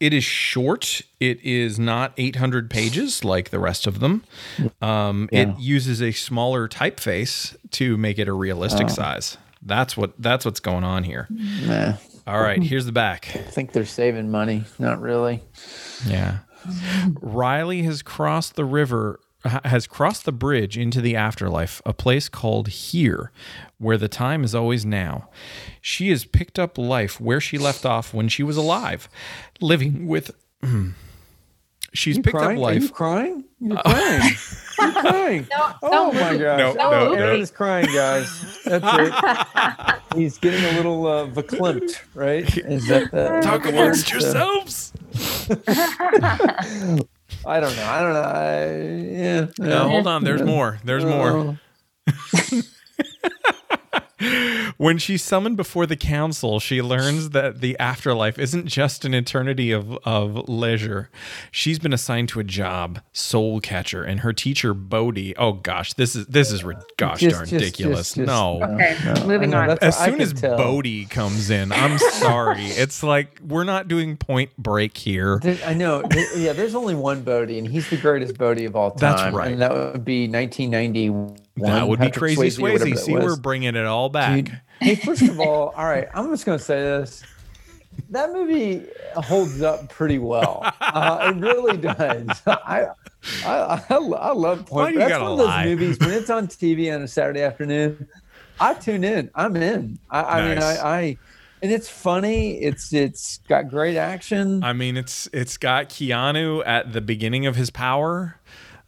it 0.00 0.12
is 0.14 0.24
short. 0.24 1.02
It 1.20 1.40
is 1.44 1.78
not 1.78 2.12
800 2.16 2.70
pages 2.70 3.24
like 3.24 3.50
the 3.50 3.58
rest 3.60 3.86
of 3.86 4.00
them. 4.00 4.24
Um, 4.82 5.28
Yeah. 5.30 5.50
It 5.50 5.58
uses 5.60 6.00
a 6.02 6.12
smaller 6.12 6.66
typeface 6.68 7.54
to 7.72 7.96
make 7.96 8.18
it 8.18 8.26
a 8.26 8.32
realistic 8.32 8.86
Oh. 8.86 8.94
size. 8.94 9.36
That's 9.62 9.96
what 9.96 10.14
that's 10.18 10.44
what's 10.46 10.60
going 10.60 10.84
on 10.84 11.04
here. 11.04 11.28
Nah, 11.30 11.94
All 12.26 12.40
right, 12.40 12.62
here's 12.62 12.86
the 12.86 12.92
back. 12.92 13.28
I 13.34 13.38
think 13.38 13.72
they're 13.72 13.84
saving 13.84 14.30
money. 14.30 14.64
Not 14.78 15.00
really. 15.00 15.42
Yeah. 16.06 16.38
Riley 17.20 17.82
has 17.82 18.02
crossed 18.02 18.56
the 18.56 18.64
river 18.64 19.20
has 19.64 19.86
crossed 19.86 20.26
the 20.26 20.32
bridge 20.32 20.76
into 20.76 21.00
the 21.00 21.16
afterlife, 21.16 21.80
a 21.86 21.94
place 21.94 22.28
called 22.28 22.68
here, 22.68 23.32
where 23.80 23.96
the 23.96 24.06
time 24.08 24.44
is 24.44 24.54
always 24.54 24.84
now. 24.84 25.28
She 25.80 26.10
has 26.10 26.24
picked 26.24 26.58
up 26.58 26.78
life 26.78 27.20
where 27.20 27.40
she 27.40 27.58
left 27.58 27.84
off 27.84 28.14
when 28.14 28.28
she 28.28 28.42
was 28.44 28.56
alive, 28.56 29.08
living 29.60 30.06
with 30.06 30.30
She's 31.92 32.18
You 32.18 32.22
picked 32.22 32.36
crying? 32.36 32.58
up 32.58 32.64
Are 32.66 32.72
you 32.74 32.80
life. 32.82 32.92
crying? 32.92 33.44
You're 33.58 33.76
crying. 33.78 34.32
You're 34.78 34.92
crying. 35.02 35.46
No, 35.50 35.74
Oh 35.82 36.10
no, 36.12 36.20
my 36.20 36.36
gosh. 36.36 36.58
No, 36.58 36.72
no, 36.74 36.90
oh, 36.90 37.04
no. 37.08 37.12
Aaron 37.14 37.40
is 37.40 37.50
crying, 37.50 37.86
guys. 37.86 38.58
That's 38.64 38.84
it. 38.86 39.12
He's 40.16 40.38
getting 40.38 40.64
a 40.66 40.72
little 40.76 41.04
uh, 41.06 41.26
verklempt, 41.26 42.00
right? 42.14 42.44
Is 42.58 42.86
that 42.86 43.10
the, 43.10 43.40
Talk 43.42 43.66
amongst? 43.66 44.08
Uh, 44.08 44.12
yourselves. 44.18 44.92
I 47.44 47.58
don't 47.58 47.74
know. 47.76 47.84
I 47.84 48.00
don't 48.00 48.12
know. 48.12 48.20
I, 48.22 48.66
yeah. 49.20 49.46
No, 49.58 49.88
hold 49.88 50.06
on. 50.06 50.22
There's 50.22 50.42
more. 50.42 50.78
There's 50.84 51.04
more. 51.04 51.58
When 54.76 54.98
she's 54.98 55.22
summoned 55.22 55.56
before 55.56 55.86
the 55.86 55.96
council, 55.96 56.60
she 56.60 56.82
learns 56.82 57.30
that 57.30 57.60
the 57.60 57.78
afterlife 57.78 58.38
isn't 58.38 58.66
just 58.66 59.04
an 59.04 59.14
eternity 59.14 59.72
of, 59.72 59.92
of 60.04 60.48
leisure. 60.48 61.10
She's 61.50 61.78
been 61.78 61.92
assigned 61.92 62.28
to 62.30 62.40
a 62.40 62.44
job, 62.44 63.00
soul 63.12 63.60
catcher, 63.60 64.02
and 64.04 64.20
her 64.20 64.32
teacher 64.32 64.74
Bodhi. 64.74 65.36
Oh 65.36 65.52
gosh, 65.54 65.94
this 65.94 66.14
is 66.14 66.26
this 66.26 66.52
is 66.52 66.62
ri- 66.64 66.76
gosh 66.96 67.20
Just- 67.20 67.34
darn 67.36 67.46
just- 67.46 67.52
ridiculous. 67.52 67.98
just- 68.14 68.16
just- 68.16 68.26
no. 68.26 68.62
Okay, 68.62 68.96
no. 69.04 69.26
moving 69.26 69.54
on. 69.54 69.70
As 69.82 69.98
soon 69.98 70.20
as 70.20 70.32
tell. 70.34 70.56
Bodhi 70.56 71.06
comes 71.06 71.50
in, 71.50 71.72
I'm 71.72 71.98
sorry. 71.98 72.62
it's 72.64 73.02
like 73.02 73.40
we're 73.46 73.64
not 73.64 73.88
doing 73.88 74.16
point 74.16 74.56
break 74.56 74.96
here. 74.96 75.40
There- 75.42 75.58
I 75.64 75.74
know. 75.74 76.02
There- 76.02 76.38
yeah, 76.38 76.52
there's 76.52 76.74
only 76.74 76.94
one 76.94 77.22
Bodhi, 77.22 77.58
and 77.58 77.66
he's 77.66 77.88
the 77.90 77.96
greatest 77.96 78.36
Bodhi 78.38 78.64
of 78.66 78.76
all 78.76 78.90
time. 78.92 79.16
That's 79.16 79.34
right. 79.34 79.52
And 79.52 79.62
that 79.62 79.72
would 79.72 80.04
be 80.04 80.28
1991. 80.28 81.36
That 81.56 81.88
would 81.88 82.00
be 82.00 82.10
crazy 82.10 82.40
Swayze, 82.40 82.58
or 82.58 82.62
whatever 82.62 82.84
Swayze. 82.86 82.94
that 82.94 82.98
See, 83.00 83.12
we're 83.14 83.36
bringing 83.36 83.74
it 83.76 83.84
all 83.86 84.08
back. 84.08 84.44
Dude, 84.44 84.60
hey, 84.80 84.94
first 84.94 85.22
of 85.22 85.38
all, 85.40 85.68
all 85.76 85.84
right, 85.84 86.08
I'm 86.14 86.30
just 86.30 86.46
going 86.46 86.58
to 86.58 86.64
say 86.64 86.80
this. 86.80 87.22
That 88.10 88.32
movie 88.32 88.86
holds 89.14 89.60
up 89.62 89.88
pretty 89.90 90.18
well. 90.18 90.62
Uh, 90.80 91.32
it 91.34 91.40
really 91.40 91.76
does. 91.76 92.28
I, 92.46 92.86
I, 93.44 93.82
I, 93.90 93.96
I 93.96 94.32
love 94.32 94.70
Why 94.70 94.84
Point. 94.84 94.88
do 94.88 94.92
you 94.94 95.08
That's 95.08 95.20
one 95.20 95.32
of 95.32 95.38
those 95.38 95.46
lie? 95.46 95.64
movies 95.66 95.98
when 96.00 96.10
it's 96.10 96.30
on 96.30 96.46
TV 96.48 96.94
on 96.94 97.02
a 97.02 97.08
Saturday 97.08 97.42
afternoon. 97.42 98.08
I 98.58 98.74
tune 98.74 99.04
in. 99.04 99.30
I'm 99.34 99.56
in. 99.56 99.98
I, 100.10 100.22
I 100.22 100.48
mean, 100.48 100.58
I, 100.62 100.76
I, 100.78 101.18
and 101.62 101.70
it's 101.72 101.88
funny. 101.88 102.58
It's 102.60 102.92
it's 102.92 103.38
got 103.48 103.68
great 103.68 103.96
action. 103.96 104.62
I 104.64 104.72
mean, 104.72 104.96
it's 104.96 105.28
it's 105.32 105.56
got 105.56 105.88
Keanu 105.90 106.62
at 106.66 106.92
the 106.92 107.00
beginning 107.00 107.46
of 107.46 107.56
his 107.56 107.70
power. 107.70 108.39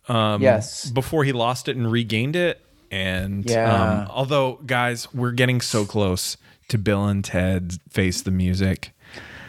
Um, 0.09 0.43
Yes. 0.43 0.91
Before 0.91 1.25
he 1.25 1.33
lost 1.33 1.69
it 1.69 1.77
and 1.77 1.91
regained 1.91 2.37
it, 2.37 2.61
and 2.91 3.45
Yeah. 3.49 4.03
um, 4.03 4.09
although 4.11 4.59
guys, 4.67 5.13
we're 5.15 5.33
getting 5.33 5.61
so 5.61 5.85
close 5.85 6.37
to 6.69 6.79
Bill 6.79 7.07
and 7.07 7.25
Ted 7.25 7.79
Face 7.91 8.21
the 8.23 8.31
Music. 8.31 8.93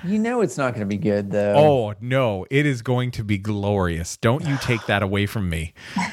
you 0.06 0.20
know, 0.20 0.42
it's 0.42 0.58
not 0.58 0.72
going 0.76 0.82
to 0.82 0.86
be 0.86 0.98
good 0.98 1.32
though. 1.32 1.54
Oh 1.56 1.94
no, 2.02 2.46
it 2.50 2.66
is 2.66 2.82
going 2.82 3.12
to 3.12 3.24
be 3.24 3.38
glorious. 3.38 4.18
Don't 4.18 4.46
you 4.46 4.58
take 4.62 4.86
that 4.88 5.02
away 5.04 5.26
from 5.26 5.50
me. 5.50 5.74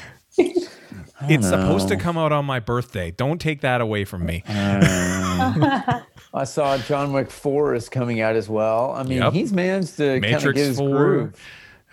It's 1.29 1.47
supposed 1.47 1.87
to 1.89 1.97
come 1.97 2.17
out 2.17 2.31
on 2.31 2.45
my 2.45 2.59
birthday. 2.59 3.11
Don't 3.11 3.39
take 3.39 3.61
that 3.61 3.79
away 3.79 4.05
from 4.05 4.25
me. 4.25 4.41
I 4.47 6.01
saw 6.45 6.79
John 6.79 7.13
Wick 7.13 7.29
Four 7.29 7.75
is 7.75 7.89
coming 7.89 8.21
out 8.21 8.35
as 8.35 8.49
well. 8.49 8.91
I 8.91 9.03
mean, 9.03 9.19
Yep. 9.19 9.33
he's 9.33 9.53
managed 9.53 9.97
to 9.97 10.19
kind 10.19 10.33
of 10.35 10.41
get 10.55 10.55
his 10.55 10.77
4. 10.79 10.89
groove. 10.89 11.35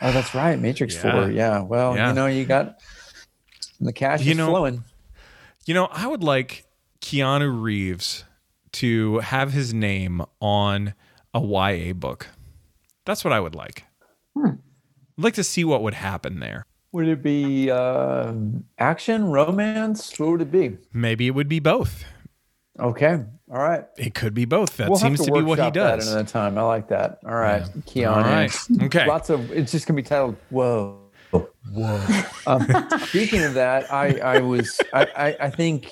Oh, 0.00 0.12
that's 0.12 0.34
right, 0.34 0.58
Matrix 0.58 0.94
Yeah. 0.94 1.00
Four. 1.12 1.30
Yeah. 1.30 1.60
Well, 1.60 1.96
Yeah. 1.96 2.08
you 2.08 2.14
know, 2.14 2.26
you 2.26 2.44
got 2.44 2.78
the 3.80 3.92
cash 3.92 4.22
You 4.22 4.32
is 4.32 4.36
know- 4.38 4.48
flowing. 4.50 4.84
You 5.66 5.74
know, 5.74 5.88
I 5.92 6.06
would 6.06 6.22
like 6.22 6.64
Keanu 7.00 7.62
Reeves 7.62 8.24
to 8.72 9.18
have 9.18 9.52
his 9.52 9.74
name 9.74 10.22
on 10.40 10.94
a 11.34 11.40
YA 11.40 11.92
book. 11.92 12.28
That's 13.04 13.22
what 13.24 13.32
I 13.32 13.40
would 13.40 13.54
like. 13.54 13.84
I'd 14.36 14.56
like 15.16 15.34
to 15.34 15.44
see 15.44 15.64
what 15.64 15.82
would 15.82 15.94
happen 15.94 16.40
there. 16.40 16.64
Would 16.92 17.08
it 17.08 17.22
be 17.22 17.70
uh, 17.70 18.32
action, 18.78 19.24
romance? 19.26 20.18
What 20.18 20.30
would 20.30 20.40
it 20.42 20.50
be? 20.50 20.78
Maybe 20.92 21.26
it 21.26 21.32
would 21.32 21.48
be 21.48 21.60
both. 21.60 22.04
Okay. 22.80 23.24
All 23.50 23.58
right. 23.58 23.84
It 23.96 24.14
could 24.14 24.34
be 24.34 24.44
both. 24.44 24.76
That 24.76 24.88
we'll 24.88 24.98
seems 24.98 25.20
to, 25.20 25.26
to, 25.26 25.32
be 25.32 25.42
what 25.42 25.58
he 25.58 25.64
workshop 25.64 25.74
that 25.74 25.96
does. 25.96 26.08
another 26.12 26.28
time. 26.28 26.58
I 26.58 26.62
like 26.62 26.88
that. 26.88 27.18
All 27.24 27.34
right, 27.34 27.62
Keanu. 27.86 28.14
All 28.14 28.22
right. 28.22 28.54
Okay. 28.82 29.06
Lots 29.06 29.30
of. 29.30 29.50
It's 29.50 29.72
just 29.72 29.86
gonna 29.86 29.96
be 29.96 30.02
titled 30.02 30.36
"Whoa." 30.50 31.00
Whoa. 31.30 32.00
um, 32.46 32.66
speaking 33.06 33.42
of 33.42 33.54
that, 33.54 33.92
I 33.92 34.18
I 34.18 34.38
was 34.40 34.78
I, 34.92 35.06
I 35.16 35.36
I 35.46 35.50
think 35.50 35.88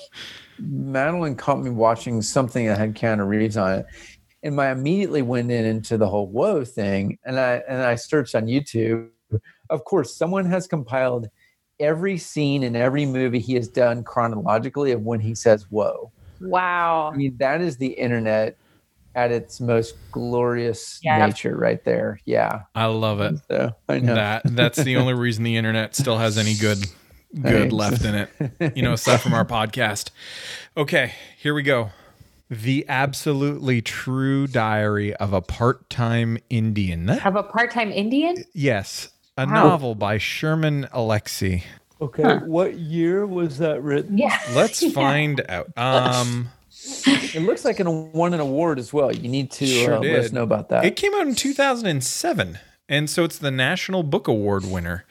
Madeline 0.59 1.35
caught 1.35 1.59
me 1.59 1.69
watching 1.69 2.21
something 2.21 2.67
that 2.67 2.77
had 2.77 2.95
Keanu 2.95 3.27
Reeves 3.27 3.57
on 3.57 3.79
it, 3.79 3.85
and 4.43 4.59
I 4.59 4.71
immediately 4.71 5.21
went 5.21 5.51
in 5.51 5.65
into 5.65 5.97
the 5.97 6.07
whole 6.07 6.27
"whoa" 6.27 6.63
thing, 6.63 7.17
and 7.25 7.39
I 7.39 7.63
and 7.67 7.81
I 7.81 7.95
searched 7.95 8.35
on 8.35 8.45
YouTube. 8.45 9.09
Of 9.69 9.83
course, 9.83 10.15
someone 10.15 10.45
has 10.45 10.67
compiled 10.67 11.27
every 11.79 12.17
scene 12.17 12.63
in 12.63 12.75
every 12.75 13.05
movie 13.05 13.39
he 13.39 13.55
has 13.55 13.67
done 13.67 14.03
chronologically 14.03 14.91
of 14.91 15.01
when 15.01 15.19
he 15.19 15.35
says 15.35 15.65
"whoa." 15.69 16.11
Wow. 16.41 17.11
I 17.13 17.17
mean, 17.17 17.37
that 17.39 17.61
is 17.61 17.77
the 17.77 17.87
internet 17.87 18.57
at 19.15 19.31
its 19.31 19.59
most 19.59 19.95
glorious 20.11 20.99
Yeah. 21.03 21.25
nature, 21.25 21.57
right 21.57 21.83
there. 21.83 22.19
Yeah. 22.25 22.61
I 22.75 22.85
love 22.85 23.19
it. 23.21 23.35
So 23.49 23.73
I 23.89 23.99
know. 23.99 24.13
That 24.15 24.43
that's 24.45 24.77
the 24.83 24.97
only 24.97 25.13
reason 25.15 25.43
the 25.43 25.57
internet 25.57 25.95
still 25.95 26.17
has 26.17 26.37
any 26.37 26.53
good 26.55 26.85
good 27.33 27.69
Thanks. 27.71 27.73
left 27.73 28.05
in 28.05 28.15
it. 28.15 28.75
You 28.77 28.83
know, 28.83 28.93
aside 28.93 29.21
from 29.21 29.33
our 29.33 29.45
podcast. 29.45 30.11
Okay, 30.77 31.13
here 31.37 31.53
we 31.53 31.63
go. 31.63 31.89
The 32.49 32.85
absolutely 32.87 33.81
true 33.81 34.47
diary 34.47 35.13
of 35.15 35.33
a 35.33 35.41
part-time 35.41 36.37
Indian. 36.49 37.07
That- 37.07 37.19
Have 37.21 37.35
a 37.35 37.43
part-time 37.43 37.91
Indian? 37.91 38.35
yes, 38.53 39.09
a 39.37 39.45
Wow. 39.45 39.51
novel 39.53 39.95
by 39.95 40.17
Sherman 40.17 40.87
Alexie. 40.93 41.63
Okay. 42.01 42.37
What 42.45 42.77
year 42.77 43.25
was 43.25 43.57
that 43.57 43.81
written? 43.81 44.17
Yeah. 44.17 44.39
Let's 44.53 44.91
find 44.93 45.41
out. 45.49 45.71
Um, 45.77 46.49
It 47.33 47.41
looks 47.41 47.65
like 47.65 47.79
it 47.79 47.87
won 47.87 48.33
an 48.33 48.39
award 48.39 48.77
as 48.79 48.93
well. 48.93 49.11
You 49.11 49.27
need 49.29 49.51
to 49.51 49.65
Sure 49.65 49.95
uh, 49.95 49.99
let 49.99 50.19
us 50.25 50.31
know 50.31 50.43
about 50.43 50.69
that. 50.69 50.85
it 50.85 50.95
came 50.95 51.13
out 51.15 51.27
in 51.27 51.35
2007. 51.35 52.59
And 52.89 53.09
so 53.09 53.23
it's 53.23 53.37
the 53.37 53.51
National 53.51 54.03
Book 54.03 54.27
Award 54.27 54.63
winner. 54.65 55.05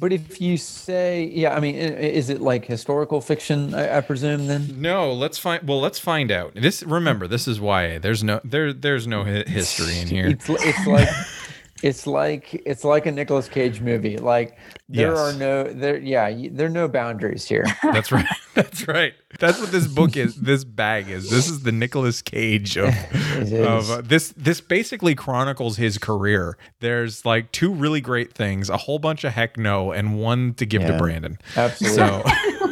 But 0.00 0.14
if 0.14 0.40
you 0.40 0.56
say, 0.56 1.24
yeah, 1.24 1.54
I 1.54 1.60
mean, 1.60 1.74
is 1.74 2.30
it 2.30 2.40
like 2.40 2.64
historical 2.64 3.20
fiction? 3.20 3.74
I, 3.74 3.98
I 3.98 4.00
presume 4.00 4.46
then. 4.46 4.80
No, 4.80 5.12
let's 5.12 5.36
find. 5.38 5.62
Well, 5.68 5.78
let's 5.78 5.98
find 5.98 6.30
out. 6.32 6.54
This 6.54 6.82
remember, 6.82 7.28
this 7.28 7.46
is 7.46 7.60
why 7.60 7.98
There's 7.98 8.24
no 8.24 8.40
there. 8.42 8.72
There's 8.72 9.06
no 9.06 9.24
history 9.24 9.98
in 9.98 10.08
here. 10.16 10.28
It's 10.28 10.48
it's 10.48 10.86
like 10.86 11.08
it's 11.82 12.06
like 12.06 12.54
it's 12.66 12.84
like 12.84 13.06
a 13.06 13.12
Nicolas 13.12 13.48
Cage 13.48 13.80
movie. 13.80 14.16
Like 14.16 14.56
there 14.88 15.10
Yes. 15.12 15.18
are 15.18 15.32
no 15.38 15.64
there. 15.64 15.98
Yeah, 15.98 16.48
there 16.50 16.66
are 16.66 16.70
no 16.70 16.88
boundaries 16.88 17.46
here. 17.46 17.64
That's 17.82 18.12
right. 18.12 18.26
That's 18.54 18.86
right. 18.88 19.14
That's 19.38 19.60
what 19.60 19.70
this 19.70 19.86
book 19.86 20.16
is. 20.16 20.34
This 20.36 20.64
bag 20.64 21.08
is. 21.08 21.30
This 21.30 21.48
is 21.48 21.62
the 21.62 21.72
Nicolas 21.72 22.20
Cage 22.20 22.76
of, 22.76 22.88
of 23.52 23.90
uh, 23.90 24.00
this. 24.02 24.34
This 24.36 24.60
basically 24.60 25.14
chronicles 25.14 25.76
his 25.76 25.98
career. 25.98 26.58
There's 26.80 27.24
like 27.24 27.52
two 27.52 27.72
really 27.72 28.00
great 28.00 28.32
things, 28.32 28.68
a 28.68 28.76
whole 28.76 28.98
bunch 28.98 29.24
of 29.24 29.32
heck 29.32 29.56
no, 29.56 29.92
and 29.92 30.18
one 30.18 30.54
to 30.54 30.66
give 30.66 30.82
to 30.82 30.98
Brandon. 30.98 31.38
Absolutely. 31.56 31.96
So 31.96 32.69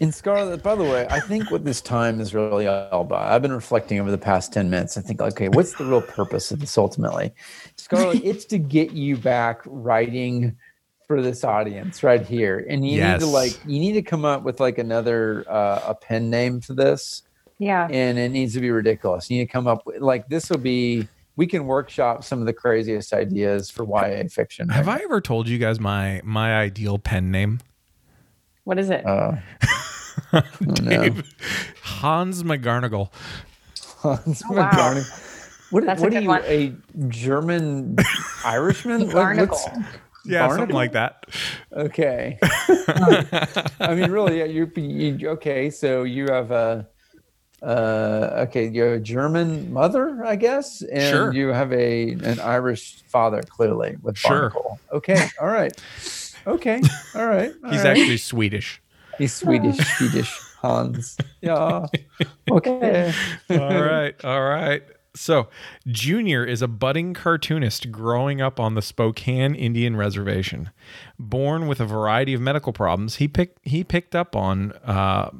In 0.00 0.12
Scarlet, 0.12 0.62
by 0.62 0.76
the 0.76 0.84
way, 0.84 1.08
I 1.10 1.18
think 1.18 1.50
what 1.50 1.64
this 1.64 1.80
time 1.80 2.20
is 2.20 2.32
really 2.32 2.68
all 2.68 3.00
about. 3.00 3.32
I've 3.32 3.42
been 3.42 3.52
reflecting 3.52 3.98
over 3.98 4.12
the 4.12 4.18
past 4.18 4.52
10 4.52 4.70
minutes. 4.70 4.96
I 4.96 5.00
think, 5.00 5.20
okay, 5.20 5.48
what's 5.48 5.74
the 5.74 5.84
real 5.84 6.02
purpose 6.02 6.52
of 6.52 6.60
this 6.60 6.78
ultimately? 6.78 7.34
Scarlet, 7.76 8.20
it's 8.24 8.44
to 8.46 8.58
get 8.58 8.92
you 8.92 9.16
back 9.16 9.60
writing 9.66 10.56
for 11.08 11.20
this 11.20 11.42
audience 11.42 12.04
right 12.04 12.24
here. 12.24 12.64
And 12.68 12.88
you 12.88 13.02
need 13.02 13.20
to 13.20 13.26
like 13.26 13.58
you 13.66 13.80
need 13.80 13.92
to 13.92 14.02
come 14.02 14.24
up 14.24 14.44
with 14.44 14.60
like 14.60 14.78
another 14.78 15.44
uh, 15.50 15.80
a 15.86 15.94
pen 15.94 16.30
name 16.30 16.60
for 16.60 16.74
this. 16.74 17.22
Yeah. 17.58 17.88
And 17.90 18.18
it 18.18 18.28
needs 18.28 18.54
to 18.54 18.60
be 18.60 18.70
ridiculous. 18.70 19.28
You 19.28 19.38
need 19.38 19.46
to 19.46 19.52
come 19.52 19.66
up 19.66 19.84
with 19.84 20.00
like 20.00 20.28
this 20.28 20.48
will 20.48 20.58
be 20.58 21.08
we 21.34 21.46
can 21.46 21.66
workshop 21.66 22.22
some 22.24 22.40
of 22.40 22.46
the 22.46 22.52
craziest 22.52 23.12
ideas 23.12 23.70
for 23.70 23.84
YA 23.84 24.24
fiction. 24.28 24.68
have 24.68 24.88
I 24.88 24.98
ever 24.98 25.20
told 25.20 25.48
you 25.48 25.58
guys 25.58 25.80
my 25.80 26.20
my 26.22 26.56
ideal 26.56 26.98
pen 26.98 27.30
name? 27.32 27.60
What 28.68 28.78
is 28.78 28.90
it? 28.90 29.02
now. 29.02 29.12
Uh, 29.12 29.40
oh, 30.34 30.42
no. 30.60 30.74
Dave. 31.02 31.34
Hans 31.82 32.42
McGarnagle. 32.42 33.10
Hans 33.96 34.42
Oh, 34.46 34.52
wow. 34.52 34.70
McGarnagle. 34.70 35.24
What, 35.70 35.84
That's 35.86 36.00
a 36.00 36.04
what 36.04 36.14
are 36.14 36.20
you, 36.20 36.28
one. 36.28 36.42
a 36.44 36.74
German 37.08 37.96
Irishman? 38.44 39.06
What- 39.06 39.14
what's- 39.14 39.14
Barnacle. 39.14 39.84
Yeah, 40.26 40.48
something 40.54 40.76
like 40.76 40.92
that. 40.92 41.24
Okay. 41.72 42.38
I 42.42 43.94
mean, 43.94 44.10
really, 44.10 44.40
yeah, 44.40 44.44
you're, 44.44 44.68
you, 44.78 45.30
okay. 45.30 45.70
So 45.70 46.02
you 46.02 46.26
have 46.30 46.50
a, 46.50 46.86
uh, 47.62 48.44
okay, 48.48 48.68
you 48.68 48.82
have 48.82 48.92
a 48.92 49.00
German 49.00 49.72
mother, 49.72 50.22
I 50.26 50.36
guess, 50.36 50.82
and 50.82 51.02
Sure. 51.02 51.32
you 51.32 51.48
have 51.48 51.72
a 51.72 52.10
an 52.12 52.40
Irish 52.40 53.02
father, 53.04 53.40
clearly 53.48 53.96
with 54.02 54.18
Sure. 54.18 54.50
Barnacle. 54.50 54.80
Okay, 54.92 55.28
all 55.40 55.48
right, 55.48 55.72
okay, 56.48 56.80
all 57.14 57.26
right. 57.26 57.52
all 57.64 57.70
He's 57.70 57.84
right. 57.84 57.96
actually 57.98 58.16
Swedish. 58.18 58.82
he's 59.18 59.32
Swedish, 59.32 59.76
Swedish 59.96 60.38
Hans. 60.60 61.16
Yeah. 61.40 61.86
Okay. 62.50 63.12
all 63.50 63.58
right. 63.82 64.24
All 64.24 64.42
right. 64.42 64.82
So, 65.14 65.48
Junior 65.86 66.44
is 66.44 66.62
a 66.62 66.68
budding 66.68 67.12
cartoonist 67.12 67.90
growing 67.90 68.40
up 68.40 68.58
on 68.60 68.74
the 68.74 68.82
Spokane 68.82 69.54
Indian 69.54 69.96
Reservation. 69.96 70.70
Born 71.18 71.66
with 71.66 71.80
a 71.80 71.84
variety 71.84 72.34
of 72.34 72.40
medical 72.40 72.72
problems, 72.72 73.16
he 73.16 73.26
picked 73.28 73.58
he 73.66 73.84
picked 73.84 74.14
up 74.14 74.34
on 74.36 74.72
uh, 74.84 75.30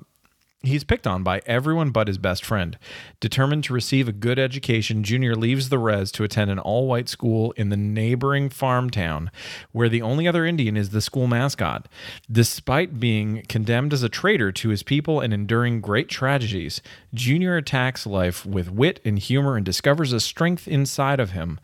he's 0.63 0.85
picked 0.85 1.07
on 1.07 1.23
by 1.23 1.41
everyone 1.47 1.91
but 1.91 2.09
his 2.09 2.19
best 2.19 2.45
friend. 2.45 2.79
Determined 3.21 3.65
to 3.65 3.73
receive 3.73 4.09
a 4.09 4.13
good 4.13 4.39
education, 4.39 5.05
Junior 5.05 5.35
leaves 5.35 5.69
the 5.69 5.79
res 5.79 6.11
to 6.13 6.25
attend 6.25 6.51
an 6.51 6.59
all-white 6.59 7.09
school 7.09 7.53
in 7.53 7.69
the 7.69 7.77
neighboring 7.77 8.49
farm 8.49 8.91
town, 8.91 9.31
where 9.73 9.89
the 9.89 10.03
only 10.03 10.27
other 10.27 10.45
Indian 10.45 10.77
is 10.77 10.91
the 10.91 11.01
school 11.01 11.27
mascot. 11.27 11.89
Despite 12.31 12.99
being 12.99 13.45
condemned 13.49 13.93
as 13.93 14.03
a 14.03 14.09
traitor 14.09 14.51
to 14.53 14.69
his 14.71 14.83
people 14.83 15.21
and 15.21 15.33
enduring 15.33 15.81
great 15.81 16.09
tragedies, 16.09 16.83
Junior 17.15 17.57
attacks 17.57 18.07
life 18.07 18.45
with 18.45 18.71
wit 18.71 19.01
and 19.05 19.19
humor 19.19 19.57
and 19.57 19.65
discovers 19.65 20.13
a 20.13 20.21
strength 20.21 20.67
inside 20.67 21.21
of 21.21 21.31
him 21.31 21.61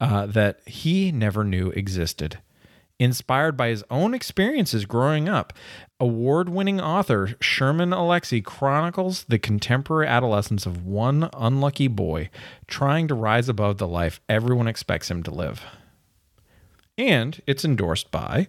uh, 0.00 0.26
that 0.26 0.60
he 0.66 1.12
never 1.12 1.44
knew 1.44 1.70
existed. 1.70 2.38
Inspired 2.98 3.56
by 3.56 3.68
his 3.68 3.82
own 3.90 4.12
experiences 4.12 4.84
growing 4.84 5.26
up, 5.26 5.54
award 6.00 6.48
winning 6.48 6.80
author 6.80 7.36
Sherman 7.40 7.90
Alexie 7.90 8.42
chronicles 8.42 9.24
the 9.28 9.38
contemporary 9.38 10.06
adolescence 10.08 10.66
of 10.66 10.84
one 10.86 11.28
unlucky 11.34 11.88
boy 11.88 12.30
trying 12.66 13.06
to 13.08 13.14
rise 13.14 13.48
above 13.48 13.78
the 13.78 13.86
life 13.86 14.20
everyone 14.28 14.66
expects 14.66 15.10
him 15.10 15.22
to 15.22 15.30
live. 15.30 15.62
And 16.96 17.40
it's 17.46 17.64
endorsed 17.64 18.10
by 18.10 18.48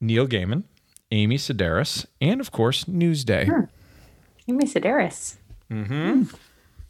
Neil 0.00 0.26
Gaiman, 0.26 0.64
Amy 1.10 1.38
Sedaris, 1.38 2.06
and 2.20 2.40
of 2.40 2.52
course, 2.52 2.84
Newsday. 2.84 3.46
Hmm. 3.46 3.64
Amy 4.46 4.64
Sedaris. 4.64 5.36
Mm-hmm. 5.70 6.22
Hmm. 6.22 6.36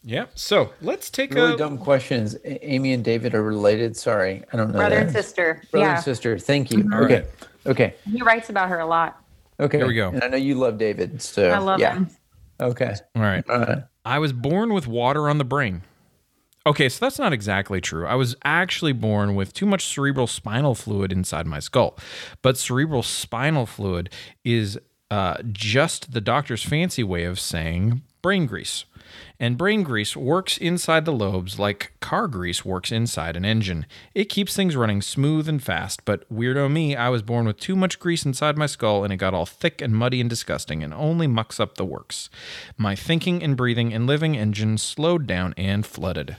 Yep. 0.05 0.39
So 0.39 0.73
let's 0.81 1.11
take 1.11 1.35
Really 1.35 1.41
a 1.41 1.45
really 1.47 1.59
dumb 1.59 1.79
questions. 1.79 2.37
Amy 2.45 2.93
and 2.93 3.05
David 3.05 3.35
are 3.35 3.43
related. 3.43 3.97
Sorry, 3.97 4.45
I 4.53 4.57
don't 4.57 4.69
know. 4.69 4.79
Brother 4.79 4.97
that. 4.97 5.07
and 5.07 5.13
sister. 5.13 5.63
Brother 5.71 5.87
yeah. 5.87 5.95
and 5.97 6.05
sister. 6.05 6.39
Thank 6.39 6.71
you. 6.71 6.89
All 6.93 7.05
okay. 7.05 7.15
right. 7.15 7.27
Okay. 7.67 7.95
He 8.11 8.23
writes 8.23 8.49
about 8.49 8.69
her 8.69 8.79
a 8.79 8.87
lot. 8.87 9.23
Okay. 9.61 9.79
Here 9.79 9.87
we 9.87 9.95
go. 9.95 10.09
And 10.09 10.23
I 10.23 10.29
know 10.29 10.37
you 10.37 10.55
love 10.55 10.79
David. 10.79 11.21
So 11.21 11.51
I 11.51 11.59
love 11.59 11.81
yeah. 11.81 11.95
him. 11.95 12.11
Okay. 12.61 12.95
All 13.15 13.23
right. 13.23 13.45
All 13.49 13.59
right. 13.59 13.85
I 14.05 14.19
was 14.19 14.33
born 14.33 14.73
with 14.73 14.87
water 14.87 15.29
on 15.29 15.39
the 15.39 15.45
brain. 15.45 15.83
Okay, 16.67 16.91
so 16.91 17.05
that's 17.05 17.19
not 17.19 17.33
exactly 17.33 17.81
true. 17.81 18.07
I 18.07 18.15
was 18.15 18.37
actually 18.45 18.93
born 18.93 19.35
with 19.35 19.55
too 19.55 19.65
much 19.65 19.87
cerebral 19.87 20.27
spinal 20.27 20.75
fluid 20.75 21.13
inside 21.13 21.47
my 21.47 21.61
skull. 21.61 21.97
But 22.43 22.59
cerebral 22.59 23.03
spinal 23.03 23.65
fluid 23.65 24.13
is 24.45 24.79
uh, 25.11 25.39
just 25.51 26.13
the 26.13 26.21
doctor's 26.21 26.63
fancy 26.63 27.03
way 27.03 27.25
of 27.25 27.41
saying 27.41 28.03
brain 28.21 28.47
grease. 28.47 28.85
And 29.41 29.57
brain 29.57 29.83
grease 29.83 30.17
works 30.17 30.57
inside 30.59 31.05
the 31.05 31.13
lobes 31.13 31.59
like 31.59 31.93
car 32.01 32.27
grease 32.29 32.65
works 32.65 32.91
inside 32.91 33.37
an 33.37 33.45
engine. 33.45 33.87
It 34.15 34.27
keeps 34.27 34.55
things 34.57 34.77
running 34.77 35.03
smooth 35.03 35.49
and 35.49 35.63
fast, 35.63 36.05
but 36.05 36.29
weirdo 36.33 36.71
me, 36.71 36.97
I 36.97 37.09
was 37.09 37.23
born 37.23 37.47
with 37.47 37.59
too 37.59 37.77
much 37.77 37.99
grease 37.99 38.25
inside 38.25 38.57
my 38.57 38.67
skull 38.67 39.05
and 39.05 39.13
it 39.13 39.17
got 39.17 39.35
all 39.35 39.47
thick 39.47 39.81
and 39.81 39.95
muddy 39.95 40.21
and 40.21 40.29
disgusting 40.29 40.83
and 40.83 40.93
only 40.93 41.27
mucks 41.27 41.61
up 41.61 41.77
the 41.77 41.85
works. 41.85 42.31
My 42.77 42.95
thinking 42.95 43.43
and 43.43 43.57
breathing 43.57 43.93
and 43.93 44.07
living 44.07 44.37
engine 44.37 44.79
slowed 44.79 45.27
down 45.27 45.55
and 45.57 45.87
flooded. 45.87 46.37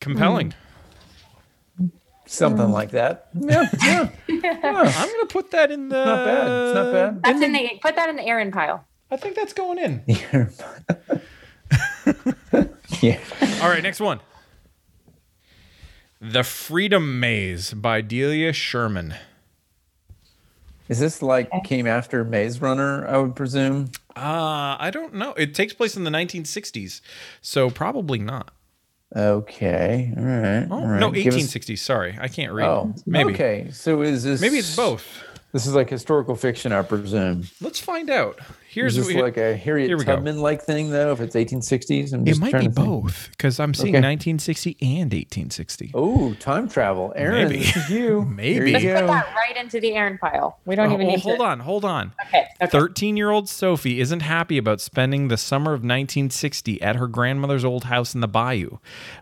Compelling. 0.00 0.48
Mm. 0.48 1.90
Something 2.30 2.70
like 2.70 2.92
that. 2.92 3.28
Yeah. 3.34 3.68
Yeah. 3.82 4.08
I'm 4.28 5.08
going 5.08 5.26
to 5.26 5.28
put 5.28 5.50
that 5.50 5.72
in 5.72 5.88
the. 5.88 6.04
not 6.04 6.24
bad. 6.24 6.66
It's 6.66 6.74
not 6.76 6.92
bad. 6.92 7.22
That's 7.24 7.42
in 7.42 7.52
the 7.52 7.78
put 7.82 7.96
that 7.96 8.08
in 8.08 8.14
the 8.14 8.24
Aaron 8.24 8.52
pile. 8.52 8.86
I 9.10 9.16
think 9.16 9.36
that's 9.36 9.52
going 9.52 9.78
in. 9.78 10.02
yeah. 13.00 13.18
All 13.62 13.68
right, 13.68 13.82
next 13.82 14.00
one. 14.00 14.20
The 16.20 16.44
Freedom 16.44 17.18
Maze 17.18 17.72
by 17.72 18.00
Delia 18.02 18.52
Sherman. 18.52 19.14
Is 20.88 20.98
this 20.98 21.22
like 21.22 21.48
came 21.64 21.86
after 21.86 22.24
Maze 22.24 22.60
Runner? 22.60 23.06
I 23.06 23.18
would 23.18 23.36
presume. 23.36 23.90
Uh, 24.16 24.76
I 24.78 24.90
don't 24.92 25.14
know. 25.14 25.32
It 25.34 25.54
takes 25.54 25.72
place 25.72 25.96
in 25.96 26.04
the 26.04 26.10
1960s, 26.10 27.00
so 27.40 27.70
probably 27.70 28.18
not. 28.18 28.50
Okay. 29.14 30.12
All 30.16 30.22
right. 30.22 30.66
Oh, 30.70 30.74
all 30.74 30.86
right. 30.88 31.00
no, 31.00 31.10
Give 31.10 31.34
us- 31.34 31.42
1860s. 31.42 31.78
Sorry, 31.78 32.16
I 32.20 32.28
can't 32.28 32.52
read. 32.52 32.66
Oh, 32.66 32.94
maybe. 33.06 33.32
Okay. 33.32 33.68
So 33.72 34.02
is 34.02 34.24
this 34.24 34.40
Maybe 34.40 34.58
it's 34.58 34.76
both. 34.76 35.06
This 35.52 35.66
is 35.66 35.74
like 35.74 35.90
historical 35.90 36.36
fiction, 36.36 36.72
I 36.72 36.82
presume. 36.82 37.48
Let's 37.60 37.80
find 37.80 38.10
out. 38.10 38.38
Here's 38.72 38.96
Is 38.96 39.06
this 39.06 39.14
what 39.14 39.16
we- 39.16 39.22
like 39.22 39.36
a 39.36 39.56
Harriet 39.56 39.88
here 39.88 39.98
we 39.98 40.04
go. 40.04 40.14
Tubman 40.14 40.38
like 40.40 40.62
thing 40.62 40.90
though? 40.90 41.10
If 41.12 41.20
it's 41.20 41.34
1860s, 41.34 42.12
I'm 42.12 42.26
it 42.26 42.38
might 42.38 42.56
be 42.58 42.68
both 42.68 43.28
because 43.32 43.58
I'm 43.58 43.74
seeing 43.74 43.96
Okay. 43.96 44.06
1960 44.06 44.76
and 44.80 45.12
1860. 45.12 45.90
Oh, 45.94 46.34
time 46.34 46.68
travel, 46.68 47.12
Aaron. 47.16 47.48
Maybe. 47.48 47.58
This 47.58 47.76
is 47.76 47.90
you. 47.90 48.22
Maybe. 48.30 48.72
Here 48.74 48.78
you 48.78 48.94
Put 48.94 49.00
go. 49.00 49.06
that 49.08 49.34
right 49.34 49.56
into 49.56 49.80
the 49.80 49.94
Aaron 49.94 50.18
pile. 50.18 50.58
We 50.66 50.76
don't 50.76 50.90
Oh, 50.90 50.94
even 50.94 51.06
oh, 51.06 51.10
need 51.10 51.20
hold 51.20 51.38
to. 51.38 51.44
on, 51.44 51.60
hold 51.60 51.84
on. 51.84 52.12
Okay. 52.28 52.46
okay. 52.62 52.70
13 52.70 53.16
year 53.16 53.30
old 53.30 53.48
Sophie 53.48 54.00
isn't 54.00 54.20
happy 54.20 54.56
about 54.56 54.80
spending 54.80 55.26
the 55.28 55.36
summer 55.36 55.72
of 55.72 55.80
1960 55.80 56.80
at 56.80 56.94
her 56.96 57.08
grandmother's 57.08 57.64
old 57.64 57.84
house 57.84 58.14
in 58.14 58.20
the 58.20 58.28
bayou. 58.28 58.78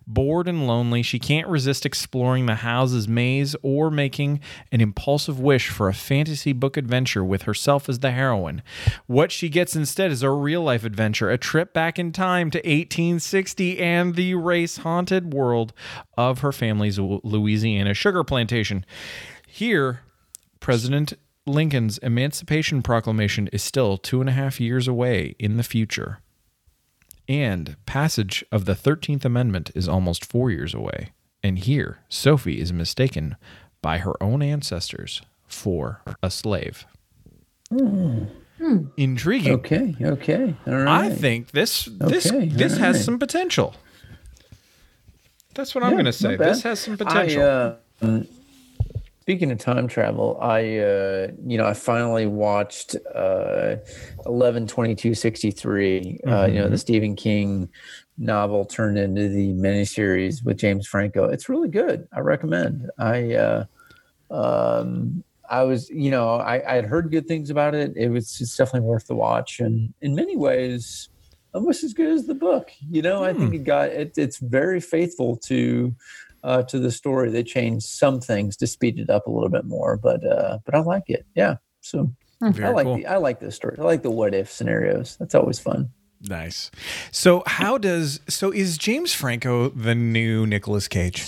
Bored 0.06 0.46
and 0.46 0.66
lonely, 0.66 1.02
she 1.02 1.18
can't 1.18 1.48
resist 1.48 1.86
exploring 1.86 2.46
the 2.46 2.56
house's 2.56 3.08
maze 3.08 3.56
or 3.62 3.90
making 3.90 4.40
an 4.72 4.80
impulsive 4.82 5.40
wish 5.40 5.68
for 5.68 5.88
a 5.88 5.94
fantasy 5.94 6.52
book 6.52 6.76
adventure 6.76 7.24
with 7.24 7.42
herself 7.42 7.88
as 7.88 8.00
the 8.00 8.10
heroine. 8.10 8.62
What 9.06 9.32
she 9.38 9.48
gets 9.48 9.76
instead 9.76 10.10
is 10.10 10.24
a 10.24 10.30
real 10.32 10.62
life 10.62 10.82
adventure, 10.82 11.30
a 11.30 11.38
trip 11.38 11.72
back 11.72 11.96
in 11.96 12.10
time 12.10 12.50
to 12.50 12.58
1860 12.58 13.78
and 13.78 14.16
the 14.16 14.34
race 14.34 14.78
haunted 14.78 15.32
world 15.32 15.72
of 16.16 16.40
her 16.40 16.50
family's 16.50 16.98
Louisiana 16.98 17.94
sugar 17.94 18.24
plantation. 18.24 18.84
Here, 19.46 20.00
President 20.58 21.12
Lincoln's 21.46 21.98
Emancipation 21.98 22.82
Proclamation 22.82 23.46
is 23.52 23.62
still 23.62 23.96
two 23.96 24.20
and 24.20 24.28
a 24.28 24.32
half 24.32 24.60
years 24.60 24.88
away 24.88 25.36
in 25.38 25.56
the 25.56 25.62
future. 25.62 26.18
And 27.28 27.76
passage 27.86 28.44
of 28.50 28.64
the 28.64 28.74
13th 28.74 29.24
Amendment 29.24 29.70
is 29.72 29.86
almost 29.86 30.24
four 30.24 30.50
years 30.50 30.74
away. 30.74 31.12
And 31.44 31.60
here, 31.60 32.00
Sophie 32.08 32.60
is 32.60 32.72
mistaken 32.72 33.36
by 33.82 33.98
her 33.98 34.20
own 34.20 34.42
ancestors 34.42 35.22
for 35.46 36.02
a 36.24 36.28
slave. 36.28 36.86
Hmm. 37.70 38.24
Intriguing. 38.96 39.52
Okay. 39.54 39.94
Okay. 40.00 40.54
All 40.66 40.88
I 40.88 41.10
think 41.10 41.50
this 41.52 41.84
this 41.98 42.26
Okay, 42.30 42.46
this 42.48 42.72
all 42.74 42.78
has 42.80 42.96
right. 42.96 43.04
some 43.04 43.18
potential. 43.18 43.74
That's 45.54 45.74
what 45.74 45.84
I'm 45.84 45.92
going 45.92 46.04
to 46.04 46.12
say. 46.12 46.36
This 46.36 46.62
has 46.62 46.80
some 46.80 46.96
potential. 46.96 47.42
I, 47.42 48.06
uh, 48.06 48.22
speaking 49.22 49.50
of 49.50 49.58
time 49.58 49.88
travel, 49.88 50.38
I 50.40 50.78
uh, 50.78 51.28
you 51.46 51.58
know 51.58 51.66
I 51.66 51.74
finally 51.74 52.26
watched 52.26 52.96
uh, 53.14 53.76
eleven 54.26 54.66
twenty 54.66 54.94
two 54.94 55.14
sixty 55.14 55.50
three. 55.50 56.20
Uh, 56.26 56.46
you 56.46 56.52
Mm-hmm. 56.52 56.54
know 56.56 56.68
the 56.68 56.78
Stephen 56.78 57.16
King 57.16 57.68
novel 58.18 58.64
turned 58.64 58.98
into 58.98 59.28
the 59.28 59.48
miniseries 59.54 60.44
with 60.44 60.58
James 60.58 60.86
Franco. 60.86 61.24
It's 61.28 61.48
really 61.48 61.68
good. 61.68 62.06
I 62.12 62.20
recommend. 62.20 62.90
I 62.98 63.34
uh, 63.34 63.64
um, 64.30 65.22
I 65.50 65.62
was 65.64 65.88
you 65.90 66.10
know 66.10 66.34
I, 66.34 66.62
I 66.70 66.74
had 66.76 66.84
heard 66.84 67.10
good 67.10 67.26
things 67.26 67.50
about 67.50 67.74
it. 67.74 67.92
It 67.96 68.08
was 68.10 68.40
it's 68.40 68.56
definitely 68.56 68.88
worth 68.88 69.06
the 69.06 69.14
watch, 69.16 69.60
and 69.60 69.92
in 70.00 70.14
many 70.14 70.36
ways. 70.36 71.08
Almost 71.54 71.82
as 71.82 71.94
good 71.94 72.12
as 72.12 72.26
the 72.26 72.34
book, 72.34 72.70
you 72.90 73.00
know. 73.00 73.24
I 73.24 73.32
Hmm. 73.32 73.38
think 73.38 73.54
it 73.54 73.64
got 73.64 73.88
it, 73.88 74.12
it's 74.18 74.38
very 74.38 74.80
faithful 74.80 75.38
to 75.46 75.94
uh, 76.44 76.62
to 76.64 76.78
the 76.78 76.90
story. 76.90 77.30
They 77.30 77.42
changed 77.42 77.86
some 77.86 78.20
things 78.20 78.54
to 78.58 78.66
speed 78.66 78.98
it 78.98 79.08
up 79.08 79.26
a 79.26 79.30
little 79.30 79.48
bit 79.48 79.64
more, 79.64 79.96
but 79.96 80.22
uh, 80.26 80.58
but 80.66 80.74
I 80.74 80.80
like 80.80 81.04
it. 81.08 81.24
Yeah. 81.34 81.56
So 81.80 82.12
Very 82.42 82.68
I 82.68 82.72
like 82.72 82.84
cool. 82.84 82.96
the 82.96 83.06
I 83.06 83.16
like 83.16 83.40
the 83.40 83.50
story. 83.50 83.76
I 83.78 83.82
like 83.82 84.02
the 84.02 84.10
what 84.10 84.34
if 84.34 84.52
scenarios. 84.52 85.16
That's 85.18 85.34
always 85.34 85.58
fun. 85.58 85.88
Nice. 86.20 86.70
So 87.12 87.42
how 87.46 87.78
does 87.78 88.20
so 88.28 88.52
is 88.52 88.76
James 88.76 89.14
Franco 89.14 89.70
the 89.70 89.94
new 89.94 90.46
Nicolas 90.46 90.86
Cage? 90.86 91.24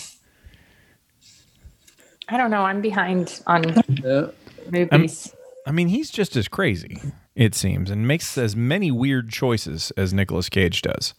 I 2.31 2.37
don't 2.37 2.51
know. 2.51 2.63
I'm 2.63 2.81
behind 2.81 3.41
on 3.47 3.65
Uh, 4.05 4.31
movies. 4.71 5.35
I 5.67 5.73
mean, 5.73 5.89
he's 5.89 6.11
just 6.11 6.37
as 6.37 6.49
crazy, 6.49 7.01
it 7.35 7.55
seems, 7.55 7.91
and 7.91 8.07
makes 8.07 8.37
as 8.39 8.57
many 8.57 8.91
weird 8.91 9.31
choices 9.31 9.91
as 9.97 10.13
Nicolas 10.13 10.49
Cage 10.49 10.83
does. 10.83 11.15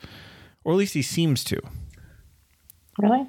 Or 0.63 0.73
at 0.73 0.77
least 0.77 0.93
he 0.93 1.01
seems 1.01 1.43
to. 1.45 1.59
really? 2.97 3.27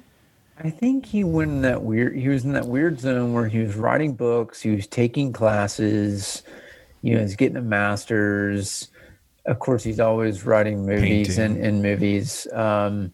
I 0.63 0.69
think 0.69 1.07
he 1.07 1.23
went 1.23 1.49
in 1.49 1.61
that 1.63 1.81
weird. 1.81 2.15
He 2.15 2.27
was 2.29 2.45
in 2.45 2.53
that 2.53 2.67
weird 2.67 2.99
zone 2.99 3.33
where 3.33 3.47
he 3.47 3.59
was 3.59 3.75
writing 3.75 4.13
books, 4.13 4.61
he 4.61 4.69
was 4.69 4.85
taking 4.85 5.33
classes, 5.33 6.43
you 7.01 7.15
know, 7.15 7.21
he's 7.21 7.35
getting 7.35 7.57
a 7.57 7.61
master's. 7.61 8.89
Of 9.45 9.59
course, 9.59 9.83
he's 9.83 9.99
always 9.99 10.45
writing 10.45 10.85
movies 10.85 11.37
and 11.37 11.55
Painting. 11.55 11.75
in 11.75 11.81
movies. 11.81 12.47
Um, 12.53 13.13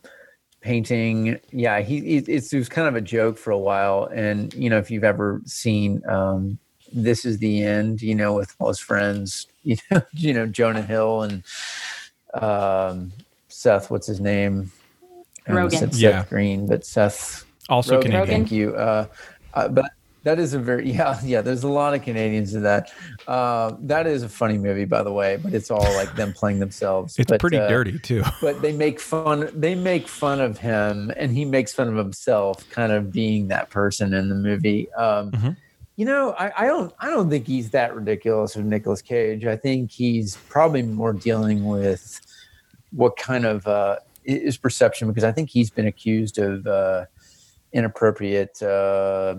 painting, 0.61 1.39
yeah, 1.51 1.79
he, 1.81 1.99
he 2.01 2.17
it's, 2.17 2.51
it 2.53 2.57
was 2.57 2.69
kind 2.69 2.87
of 2.87 2.95
a 2.95 3.01
joke 3.01 3.37
for 3.37 3.51
a 3.51 3.57
while. 3.57 4.05
And 4.13 4.53
you 4.53 4.69
know, 4.69 4.77
if 4.77 4.91
you've 4.91 5.03
ever 5.03 5.41
seen 5.45 6.01
um, 6.07 6.57
"This 6.91 7.25
Is 7.25 7.37
the 7.39 7.63
End," 7.63 8.01
you 8.01 8.15
know, 8.15 8.33
with 8.33 8.55
all 8.59 8.67
his 8.69 8.79
friends, 8.79 9.47
you 9.63 9.77
know, 9.91 10.01
you 10.13 10.33
know, 10.33 10.45
Jonah 10.45 10.81
Hill 10.81 11.23
and 11.23 11.43
um, 12.33 13.11
Seth, 13.47 13.89
what's 13.91 14.07
his 14.07 14.19
name? 14.19 14.71
I 15.47 15.53
almost 15.53 15.75
Rogen. 15.75 15.79
said 15.79 15.93
Seth 15.93 16.01
Yeah. 16.01 16.25
Green, 16.29 16.67
but 16.67 16.85
Seth 16.85 17.45
Also 17.69 17.97
Rogen, 17.97 18.03
Canadian. 18.03 18.27
Thank 18.27 18.51
you. 18.51 18.75
Uh, 18.75 19.07
uh, 19.55 19.67
but 19.67 19.91
that 20.23 20.39
is 20.39 20.53
a 20.53 20.59
very 20.59 20.91
yeah 20.93 21.19
yeah. 21.23 21.41
There's 21.41 21.63
a 21.63 21.67
lot 21.69 21.93
of 21.93 22.01
Canadians 22.01 22.53
in 22.53 22.63
that. 22.63 22.91
Uh, 23.27 23.75
that 23.81 24.07
is 24.07 24.23
a 24.23 24.29
funny 24.29 24.57
movie, 24.57 24.85
by 24.85 25.03
the 25.03 25.11
way. 25.11 25.37
But 25.37 25.53
it's 25.53 25.71
all 25.71 25.93
like 25.95 26.15
them 26.15 26.33
playing 26.33 26.59
themselves. 26.59 27.17
It's 27.17 27.29
But, 27.29 27.39
pretty 27.39 27.57
uh, 27.57 27.67
dirty 27.67 27.99
too. 27.99 28.23
But 28.41 28.61
they 28.61 28.71
make 28.71 28.99
fun. 28.99 29.49
They 29.53 29.75
make 29.75 30.07
fun 30.07 30.41
of 30.41 30.57
him, 30.57 31.11
and 31.17 31.31
he 31.31 31.45
makes 31.45 31.73
fun 31.73 31.87
of 31.87 31.95
himself, 31.95 32.69
kind 32.69 32.91
of 32.91 33.11
being 33.11 33.47
that 33.49 33.69
person 33.69 34.13
in 34.13 34.29
the 34.29 34.35
movie. 34.35 34.91
Um, 34.93 35.31
Mhm. 35.31 35.57
You 35.95 36.05
know, 36.05 36.31
I, 36.39 36.63
I 36.63 36.67
don't. 36.67 36.93
I 36.99 37.09
don't 37.09 37.29
think 37.29 37.45
he's 37.45 37.71
that 37.71 37.93
ridiculous 37.93 38.55
of 38.55 38.63
Nicolas 38.63 39.01
Cage. 39.01 39.45
I 39.45 39.57
think 39.57 39.91
he's 39.91 40.37
probably 40.47 40.81
more 40.81 41.11
dealing 41.11 41.65
with 41.65 42.21
what 42.91 43.17
kind 43.17 43.45
of 43.45 43.67
uh, 43.67 43.97
his 44.23 44.57
perception 44.57 45.09
because 45.09 45.25
I 45.25 45.33
think 45.33 45.49
he's 45.49 45.69
been 45.69 45.87
accused 45.87 46.37
of 46.37 46.65
uh, 46.65 47.05
inappropriate 47.73 48.61
uh, 48.63 49.35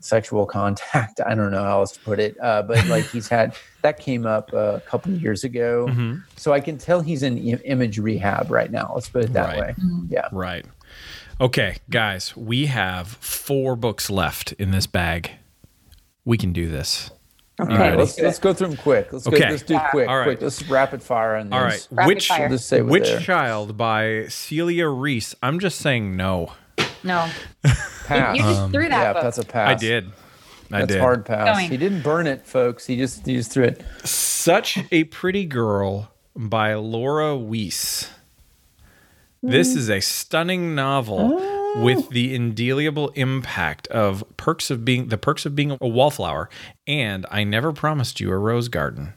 sexual 0.00 0.46
contact. 0.46 1.20
I 1.26 1.34
don't 1.34 1.50
know 1.50 1.62
how 1.62 1.80
else 1.80 1.92
to 1.92 2.00
put 2.00 2.18
it, 2.18 2.36
uh, 2.40 2.62
but 2.62 2.86
like 2.88 3.04
he's 3.06 3.28
had 3.28 3.54
that 3.82 3.98
came 3.98 4.26
up 4.26 4.52
a 4.52 4.82
couple 4.86 5.12
of 5.12 5.22
years 5.22 5.44
ago, 5.44 5.86
Mhm. 5.88 6.22
so 6.36 6.52
I 6.52 6.60
can 6.60 6.78
tell 6.78 7.00
he's 7.00 7.22
in 7.22 7.38
image 7.38 7.98
rehab 7.98 8.50
right 8.50 8.70
now. 8.70 8.92
Let's 8.94 9.08
put 9.08 9.24
it 9.24 9.32
that 9.34 9.48
Right. 9.58 9.60
way. 9.60 9.74
Yeah. 10.08 10.28
Right. 10.32 10.64
Okay, 11.40 11.76
guys, 11.88 12.36
we 12.36 12.66
have 12.66 13.08
four 13.08 13.74
books 13.76 14.10
left 14.10 14.52
in 14.52 14.70
this 14.72 14.86
bag. 14.86 15.30
We 16.24 16.36
can 16.36 16.52
do 16.52 16.68
this. 16.68 17.10
Okay. 17.58 17.76
ready? 17.76 17.96
Let's 17.98 18.18
let's 18.18 18.38
go 18.38 18.54
through 18.54 18.68
them 18.68 18.76
quick. 18.78 19.12
Let's 19.12 19.26
Okay. 19.26 19.38
go. 19.38 19.46
Let's 19.50 19.62
do 19.62 19.78
quick. 19.90 20.08
All 20.08 20.16
right. 20.16 20.24
Quick. 20.24 20.40
Let's 20.40 20.62
rapid 20.68 21.02
fire 21.02 21.36
on 21.36 21.46
these. 21.48 21.52
All 21.52 21.62
right. 21.62 21.88
Rapid 21.90 22.08
which 22.08 22.28
fire. 22.28 22.40
We'll 22.48 22.56
just 22.56 22.68
say 22.68 22.80
Witch 22.80 23.22
Child 23.22 23.76
by 23.76 24.26
Celia 24.28 24.88
Rees? 24.88 25.34
I'm 25.42 25.58
just 25.58 25.78
saying 25.78 26.16
no. 26.16 26.52
No. 27.02 27.30
pass? 28.10 28.36
You 28.36 28.42
just 28.42 28.70
threw 28.70 28.88
that 28.88 28.90
yeah, 28.90 29.12
book. 29.12 29.22
that's 29.22 29.38
a 29.38 29.44
pass. 29.44 29.70
I 29.70 29.74
did. 29.74 30.12
I 30.72 30.80
That's 30.80 30.92
did. 30.92 31.00
hard 31.00 31.24
pass. 31.26 31.56
Going. 31.56 31.70
He 31.70 31.76
didn't 31.76 32.02
burn 32.02 32.26
it, 32.26 32.46
folks. 32.46 32.86
He 32.86 32.96
just 32.96 33.26
he 33.26 33.34
just 33.34 33.50
threw 33.50 33.64
it. 33.64 33.84
Such 34.04 34.78
a 34.92 35.04
Pretty 35.04 35.44
Girl 35.44 36.12
by 36.36 36.74
Laura 36.74 37.36
Wiess. 37.36 38.08
This 39.42 39.72
hmm. 39.72 39.78
is 39.78 39.90
a 39.90 40.00
stunning 40.00 40.74
novel 40.74 41.38
oh. 41.40 41.82
with 41.82 42.10
the 42.10 42.34
indelible 42.34 43.08
impact 43.10 43.88
of 43.88 44.22
perks 44.36 44.70
of 44.70 44.84
being 44.84 45.08
the 45.08 45.18
perks 45.18 45.44
of 45.44 45.56
being 45.56 45.76
a 45.80 45.88
wallflower 45.88 46.48
and 46.86 47.26
I 47.30 47.42
never 47.42 47.72
promised 47.72 48.20
you 48.20 48.30
a 48.30 48.38
rose 48.38 48.68
garden. 48.68 49.14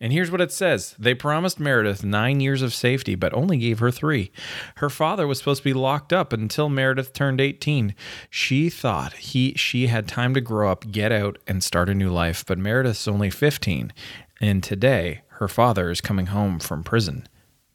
And 0.00 0.12
here's 0.12 0.30
what 0.30 0.42
it 0.42 0.52
says. 0.52 0.94
They 0.98 1.14
promised 1.14 1.58
Meredith 1.58 2.04
nine 2.04 2.40
years 2.40 2.60
of 2.60 2.74
safety, 2.74 3.14
but 3.14 3.32
only 3.32 3.56
gave 3.56 3.78
her 3.78 3.90
three. 3.90 4.30
Her 4.76 4.90
father 4.90 5.26
was 5.26 5.38
supposed 5.38 5.62
to 5.62 5.68
be 5.68 5.72
locked 5.72 6.12
up 6.12 6.34
until 6.34 6.68
Meredith 6.68 7.14
turned 7.14 7.40
18. 7.40 7.94
She 8.28 8.68
thought 8.68 9.14
he 9.14 9.54
she 9.54 9.86
had 9.86 10.06
time 10.06 10.34
to 10.34 10.40
grow 10.42 10.70
up, 10.70 10.90
get 10.90 11.12
out, 11.12 11.38
and 11.46 11.64
start 11.64 11.88
a 11.88 11.94
new 11.94 12.10
life, 12.10 12.44
but 12.44 12.58
Meredith's 12.58 13.08
only 13.08 13.30
15. 13.30 13.92
And 14.38 14.62
today, 14.62 15.22
her 15.28 15.48
father 15.48 15.90
is 15.90 16.02
coming 16.02 16.26
home 16.26 16.58
from 16.58 16.84
prison. 16.84 17.26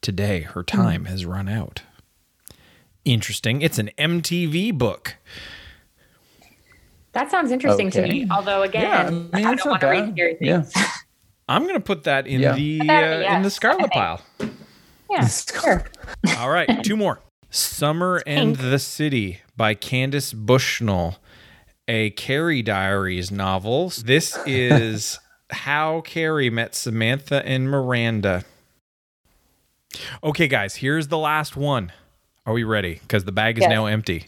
Today, 0.02 0.42
her 0.42 0.62
hmm. 0.62 0.78
time 0.78 1.06
has 1.06 1.26
run 1.26 1.50
out. 1.50 1.82
Interesting. 3.04 3.64
It's 3.64 3.80
an 3.80 3.90
MTV 3.98 4.78
book. 4.78 5.16
That 7.14 7.32
sounds 7.32 7.52
interesting 7.52 7.90
to 7.92 8.04
me. 8.04 8.28
Although 8.30 8.62
again, 8.62 8.84
Yeah, 8.84 9.04
I 9.06 9.10
mean, 9.10 9.30
I, 9.34 9.56
don't 9.56 9.66
want 9.66 9.82
to 9.82 9.88
read 9.88 10.06
bad. 10.06 10.14
scary 10.14 10.38
Yeah. 10.40 10.64
things. 11.52 11.56
I'm 11.56 11.64
going 11.68 11.76
to 11.80 11.86
put 11.86 12.04
that 12.06 12.28
in 12.28 12.42
Yeah. 12.42 12.54
the 12.56 12.80
in 12.80 12.90
uh, 12.90 13.18
the 13.20 13.34
in 13.36 13.42
the 13.44 13.50
Scarlet 13.50 13.86
okay. 13.86 14.00
pile. 14.00 14.22
Yeah, 15.10 15.28
sure. 15.62 15.86
All 16.38 16.50
right, 16.50 16.84
two 16.84 16.96
more. 16.98 17.20
Summer 17.50 18.22
and 18.26 18.56
the 18.56 18.80
City 18.80 19.42
by 19.58 19.74
Candace 19.74 20.32
Bushnell, 20.34 21.18
a 21.88 22.12
Carrie 22.12 22.62
Diaries 22.62 23.30
novel. 23.32 23.90
This 24.06 24.38
is 24.46 25.20
how 25.50 26.02
Carrie 26.02 26.50
met 26.50 26.76
Samantha 26.76 27.46
and 27.46 27.70
Miranda. 27.70 28.46
Okay, 30.24 30.48
guys, 30.48 30.76
here's 30.76 31.10
the 31.10 31.18
last 31.18 31.58
one. 31.58 31.92
Are 32.46 32.54
we 32.54 32.64
ready? 32.64 32.96
Because 33.02 33.26
the 33.26 33.34
bag 33.34 33.58
is 33.58 33.64
Yes. 33.64 33.70
now 33.70 33.86
empty. 33.88 34.26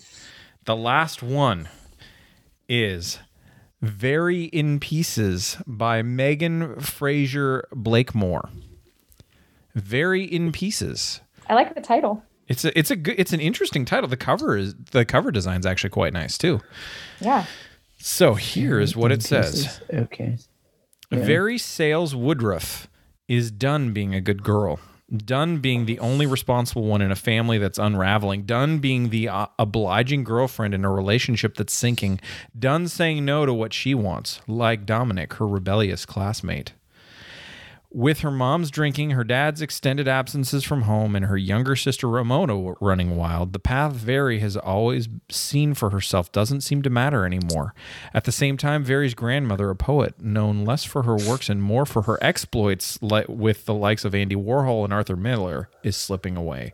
The 0.65 0.75
last 0.75 1.23
one 1.23 1.69
is 2.67 3.19
Very 3.83 4.45
in 4.45 4.79
Pieces 4.79 5.57
by 5.67 6.01
Megan 6.01 6.79
Frazer 6.79 7.67
Blakemore. 7.73 8.49
Very 9.75 10.23
in 10.23 10.53
Pieces. 10.53 11.19
I 11.49 11.53
like 11.53 11.75
the 11.75 11.81
title. 11.81 12.23
It's 12.47 12.63
a 12.63 12.77
it's 12.79 12.91
a 12.91 12.95
good 12.95 13.15
it's 13.17 13.33
an 13.33 13.41
interesting 13.41 13.83
title. 13.83 14.07
The 14.07 14.15
cover 14.15 14.55
is 14.55 14.73
the 14.91 15.03
cover 15.03 15.31
design's 15.31 15.65
actually 15.65 15.89
quite 15.89 16.13
nice 16.13 16.37
too. 16.37 16.61
Yeah. 17.19 17.45
So 17.99 18.35
here 18.35 18.79
is 18.79 18.95
what 18.95 19.11
it 19.11 19.21
says. 19.21 19.81
Okay. 19.93 20.37
Very 21.11 21.57
Sales 21.57 22.15
Woodruff 22.15 22.87
is 23.27 23.51
done 23.51 23.91
being 23.91 24.15
a 24.15 24.21
good 24.21 24.43
girl. 24.43 24.79
Done 25.15 25.59
being 25.59 25.85
the 25.85 25.99
only 25.99 26.25
responsible 26.25 26.83
one 26.83 27.01
in 27.01 27.11
a 27.11 27.15
family 27.15 27.57
that's 27.59 27.77
unraveling. 27.77 28.43
Done 28.43 28.79
being 28.79 29.09
the 29.09 29.29
uh, 29.29 29.47
obliging 29.59 30.23
girlfriend 30.23 30.73
in 30.73 30.83
a 30.83 30.91
relationship 30.91 31.55
that's 31.55 31.73
sinking. 31.73 32.19
Done 32.57 32.87
saying 32.87 33.23
no 33.23 33.45
to 33.45 33.53
what 33.53 33.73
she 33.73 33.93
wants, 33.93 34.41
like 34.47 34.85
Dominic, 34.85 35.33
her 35.35 35.47
rebellious 35.47 36.05
classmate. 36.05 36.73
With 37.95 38.21
her 38.21 38.31
mom's 38.31 38.71
drinking, 38.71 39.11
her 39.11 39.23
dad's 39.23 39.61
extended 39.61 40.07
absences 40.07 40.63
from 40.63 40.81
home, 40.83 41.15
and 41.15 41.25
her 41.25 41.37
younger 41.37 41.75
sister 41.75 42.09
Ramona 42.09 42.57
running 42.81 43.15
wild, 43.15 43.53
the 43.53 43.59
path 43.59 43.93
Very 43.93 44.39
has 44.39 44.57
always 44.57 45.07
seen 45.29 45.75
for 45.75 45.91
herself 45.91 46.31
doesn't 46.31 46.61
seem 46.61 46.81
to 46.81 46.89
matter 46.89 47.23
anymore. 47.23 47.75
At 48.11 48.23
the 48.23 48.31
same 48.31 48.57
time, 48.57 48.83
Very's 48.83 49.13
grandmother, 49.13 49.69
a 49.69 49.75
poet 49.75 50.19
known 50.19 50.65
less 50.65 50.83
for 50.83 51.03
her 51.03 51.15
works 51.15 51.49
and 51.49 51.61
more 51.61 51.85
for 51.85 52.01
her 52.01 52.17
exploits 52.19 52.97
with 52.99 53.65
the 53.65 53.75
likes 53.75 54.05
of 54.05 54.15
Andy 54.15 54.35
Warhol 54.35 54.83
and 54.85 54.91
Arthur 54.91 55.15
Miller, 55.15 55.69
is 55.83 55.95
slipping 55.95 56.35
away. 56.35 56.73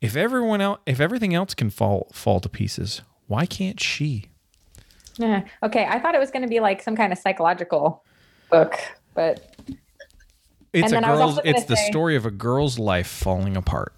If 0.00 0.16
everyone 0.16 0.60
else, 0.60 0.80
if 0.84 0.98
everything 0.98 1.32
else 1.32 1.54
can 1.54 1.70
fall 1.70 2.08
fall 2.12 2.40
to 2.40 2.48
pieces, 2.48 3.02
why 3.28 3.46
can't 3.46 3.78
she? 3.78 4.30
Yeah. 5.16 5.44
Okay. 5.62 5.86
I 5.86 6.00
thought 6.00 6.16
it 6.16 6.20
was 6.20 6.32
going 6.32 6.42
to 6.42 6.48
be 6.48 6.58
like 6.58 6.82
some 6.82 6.96
kind 6.96 7.12
of 7.12 7.20
psychological 7.20 8.02
book, 8.50 8.80
but 9.14 9.54
It's 10.72 10.84
And 10.84 10.92
a 10.92 10.96
then 10.96 11.04
I 11.04 11.10
was 11.12 11.18
girl's. 11.36 11.40
It's 11.44 11.64
the 11.64 11.76
say- 11.76 11.90
story 11.90 12.16
of 12.16 12.26
a 12.26 12.30
girl's 12.30 12.78
life 12.78 13.08
falling 13.08 13.56
apart. 13.56 13.92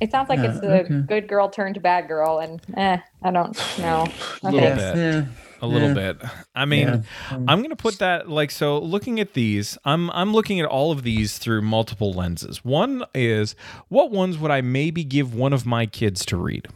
it 0.00 0.10
sounds 0.10 0.28
like 0.28 0.38
Yeah, 0.40 0.54
it's 0.56 0.62
a 0.64 0.80
okay. 0.84 1.00
good 1.06 1.28
girl 1.28 1.48
turned 1.48 1.80
bad 1.82 2.08
girl, 2.08 2.38
and 2.38 2.60
eh, 2.76 2.98
I 3.22 3.30
don't 3.30 3.56
know. 3.78 4.06
a 4.42 4.50
Little 4.50 4.60
Okay. 4.60 4.74
bit. 4.74 4.96
Yeah. 4.96 5.24
A 5.62 5.66
little 5.66 5.88
Yeah. 5.96 6.12
bit. 6.12 6.22
I 6.54 6.66
mean, 6.66 6.88
Yeah. 6.88 7.38
I'm 7.48 7.62
gonna 7.62 7.74
put 7.76 7.98
that 8.00 8.28
like 8.28 8.50
so. 8.50 8.78
Looking 8.78 9.18
at 9.18 9.32
these, 9.32 9.78
I'm 9.84 10.10
I'm 10.10 10.32
looking 10.32 10.60
at 10.60 10.66
all 10.66 10.92
of 10.92 11.04
these 11.04 11.38
through 11.38 11.62
multiple 11.62 12.12
lenses. 12.12 12.62
One 12.64 13.04
is 13.14 13.54
what 13.88 14.10
ones 14.10 14.36
would 14.36 14.50
I 14.50 14.60
maybe 14.60 15.04
give 15.04 15.34
one 15.34 15.52
of 15.54 15.64
my 15.64 15.86
kids 15.86 16.26
to 16.26 16.36
read, 16.36 16.68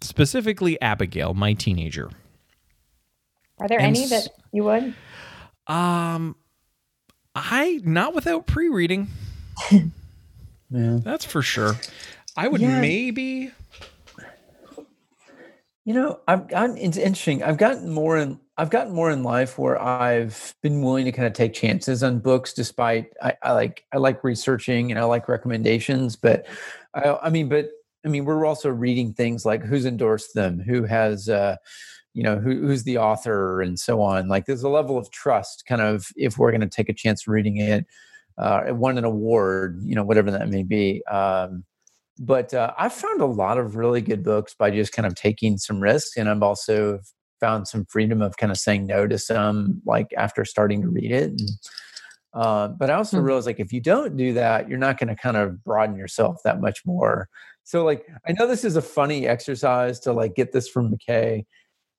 specifically 0.00 0.80
Abigail, 0.80 1.34
my 1.34 1.52
teenager. 1.54 2.10
Are 3.58 3.66
there 3.66 3.78
And 3.80 3.88
any 3.96 4.04
s- 4.04 4.10
that 4.10 4.28
you 4.52 4.64
would? 4.64 4.94
Um, 5.66 6.36
I 7.34 7.80
not 7.84 8.14
without 8.14 8.46
pre-reading. 8.46 9.08
Yeah. 10.74 11.00
That's 11.04 11.26
for 11.26 11.42
sure. 11.42 11.74
I 12.34 12.48
would 12.48 12.62
Yeah. 12.62 12.80
maybe. 12.80 13.50
You 15.84 15.94
know, 15.94 16.20
I've 16.26 16.48
gotten 16.48 16.78
it's 16.78 16.96
interesting. 16.96 17.42
I've 17.42 17.58
gotten 17.58 17.90
more 17.90 18.16
in 18.16 18.40
I've 18.56 18.70
gotten 18.70 18.94
more 18.94 19.10
in 19.10 19.22
life 19.22 19.58
where 19.58 19.78
I've 19.78 20.54
been 20.62 20.80
willing 20.80 21.04
to 21.04 21.12
kind 21.12 21.26
of 21.26 21.34
take 21.34 21.52
chances 21.52 22.02
on 22.02 22.20
books 22.20 22.54
despite 22.54 23.12
I, 23.22 23.34
I 23.42 23.52
like 23.52 23.84
I 23.92 23.98
like 23.98 24.24
researching 24.24 24.90
and 24.90 24.98
I 24.98 25.04
like 25.04 25.28
recommendations, 25.28 26.16
but 26.16 26.46
I 26.94 27.18
I 27.24 27.28
mean, 27.28 27.50
but 27.50 27.68
I 28.06 28.08
mean 28.08 28.24
we're 28.24 28.46
also 28.46 28.70
reading 28.70 29.12
things 29.12 29.44
like 29.44 29.62
who's 29.62 29.84
endorsed 29.84 30.32
them, 30.34 30.58
who 30.58 30.84
has 30.84 31.28
uh 31.28 31.56
you 32.14 32.22
know 32.22 32.38
who, 32.38 32.66
who's 32.66 32.84
the 32.84 32.98
author 32.98 33.62
and 33.62 33.78
so 33.78 34.00
on 34.02 34.28
like 34.28 34.46
there's 34.46 34.62
a 34.62 34.68
level 34.68 34.98
of 34.98 35.10
trust 35.10 35.64
kind 35.66 35.80
of 35.80 36.06
if 36.16 36.38
we're 36.38 36.50
going 36.50 36.60
to 36.60 36.68
take 36.68 36.88
a 36.88 36.94
chance 36.94 37.26
reading 37.26 37.56
it 37.56 37.86
uh 38.38 38.62
it 38.66 38.76
won 38.76 38.98
an 38.98 39.04
award 39.04 39.80
you 39.82 39.94
know 39.94 40.04
whatever 40.04 40.30
that 40.30 40.48
may 40.48 40.62
be 40.62 41.02
um 41.06 41.64
but 42.18 42.52
uh, 42.54 42.72
I've 42.78 42.92
found 42.92 43.20
a 43.20 43.26
lot 43.26 43.58
of 43.58 43.74
really 43.74 44.00
good 44.00 44.22
books 44.22 44.54
by 44.54 44.70
just 44.70 44.92
kind 44.92 45.06
of 45.06 45.14
taking 45.14 45.58
some 45.58 45.80
risks, 45.80 46.16
and 46.16 46.28
I've 46.28 46.42
also 46.42 47.00
found 47.40 47.66
some 47.66 47.84
freedom 47.86 48.22
of 48.22 48.36
kind 48.36 48.52
of 48.52 48.58
saying 48.58 48.86
no 48.86 49.06
to 49.06 49.18
some, 49.18 49.80
like 49.86 50.08
after 50.16 50.44
starting 50.44 50.82
to 50.82 50.88
read 50.88 51.10
it. 51.10 51.30
And, 51.30 51.40
uh, 52.34 52.68
but 52.68 52.90
I 52.90 52.94
also 52.94 53.18
Hmm. 53.18 53.24
realize, 53.24 53.46
like, 53.46 53.60
if 53.60 53.72
you 53.72 53.80
don't 53.80 54.16
do 54.16 54.34
that, 54.34 54.68
you're 54.68 54.78
not 54.78 54.98
going 54.98 55.08
to 55.08 55.16
kind 55.16 55.36
of 55.36 55.64
broaden 55.64 55.96
yourself 55.96 56.36
that 56.44 56.60
much 56.60 56.84
more. 56.86 57.28
So, 57.64 57.84
like, 57.84 58.06
I 58.28 58.32
know 58.32 58.46
this 58.46 58.64
is 58.64 58.76
a 58.76 58.82
funny 58.82 59.26
exercise 59.26 59.98
to 60.00 60.12
like 60.12 60.34
get 60.34 60.52
this 60.52 60.68
from 60.68 60.94
McKay 60.94 61.46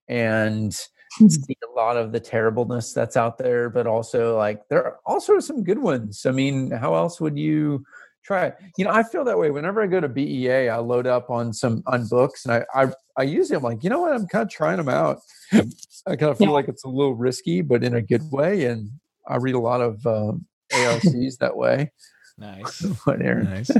and 0.07 0.73
see 0.73 1.57
a 1.63 1.71
lot 1.79 1.95
of 1.97 2.11
the 2.11 2.19
terribleness 2.19 2.93
that's 2.93 3.15
out 3.17 3.37
there, 3.37 3.69
but 3.69 3.87
also 3.87 4.35
like 4.37 4.67
there 4.69 4.83
are 4.83 4.99
also 5.05 5.39
some 5.39 5.63
good 5.63 5.79
ones. 5.79 6.25
I 6.25 6.31
mean, 6.31 6.71
how 6.71 6.95
else 6.95 7.19
would 7.21 7.37
you? 7.37 7.83
try 8.25 8.45
it. 8.45 8.55
You 8.77 8.85
know, 8.85 8.91
I 8.91 9.03
feel 9.03 9.25
that 9.25 9.37
way 9.37 9.51
whenever 9.51 9.81
I 9.83 9.87
go 9.87 9.99
to 9.99 10.07
BEA. 10.07 10.69
I 10.69 10.77
load 10.77 11.05
up 11.07 11.29
on 11.29 11.51
some 11.51 11.83
on 11.87 12.07
books, 12.07 12.45
and 12.45 12.53
I 12.53 12.65
I, 12.73 12.93
I 13.17 13.23
usually 13.23 13.57
I'm 13.57 13.63
like, 13.63 13.83
you 13.83 13.89
know 13.89 13.99
what? 13.99 14.13
I'm 14.13 14.27
kind 14.27 14.43
of 14.43 14.49
trying 14.49 14.77
them 14.77 14.87
out. 14.87 15.17
I 15.51 16.15
kind 16.15 16.31
of 16.31 16.37
feel 16.37 16.47
Yeah. 16.47 16.53
like 16.53 16.69
it's 16.69 16.85
a 16.85 16.87
little 16.87 17.15
risky, 17.15 17.61
but 17.61 17.83
in 17.83 17.95
a 17.95 18.01
good 18.01 18.23
way. 18.31 18.63
And 18.67 18.89
I 19.27 19.35
read 19.35 19.55
a 19.55 19.59
lot 19.59 19.81
of 19.81 20.07
um, 20.07 20.45
ARCs 20.73 21.37
that 21.39 21.57
way. 21.57 21.91
Nice. 22.37 22.81
What, 23.03 23.21
Aaron? 23.21 23.43
Nice. 23.43 23.71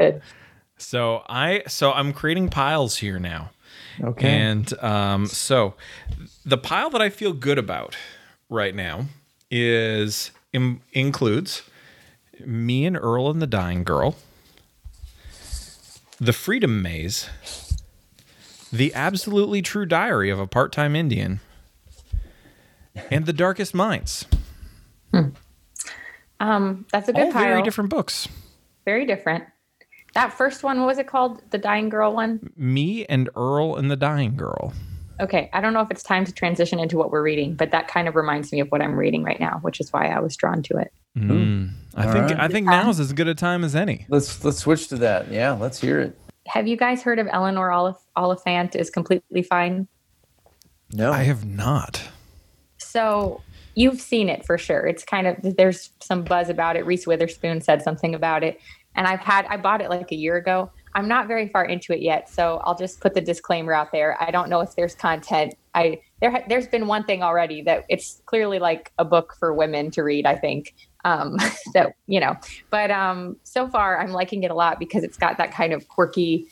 So 0.78 1.22
I 1.28 1.62
so 1.68 1.92
I'm 1.92 2.12
creating 2.14 2.48
piles 2.48 2.96
here 2.96 3.18
now. 3.18 3.50
Okay. 4.02 4.28
And 4.28 4.72
um, 4.82 5.26
so 5.26 5.74
the 6.44 6.58
pile 6.58 6.90
that 6.90 7.02
I 7.02 7.10
feel 7.10 7.32
good 7.32 7.58
about 7.58 7.96
right 8.48 8.74
now 8.74 9.06
is 9.50 10.30
im- 10.52 10.80
includes 10.92 11.62
me 12.44 12.86
and 12.86 12.96
Earl 12.96 13.30
and 13.30 13.42
the 13.42 13.46
Dying 13.46 13.84
Girl, 13.84 14.16
the 16.18 16.32
Freedom 16.32 16.80
Maze, 16.82 17.28
the 18.72 18.94
absolutely 18.94 19.62
true 19.62 19.86
diary 19.86 20.30
of 20.30 20.38
a 20.38 20.46
part-time 20.46 20.94
Indian, 20.96 21.40
and 23.10 23.26
the 23.26 23.32
Darkest 23.32 23.74
Minds. 23.74 24.24
Hmm. 25.12 25.30
Um, 26.38 26.86
that's 26.90 27.08
a 27.08 27.12
good 27.12 27.26
All 27.26 27.32
pile. 27.32 27.42
very 27.42 27.62
different 27.62 27.90
books. 27.90 28.28
Very 28.84 29.04
different. 29.04 29.44
That 30.14 30.32
first 30.32 30.62
one, 30.62 30.80
what 30.80 30.86
was 30.86 30.98
it 30.98 31.06
called? 31.06 31.42
The 31.50 31.58
Dying 31.58 31.88
Girl 31.88 32.12
one? 32.14 32.50
Me 32.56 33.04
and 33.06 33.28
Earl 33.36 33.76
and 33.76 33.90
the 33.90 33.96
Dying 33.96 34.36
Girl. 34.36 34.72
Okay. 35.20 35.50
I 35.52 35.60
don't 35.60 35.72
know 35.72 35.82
if 35.82 35.90
it's 35.90 36.02
time 36.02 36.24
to 36.24 36.32
transition 36.32 36.78
into 36.80 36.96
what 36.96 37.10
we're 37.10 37.22
reading, 37.22 37.54
but 37.54 37.70
that 37.72 37.88
kind 37.88 38.08
of 38.08 38.16
reminds 38.16 38.52
me 38.52 38.60
of 38.60 38.68
what 38.68 38.80
I'm 38.82 38.96
reading 38.96 39.22
right 39.22 39.38
now, 39.38 39.58
which 39.62 39.78
is 39.80 39.92
why 39.92 40.08
I 40.08 40.18
was 40.20 40.34
drawn 40.36 40.62
to 40.64 40.78
it. 40.78 40.92
Mm. 41.16 41.70
I 41.94 42.06
All 42.06 42.12
think 42.12 42.24
right. 42.30 42.40
I 42.40 42.48
think 42.48 42.66
now's 42.66 42.98
as 43.00 43.12
good 43.12 43.28
a 43.28 43.34
time 43.34 43.64
as 43.64 43.74
any. 43.76 44.06
let's 44.08 44.44
let's 44.44 44.58
switch 44.58 44.88
to 44.88 44.96
that. 44.98 45.30
Yeah, 45.30 45.52
let's 45.52 45.80
hear 45.80 46.00
it. 46.00 46.18
Have 46.46 46.66
you 46.66 46.76
guys 46.76 47.02
heard 47.02 47.18
of 47.18 47.28
Eleanor 47.30 47.68
Olif- 47.68 48.00
Oliphant 48.16 48.74
is 48.76 48.90
completely 48.90 49.42
fine? 49.42 49.88
No, 50.92 51.12
I 51.12 51.24
have 51.24 51.44
not. 51.44 52.02
So 52.78 53.42
you've 53.74 54.00
seen 54.00 54.28
it 54.28 54.44
for 54.46 54.56
sure. 54.56 54.86
It's 54.86 55.04
kind 55.04 55.26
of 55.26 55.36
there's 55.56 55.90
some 56.00 56.22
buzz 56.22 56.48
about 56.48 56.76
it. 56.76 56.86
Reese 56.86 57.06
Witherspoon 57.06 57.60
said 57.60 57.82
something 57.82 58.14
about 58.14 58.42
it, 58.42 58.60
and 58.94 59.06
I've 59.06 59.20
had 59.20 59.46
I 59.46 59.56
bought 59.56 59.80
it 59.80 59.90
like 59.90 60.12
a 60.12 60.16
year 60.16 60.36
ago. 60.36 60.70
I'm 60.94 61.06
not 61.06 61.28
very 61.28 61.48
far 61.48 61.64
into 61.64 61.92
it 61.92 62.00
yet, 62.00 62.28
so 62.28 62.60
I'll 62.64 62.76
just 62.76 63.00
put 63.00 63.14
the 63.14 63.20
disclaimer 63.20 63.72
out 63.72 63.92
there. 63.92 64.16
I 64.20 64.30
don't 64.30 64.50
know 64.50 64.60
if 64.60 64.74
there's 64.74 64.94
content. 64.94 65.54
I 65.74 66.00
there 66.20 66.44
there's 66.48 66.66
been 66.66 66.86
one 66.86 67.04
thing 67.04 67.22
already 67.22 67.62
that 67.62 67.84
it's 67.88 68.22
clearly 68.26 68.58
like 68.58 68.92
a 68.98 69.04
book 69.04 69.36
for 69.38 69.54
women 69.54 69.90
to 69.92 70.02
read. 70.02 70.26
I 70.26 70.36
think 70.36 70.74
um, 71.04 71.36
that 71.74 71.94
you 72.06 72.20
know, 72.20 72.36
but 72.70 72.90
um, 72.90 73.36
so 73.44 73.68
far 73.68 74.00
I'm 74.00 74.12
liking 74.12 74.42
it 74.42 74.50
a 74.50 74.54
lot 74.54 74.78
because 74.78 75.04
it's 75.04 75.16
got 75.16 75.38
that 75.38 75.52
kind 75.52 75.72
of 75.72 75.88
quirky. 75.88 76.48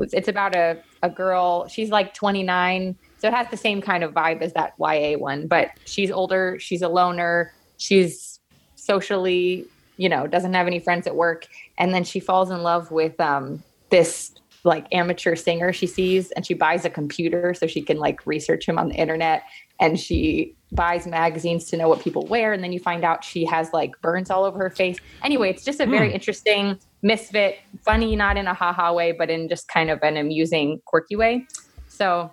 It's 0.00 0.28
about 0.28 0.56
a 0.56 0.78
a 1.02 1.10
girl. 1.10 1.68
She's 1.68 1.90
like 1.90 2.14
29, 2.14 2.96
so 3.18 3.28
it 3.28 3.34
has 3.34 3.48
the 3.50 3.56
same 3.56 3.80
kind 3.80 4.02
of 4.02 4.12
vibe 4.12 4.40
as 4.40 4.54
that 4.54 4.74
YA 4.78 5.18
one, 5.18 5.46
but 5.46 5.70
she's 5.84 6.10
older. 6.10 6.58
She's 6.58 6.82
a 6.82 6.88
loner. 6.88 7.52
She's 7.76 8.40
socially, 8.74 9.66
you 9.96 10.08
know, 10.08 10.26
doesn't 10.26 10.52
have 10.54 10.66
any 10.66 10.78
friends 10.78 11.06
at 11.06 11.14
work, 11.16 11.48
and 11.78 11.92
then 11.92 12.04
she 12.04 12.20
falls 12.20 12.50
in 12.50 12.62
love 12.62 12.90
with 12.90 13.18
um, 13.20 13.62
this 13.90 14.32
like 14.64 14.86
amateur 14.92 15.36
singer 15.36 15.72
she 15.72 15.86
sees, 15.86 16.30
and 16.32 16.46
she 16.46 16.54
buys 16.54 16.84
a 16.84 16.90
computer 16.90 17.54
so 17.54 17.66
she 17.66 17.82
can 17.82 17.98
like 17.98 18.26
research 18.26 18.66
him 18.66 18.78
on 18.78 18.88
the 18.88 18.94
internet, 18.94 19.42
and 19.78 20.00
she 20.00 20.54
buys 20.72 21.06
magazines 21.06 21.66
to 21.66 21.76
know 21.76 21.88
what 21.88 22.00
people 22.00 22.26
wear, 22.26 22.52
and 22.52 22.64
then 22.64 22.72
you 22.72 22.80
find 22.80 23.04
out 23.04 23.22
she 23.22 23.44
has 23.44 23.72
like 23.72 23.92
burns 24.00 24.30
all 24.30 24.44
over 24.44 24.58
her 24.58 24.70
face. 24.70 24.98
Anyway, 25.22 25.50
it's 25.50 25.64
just 25.64 25.80
a 25.80 25.86
very 25.86 26.12
interesting 26.12 26.78
misfit, 27.02 27.58
funny, 27.82 28.16
not 28.16 28.36
in 28.36 28.46
a 28.46 28.54
haha 28.54 28.92
way, 28.92 29.12
but 29.12 29.30
in 29.30 29.48
just 29.48 29.68
kind 29.68 29.90
of 29.90 30.02
an 30.02 30.16
amusing, 30.16 30.80
quirky 30.86 31.14
way. 31.14 31.46
So 31.88 32.32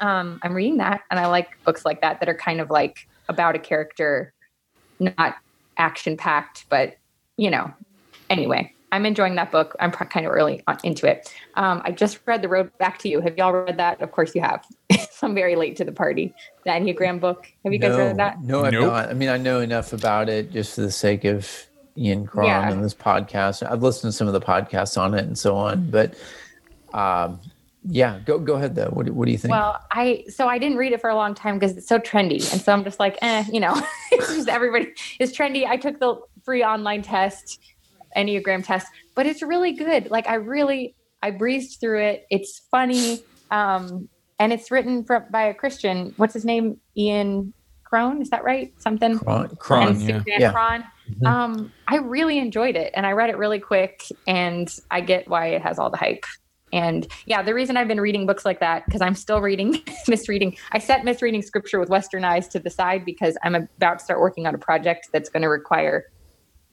um, 0.00 0.40
I'm 0.42 0.54
reading 0.54 0.78
that, 0.78 1.02
and 1.10 1.20
I 1.20 1.26
like 1.26 1.62
books 1.64 1.84
like 1.84 2.00
that 2.00 2.20
that 2.20 2.28
are 2.28 2.34
kind 2.34 2.60
of 2.60 2.70
like 2.70 3.06
about 3.28 3.54
a 3.54 3.58
character, 3.58 4.32
not 4.98 5.36
action 5.76 6.16
packed, 6.16 6.64
but 6.70 6.96
you 7.36 7.50
know. 7.50 7.72
Anyway, 8.30 8.72
I'm 8.92 9.04
enjoying 9.06 9.34
that 9.36 9.50
book. 9.50 9.76
I'm 9.80 9.90
pr- 9.90 10.04
kind 10.04 10.26
of 10.26 10.32
early 10.32 10.62
on 10.66 10.78
into 10.84 11.06
it. 11.08 11.32
Um, 11.54 11.82
I 11.84 11.90
just 11.92 12.20
read 12.26 12.42
The 12.42 12.48
Road 12.48 12.70
Back 12.78 12.98
to 13.00 13.08
You. 13.08 13.20
Have 13.20 13.36
y'all 13.36 13.52
read 13.52 13.76
that? 13.78 14.00
Of 14.00 14.12
course 14.12 14.34
you 14.34 14.40
have. 14.42 14.64
I'm 15.22 15.34
very 15.34 15.56
late 15.56 15.76
to 15.76 15.84
the 15.84 15.92
party. 15.92 16.34
The 16.64 16.70
Enneagram 16.70 17.20
book. 17.20 17.50
Have 17.64 17.72
you 17.72 17.78
guys 17.78 17.96
read 17.96 18.16
that? 18.18 18.40
No, 18.40 18.64
I've 18.64 18.72
Nope. 18.72 18.86
not. 18.86 19.08
I 19.10 19.14
mean, 19.14 19.28
I 19.28 19.36
know 19.36 19.60
enough 19.60 19.92
about 19.92 20.28
it 20.28 20.52
just 20.52 20.74
for 20.74 20.82
the 20.82 20.90
sake 20.92 21.24
of 21.24 21.50
Ian 21.96 22.26
Cron 22.26 22.46
Yeah. 22.46 22.70
and 22.70 22.84
this 22.84 22.94
podcast. 22.94 23.68
I've 23.68 23.82
listened 23.82 24.12
to 24.12 24.16
some 24.16 24.26
of 24.28 24.32
the 24.32 24.40
podcasts 24.40 24.96
on 25.00 25.14
it 25.14 25.24
and 25.24 25.36
so 25.36 25.56
on. 25.56 25.90
But 25.90 26.14
um, 26.92 27.40
yeah, 27.84 28.18
go 28.24 28.38
go 28.38 28.54
ahead 28.54 28.74
though. 28.74 28.88
What, 28.90 29.06
do- 29.06 29.12
what 29.12 29.26
do 29.26 29.32
you 29.32 29.38
think? 29.38 29.52
Well, 29.52 29.80
I 29.92 30.24
so 30.28 30.46
I 30.48 30.58
didn't 30.58 30.78
read 30.78 30.92
it 30.92 31.00
for 31.00 31.10
a 31.10 31.14
long 31.14 31.34
time 31.34 31.58
because 31.58 31.76
it's 31.76 31.88
so 31.88 31.98
trendy, 31.98 32.50
and 32.52 32.60
so 32.60 32.72
I'm 32.72 32.84
just 32.84 32.98
like, 33.00 33.16
eh, 33.22 33.44
you 33.52 33.60
know, 33.60 33.74
it's 34.12 34.34
just 34.34 34.48
everybody 34.48 34.92
is 35.18 35.36
trendy. 35.36 35.66
I 35.66 35.76
took 35.76 35.98
the 36.00 36.16
free 36.44 36.62
online 36.64 37.02
test, 37.02 37.60
Enneagram 38.18 38.64
test, 38.64 38.88
but 39.14 39.26
it's 39.26 39.42
really 39.42 39.72
good. 39.72 40.10
Like 40.10 40.28
I 40.28 40.34
really, 40.34 40.94
I 41.22 41.30
breezed 41.30 41.80
through 41.80 42.02
it. 42.02 42.26
It's 42.30 42.62
funny, 42.70 43.22
um, 43.50 44.08
and 44.38 44.52
it's 44.52 44.70
written 44.70 45.04
for, 45.04 45.20
by 45.30 45.42
a 45.42 45.54
Christian. 45.54 46.12
What's 46.16 46.34
his 46.34 46.44
name? 46.44 46.80
Ian 46.96 47.52
Cron. 47.88 48.20
Is 48.20 48.30
that 48.30 48.44
right? 48.44 48.72
Something. 48.80 49.18
Cron, 49.18 49.46
and 49.46 49.58
Cron. 49.58 50.00
yeah. 50.00 50.22
Yeah. 50.26 50.52
Cron. 50.52 50.84
Um, 51.24 51.72
I 51.86 51.96
really 51.96 52.38
enjoyed 52.38 52.76
it 52.76 52.92
and 52.94 53.06
I 53.06 53.12
read 53.12 53.30
it 53.30 53.38
really 53.38 53.58
quick 53.58 54.04
and 54.26 54.68
I 54.90 55.00
get 55.00 55.26
why 55.28 55.46
it 55.46 55.62
has 55.62 55.78
all 55.78 55.90
the 55.90 55.96
hype. 55.96 56.26
And 56.70 57.06
yeah, 57.24 57.42
the 57.42 57.54
reason 57.54 57.78
I've 57.78 57.88
been 57.88 58.00
reading 58.00 58.26
books 58.26 58.44
like 58.44 58.60
that, 58.60 58.84
because 58.84 59.00
I'm 59.00 59.14
still 59.14 59.40
reading 59.40 59.82
misreading. 60.08 60.56
I 60.72 60.78
set 60.78 61.04
misreading 61.04 61.40
scripture 61.40 61.80
with 61.80 61.88
Western 61.88 62.24
eyes 62.24 62.46
to 62.48 62.58
the 62.58 62.68
side 62.68 63.06
because 63.06 63.38
I'm 63.42 63.54
about 63.54 64.00
to 64.00 64.04
start 64.04 64.20
working 64.20 64.46
on 64.46 64.54
a 64.54 64.58
project 64.58 65.08
that's 65.10 65.30
going 65.30 65.42
to 65.42 65.48
require 65.48 66.04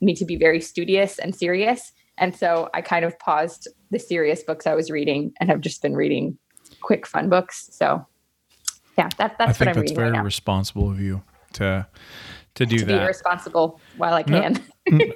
me 0.05 0.13
to 0.15 0.25
be 0.25 0.35
very 0.35 0.61
studious 0.61 1.19
and 1.19 1.35
serious. 1.35 1.91
And 2.17 2.35
so 2.35 2.69
I 2.73 2.81
kind 2.81 3.03
of 3.03 3.17
paused 3.19 3.67
the 3.91 3.99
serious 3.99 4.43
books 4.43 4.65
I 4.65 4.73
was 4.75 4.89
reading 4.89 5.33
and 5.39 5.49
have 5.49 5.59
just 5.61 5.81
been 5.81 5.95
reading 5.95 6.37
quick 6.81 7.05
fun 7.05 7.29
books. 7.29 7.69
So 7.71 8.05
yeah, 8.97 9.09
that, 9.17 9.37
that's 9.37 9.49
I 9.49 9.53
think 9.53 9.59
what 9.59 9.67
I'm 9.67 9.73
that's 9.75 9.77
reading 9.81 9.95
very 9.95 10.11
right 10.11 10.23
responsible 10.23 10.89
of 10.89 10.99
you 11.01 11.23
to 11.53 11.85
to 12.55 12.65
do 12.65 12.77
to 12.79 12.85
be 12.85 12.97
responsible 12.97 13.81
while 13.97 14.13
I 14.13 14.23
No. 14.27 14.41
can. 14.41 14.63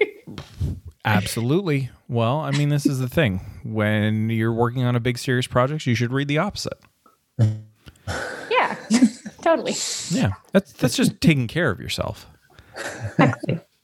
Absolutely. 1.06 1.90
Well, 2.10 2.40
I 2.40 2.52
mean, 2.52 2.68
this 2.70 2.86
is 2.86 3.00
the 3.00 3.08
thing. 3.08 3.40
When 3.64 4.30
you're 4.30 4.54
working 4.54 4.84
on 4.84 4.96
a 4.96 5.00
big 5.00 5.18
serious 5.18 5.48
project, 5.48 5.86
you 5.88 5.96
should 5.96 6.12
read 6.12 6.28
the 6.28 6.38
opposite. 6.40 6.78
yeah, 7.40 8.76
totally. 9.42 9.76
Yeah, 10.10 10.32
that's 10.52 10.74
that's 10.74 10.98
just 10.98 11.22
taking 11.22 11.48
care 11.48 11.72
of 11.72 11.80
yourself. 11.80 12.28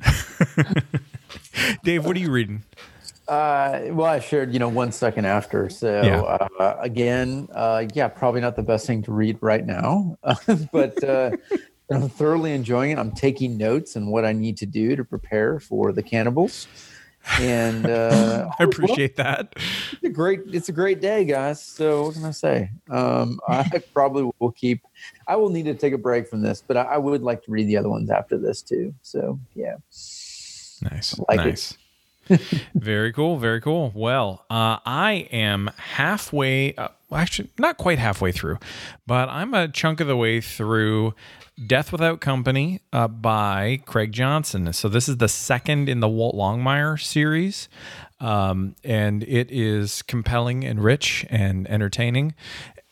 Dave, 1.83 2.05
what 2.05 2.15
are 2.15 2.19
you 2.19 2.31
reading? 2.31 2.63
Uh, 3.27 3.85
well, 3.89 4.05
I 4.05 4.19
shared, 4.19 4.53
you 4.53 4.59
know, 4.59 4.69
one 4.69 4.91
second 4.91 5.25
after. 5.25 5.69
So 5.69 5.89
Yeah. 6.03 6.37
uh, 6.63 6.77
again, 6.79 7.47
uh, 7.53 7.85
yeah, 7.93 8.07
probably 8.07 8.41
not 8.41 8.55
the 8.55 8.63
best 8.63 8.85
thing 8.85 9.01
to 9.03 9.11
read 9.11 9.37
right 9.41 9.65
now, 9.65 10.17
but 10.71 11.03
uh, 11.03 11.31
I'm 11.91 12.09
thoroughly 12.09 12.53
enjoying 12.53 12.91
it. 12.91 12.99
I'm 12.99 13.11
taking 13.11 13.57
notes 13.57 13.95
on 13.95 14.07
what 14.07 14.25
I 14.25 14.33
need 14.33 14.57
to 14.57 14.65
do 14.65 14.95
to 14.95 15.03
prepare 15.03 15.59
for 15.59 15.91
the 15.91 16.03
cannibals. 16.03 16.67
And 17.39 17.88
uh, 17.88 18.49
I 18.59 18.63
appreciate 18.63 19.15
that. 19.17 19.55
it's 19.91 20.03
a 20.03 20.09
great, 20.09 20.41
it's 20.51 20.69
a 20.69 20.71
great 20.71 21.01
day, 21.01 21.26
guys. 21.26 21.61
So 21.61 22.03
what 22.03 22.13
can 22.13 22.26
I 22.26 22.32
say? 22.32 22.69
Um, 22.89 23.39
I 23.47 23.69
probably 23.93 24.30
will 24.39 24.51
keep. 24.51 24.82
I 25.28 25.36
will 25.36 25.49
need 25.49 25.65
to 25.65 25.73
take 25.73 25.93
a 25.93 25.97
break 25.97 26.28
from 26.28 26.41
this, 26.41 26.63
but 26.65 26.78
I, 26.78 26.84
I 26.84 26.97
would 26.97 27.21
like 27.21 27.43
to 27.43 27.51
read 27.51 27.67
the 27.67 27.78
other 27.78 27.89
ones 27.89 28.09
after 28.09 28.38
this 28.38 28.61
too. 28.61 28.93
So 29.01 29.39
yeah. 29.55 29.76
Nice. 30.82 31.19
like 31.30 31.39
it. 31.39 31.45
nice. 31.45 31.78
very 32.76 33.13
cool. 33.13 33.38
Very 33.38 33.61
cool. 33.61 33.91
Well, 33.93 34.45
uh, 34.49 34.80
I 34.86 35.28
am 35.32 35.69
halfway, 35.78 36.76
uh, 36.76 36.89
well, 37.09 37.21
actually, 37.21 37.49
not 37.57 37.77
quite 37.77 37.99
halfway 37.99 38.31
through, 38.31 38.57
but 39.05 39.29
I'm 39.29 39.53
a 39.53 39.67
chunk 39.67 39.99
of 39.99 40.07
the 40.07 40.17
way 40.17 40.41
through 40.41 41.13
Death 41.67 41.91
Without 41.91 42.19
Company 42.19 42.81
uh, 42.91 43.07
by 43.07 43.81
Craig 43.85 44.11
Johnson. 44.11 44.71
So, 44.73 44.89
this 44.89 45.07
is 45.07 45.17
the 45.17 45.27
second 45.27 45.89
in 45.89 45.99
the 45.99 46.09
Walt 46.09 46.35
Longmire 46.35 47.01
series. 47.01 47.69
Um, 48.21 48.75
and 48.83 49.23
it 49.23 49.51
is 49.51 50.01
compelling 50.01 50.63
and 50.63 50.81
rich 50.81 51.25
and 51.29 51.69
entertaining. 51.69 52.33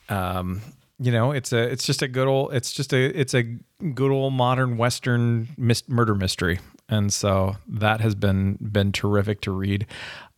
Um, 0.09 0.61
you 0.99 1.13
know, 1.13 1.31
it's 1.31 1.53
a, 1.53 1.59
it's 1.59 1.85
just 1.85 2.01
a 2.01 2.09
good 2.09 2.27
old, 2.27 2.53
it's 2.53 2.73
just 2.73 2.93
a, 2.93 3.05
it's 3.19 3.33
a 3.33 3.43
good 3.43 4.11
old 4.11 4.33
modern 4.33 4.77
Western 4.77 5.47
mis- 5.57 5.87
murder 5.87 6.13
mystery 6.13 6.59
and 6.89 7.11
so 7.11 7.55
that 7.67 8.01
has 8.01 8.15
been 8.15 8.57
been 8.61 8.91
terrific 8.91 9.41
to 9.41 9.51
read. 9.51 9.85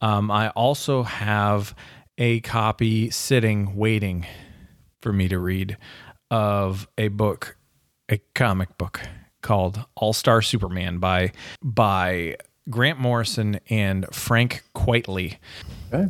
Um, 0.01 0.31
I 0.31 0.49
also 0.49 1.03
have 1.03 1.75
a 2.17 2.39
copy 2.41 3.09
sitting 3.09 3.75
waiting 3.75 4.25
for 5.01 5.11
me 5.13 5.27
to 5.27 5.37
read 5.39 5.77
of 6.31 6.87
a 6.97 7.09
book, 7.09 7.57
a 8.09 8.19
comic 8.33 8.77
book 8.77 9.01
called 9.41 9.85
All 9.95 10.13
Star 10.13 10.41
Superman 10.41 10.97
by 10.97 11.31
by 11.61 12.37
Grant 12.69 12.99
Morrison 12.99 13.59
and 13.69 14.05
Frank 14.11 14.63
Quitely. 14.75 15.37
Okay. 15.93 16.09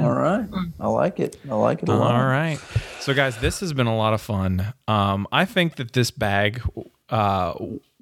All 0.00 0.12
right. 0.12 0.48
I 0.80 0.88
like 0.88 1.20
it. 1.20 1.36
I 1.48 1.54
like 1.54 1.82
it 1.82 1.88
a 1.90 1.94
lot. 1.94 2.14
All 2.14 2.26
right. 2.26 2.58
So, 3.00 3.12
guys, 3.12 3.36
this 3.38 3.60
has 3.60 3.74
been 3.74 3.86
a 3.86 3.96
lot 3.96 4.14
of 4.14 4.20
fun. 4.22 4.72
Um, 4.88 5.26
I 5.30 5.44
think 5.44 5.76
that 5.76 5.92
this 5.92 6.10
bag 6.10 6.62
uh, 7.10 7.52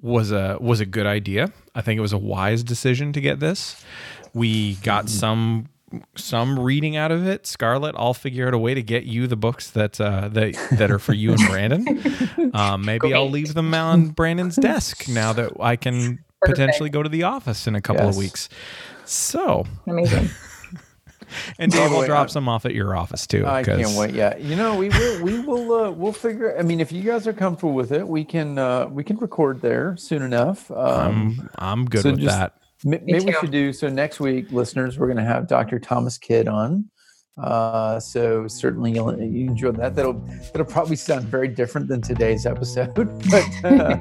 was 0.01 0.31
a 0.31 0.57
was 0.61 0.79
a 0.79 0.85
good 0.85 1.05
idea. 1.05 1.51
I 1.75 1.81
think 1.81 1.97
it 1.97 2.01
was 2.01 2.13
a 2.13 2.17
wise 2.17 2.63
decision 2.63 3.11
to 3.13 3.21
get 3.21 3.41
this. 3.41 3.83
We 4.33 4.75
got 4.75 5.09
some 5.09 5.67
some 6.15 6.59
reading 6.59 6.95
out 6.95 7.11
of 7.11 7.27
it. 7.27 7.45
Scarlett, 7.45 7.95
I'll 7.97 8.13
figure 8.13 8.47
out 8.47 8.53
a 8.53 8.57
way 8.57 8.73
to 8.73 8.81
get 8.83 9.03
you 9.03 9.27
the 9.27 9.35
books 9.35 9.69
that 9.71 9.99
uh, 10.01 10.27
that 10.29 10.53
that 10.77 10.91
are 10.91 10.99
for 10.99 11.13
you 11.13 11.31
and 11.33 11.41
Brandon. 11.47 12.01
Um, 12.53 12.85
maybe 12.85 13.13
I'll 13.13 13.29
leave 13.29 13.53
them 13.55 13.73
on 13.73 14.09
Brandon's 14.09 14.55
desk 14.57 15.07
now 15.07 15.33
that 15.33 15.53
I 15.59 15.75
can 15.75 16.23
potentially 16.45 16.89
go 16.89 17.01
to 17.01 17.09
the 17.09 17.23
office 17.23 17.65
in 17.67 17.73
a 17.75 17.81
couple 17.81 18.07
of 18.07 18.15
weeks. 18.15 18.47
So, 19.05 19.65
Amazing. 19.87 20.29
and 21.59 21.71
Dave, 21.71 21.81
By 21.81 21.87
the 21.89 21.95
I'll 21.95 22.05
drop 22.05 22.29
some 22.29 22.47
off 22.47 22.65
at 22.65 22.75
your 22.75 22.95
office 22.95 23.25
too. 23.25 23.45
I 23.47 23.63
'cause- 23.63 23.79
can't 23.81 23.97
wait. 23.97 24.13
Yeah, 24.13 24.37
you 24.37 24.55
know, 24.55 24.75
we 24.75 24.89
will. 24.89 25.23
We 25.23 25.39
will. 25.39 25.73
Uh, 25.73 25.91
we'll 25.91 26.13
figure. 26.13 26.55
I 26.57 26.61
mean, 26.61 26.79
if 26.79 26.91
you 26.91 27.01
guys 27.01 27.25
are 27.27 27.33
comfortable 27.33 27.73
with 27.73 27.91
it, 27.91 28.07
we 28.07 28.23
can. 28.23 28.57
Uh, 28.59 28.85
we 28.87 29.03
can 29.03 29.17
record 29.17 29.61
there 29.61 29.95
soon 29.97 30.21
enough. 30.21 30.69
Um, 30.69 31.49
I'm 31.57 31.79
I'm 31.79 31.85
good 31.85 32.03
so 32.03 32.11
with 32.11 32.19
just- 32.21 32.37
that. 32.37 32.53
M- 32.85 33.01
maybe 33.05 33.25
we 33.25 33.33
should 33.33 33.51
do 33.51 33.73
so 33.73 33.89
next 33.89 34.19
week, 34.19 34.51
listeners. 34.51 34.97
We're 34.97 35.07
going 35.07 35.17
to 35.17 35.23
have 35.23 35.47
Dr. 35.47 35.79
Thomas 35.79 36.17
Kidd 36.17 36.47
on. 36.47 36.89
Uh, 37.41 37.99
so 37.99 38.47
certainly 38.47 38.91
you'll 38.91 39.19
you 39.19 39.47
enjoy 39.47 39.71
that. 39.71 39.95
That'll 39.95 40.13
that'll 40.51 40.65
probably 40.65 40.95
sound 40.95 41.25
very 41.25 41.47
different 41.47 41.87
than 41.87 41.99
today's 41.99 42.45
episode, 42.45 42.93
but 43.31 43.45
uh, 43.63 43.97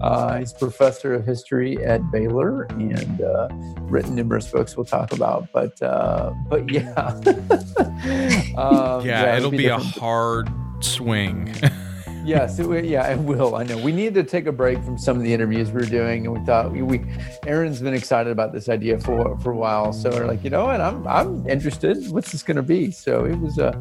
uh, 0.00 0.38
he's 0.38 0.52
professor 0.52 1.14
of 1.14 1.26
history 1.26 1.84
at 1.84 2.08
Baylor 2.12 2.64
and 2.70 3.20
uh, 3.20 3.48
written 3.80 4.14
numerous 4.14 4.48
books 4.48 4.76
we'll 4.76 4.86
talk 4.86 5.12
about. 5.12 5.48
But 5.52 5.80
uh, 5.82 6.32
but 6.48 6.70
yeah, 6.70 6.92
um, 8.56 9.04
Yeah, 9.04 9.36
it'll 9.36 9.50
be, 9.50 9.66
a 9.66 9.78
hard 9.78 10.48
swing. 10.78 11.52
Yes, 12.28 12.58
it, 12.58 12.66
will- 12.68 12.84
yeah, 12.84 13.08
it 13.10 13.18
will. 13.18 13.54
I 13.56 13.62
know. 13.62 13.78
We 13.78 13.90
needed 13.92 14.14
to 14.14 14.22
take 14.22 14.46
a 14.46 14.52
break 14.52 14.82
from 14.84 14.98
some 14.98 15.16
of 15.16 15.22
the 15.22 15.32
interviews 15.32 15.68
we 15.72 15.80
were 15.80 15.86
doing, 15.86 16.26
and 16.26 16.38
we 16.38 16.44
thought 16.44 16.70
we, 16.70 16.82
we 16.82 17.02
Aaron's 17.46 17.80
been 17.80 17.94
excited 17.94 18.30
about 18.30 18.52
this 18.52 18.68
idea 18.68 19.00
for 19.00 19.38
for 19.40 19.52
a 19.52 19.56
while. 19.56 19.92
So 19.92 20.10
we're 20.10 20.26
like, 20.26 20.44
you 20.44 20.50
know 20.50 20.66
what? 20.66 20.80
I'm 20.80 21.06
I'm 21.06 21.48
interested. 21.48 21.96
What's 22.10 22.32
this 22.32 22.42
going 22.42 22.58
to 22.58 22.62
be? 22.62 22.90
So 22.90 23.24
it 23.24 23.36
was 23.40 23.56
a 23.58 23.72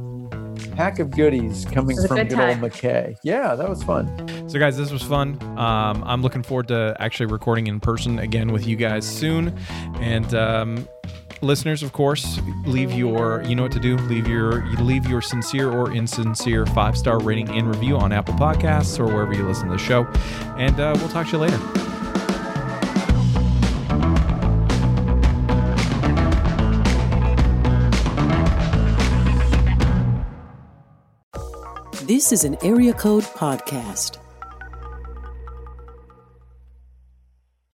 pack 0.76 1.00
of 1.00 1.12
goodies 1.12 1.66
coming 1.66 1.92
It 1.98 2.02
was 2.02 2.06
a 2.06 2.08
from 2.08 2.18
good 2.18 2.30
good 2.30 2.40
old. 2.40 2.58
McKay. 2.60 3.18
Yeah, 3.24 3.54
that 3.56 3.68
was 3.70 3.84
fun. 3.84 4.08
so, 4.50 4.58
guys, 4.60 4.78
this 4.78 4.92
was 4.92 5.02
fun. 5.04 5.38
Um, 5.58 6.04
I'm 6.06 6.22
looking 6.22 6.44
forward 6.44 6.68
to 6.70 6.96
actually 7.00 7.26
recording 7.28 7.68
in 7.68 7.80
person 7.80 8.18
again 8.20 8.52
with 8.54 8.66
you 8.68 8.76
guys 8.76 9.06
soon. 9.06 9.58
And 10.00 10.34
um, 10.34 10.88
listeners, 11.42 11.84
of 11.84 11.94
course, 11.94 12.40
leave 12.66 12.92
your 12.92 13.44
you 13.44 13.56
know 13.56 13.64
what 13.64 13.72
to 13.74 13.80
do. 13.80 13.98
Leave 13.98 14.28
your 14.28 14.66
you 14.68 14.78
leave 14.78 15.08
your 15.08 15.22
sincere 15.22 15.72
or 15.72 15.92
insincere 15.92 16.66
five 16.68 16.98
star 16.98 17.20
rating 17.20 17.50
and 17.50 17.68
review 17.68 17.98
on 17.98 18.12
Apple 18.12 18.34
Podcasts 18.36 19.00
or 19.00 19.06
wherever 19.06 19.34
you 19.34 19.48
listen 19.48 19.68
to 19.68 19.74
the 19.74 19.78
show. 19.78 20.06
And 20.58 20.80
uh, 20.80 20.94
we'll 20.98 21.10
talk 21.10 21.28
to 21.28 21.34
you 21.34 21.38
later. 21.40 21.58
This 32.08 32.32
is 32.32 32.46
an 32.46 32.56
Area 32.64 32.94
Code 32.94 33.24
Podcast. 33.24 34.18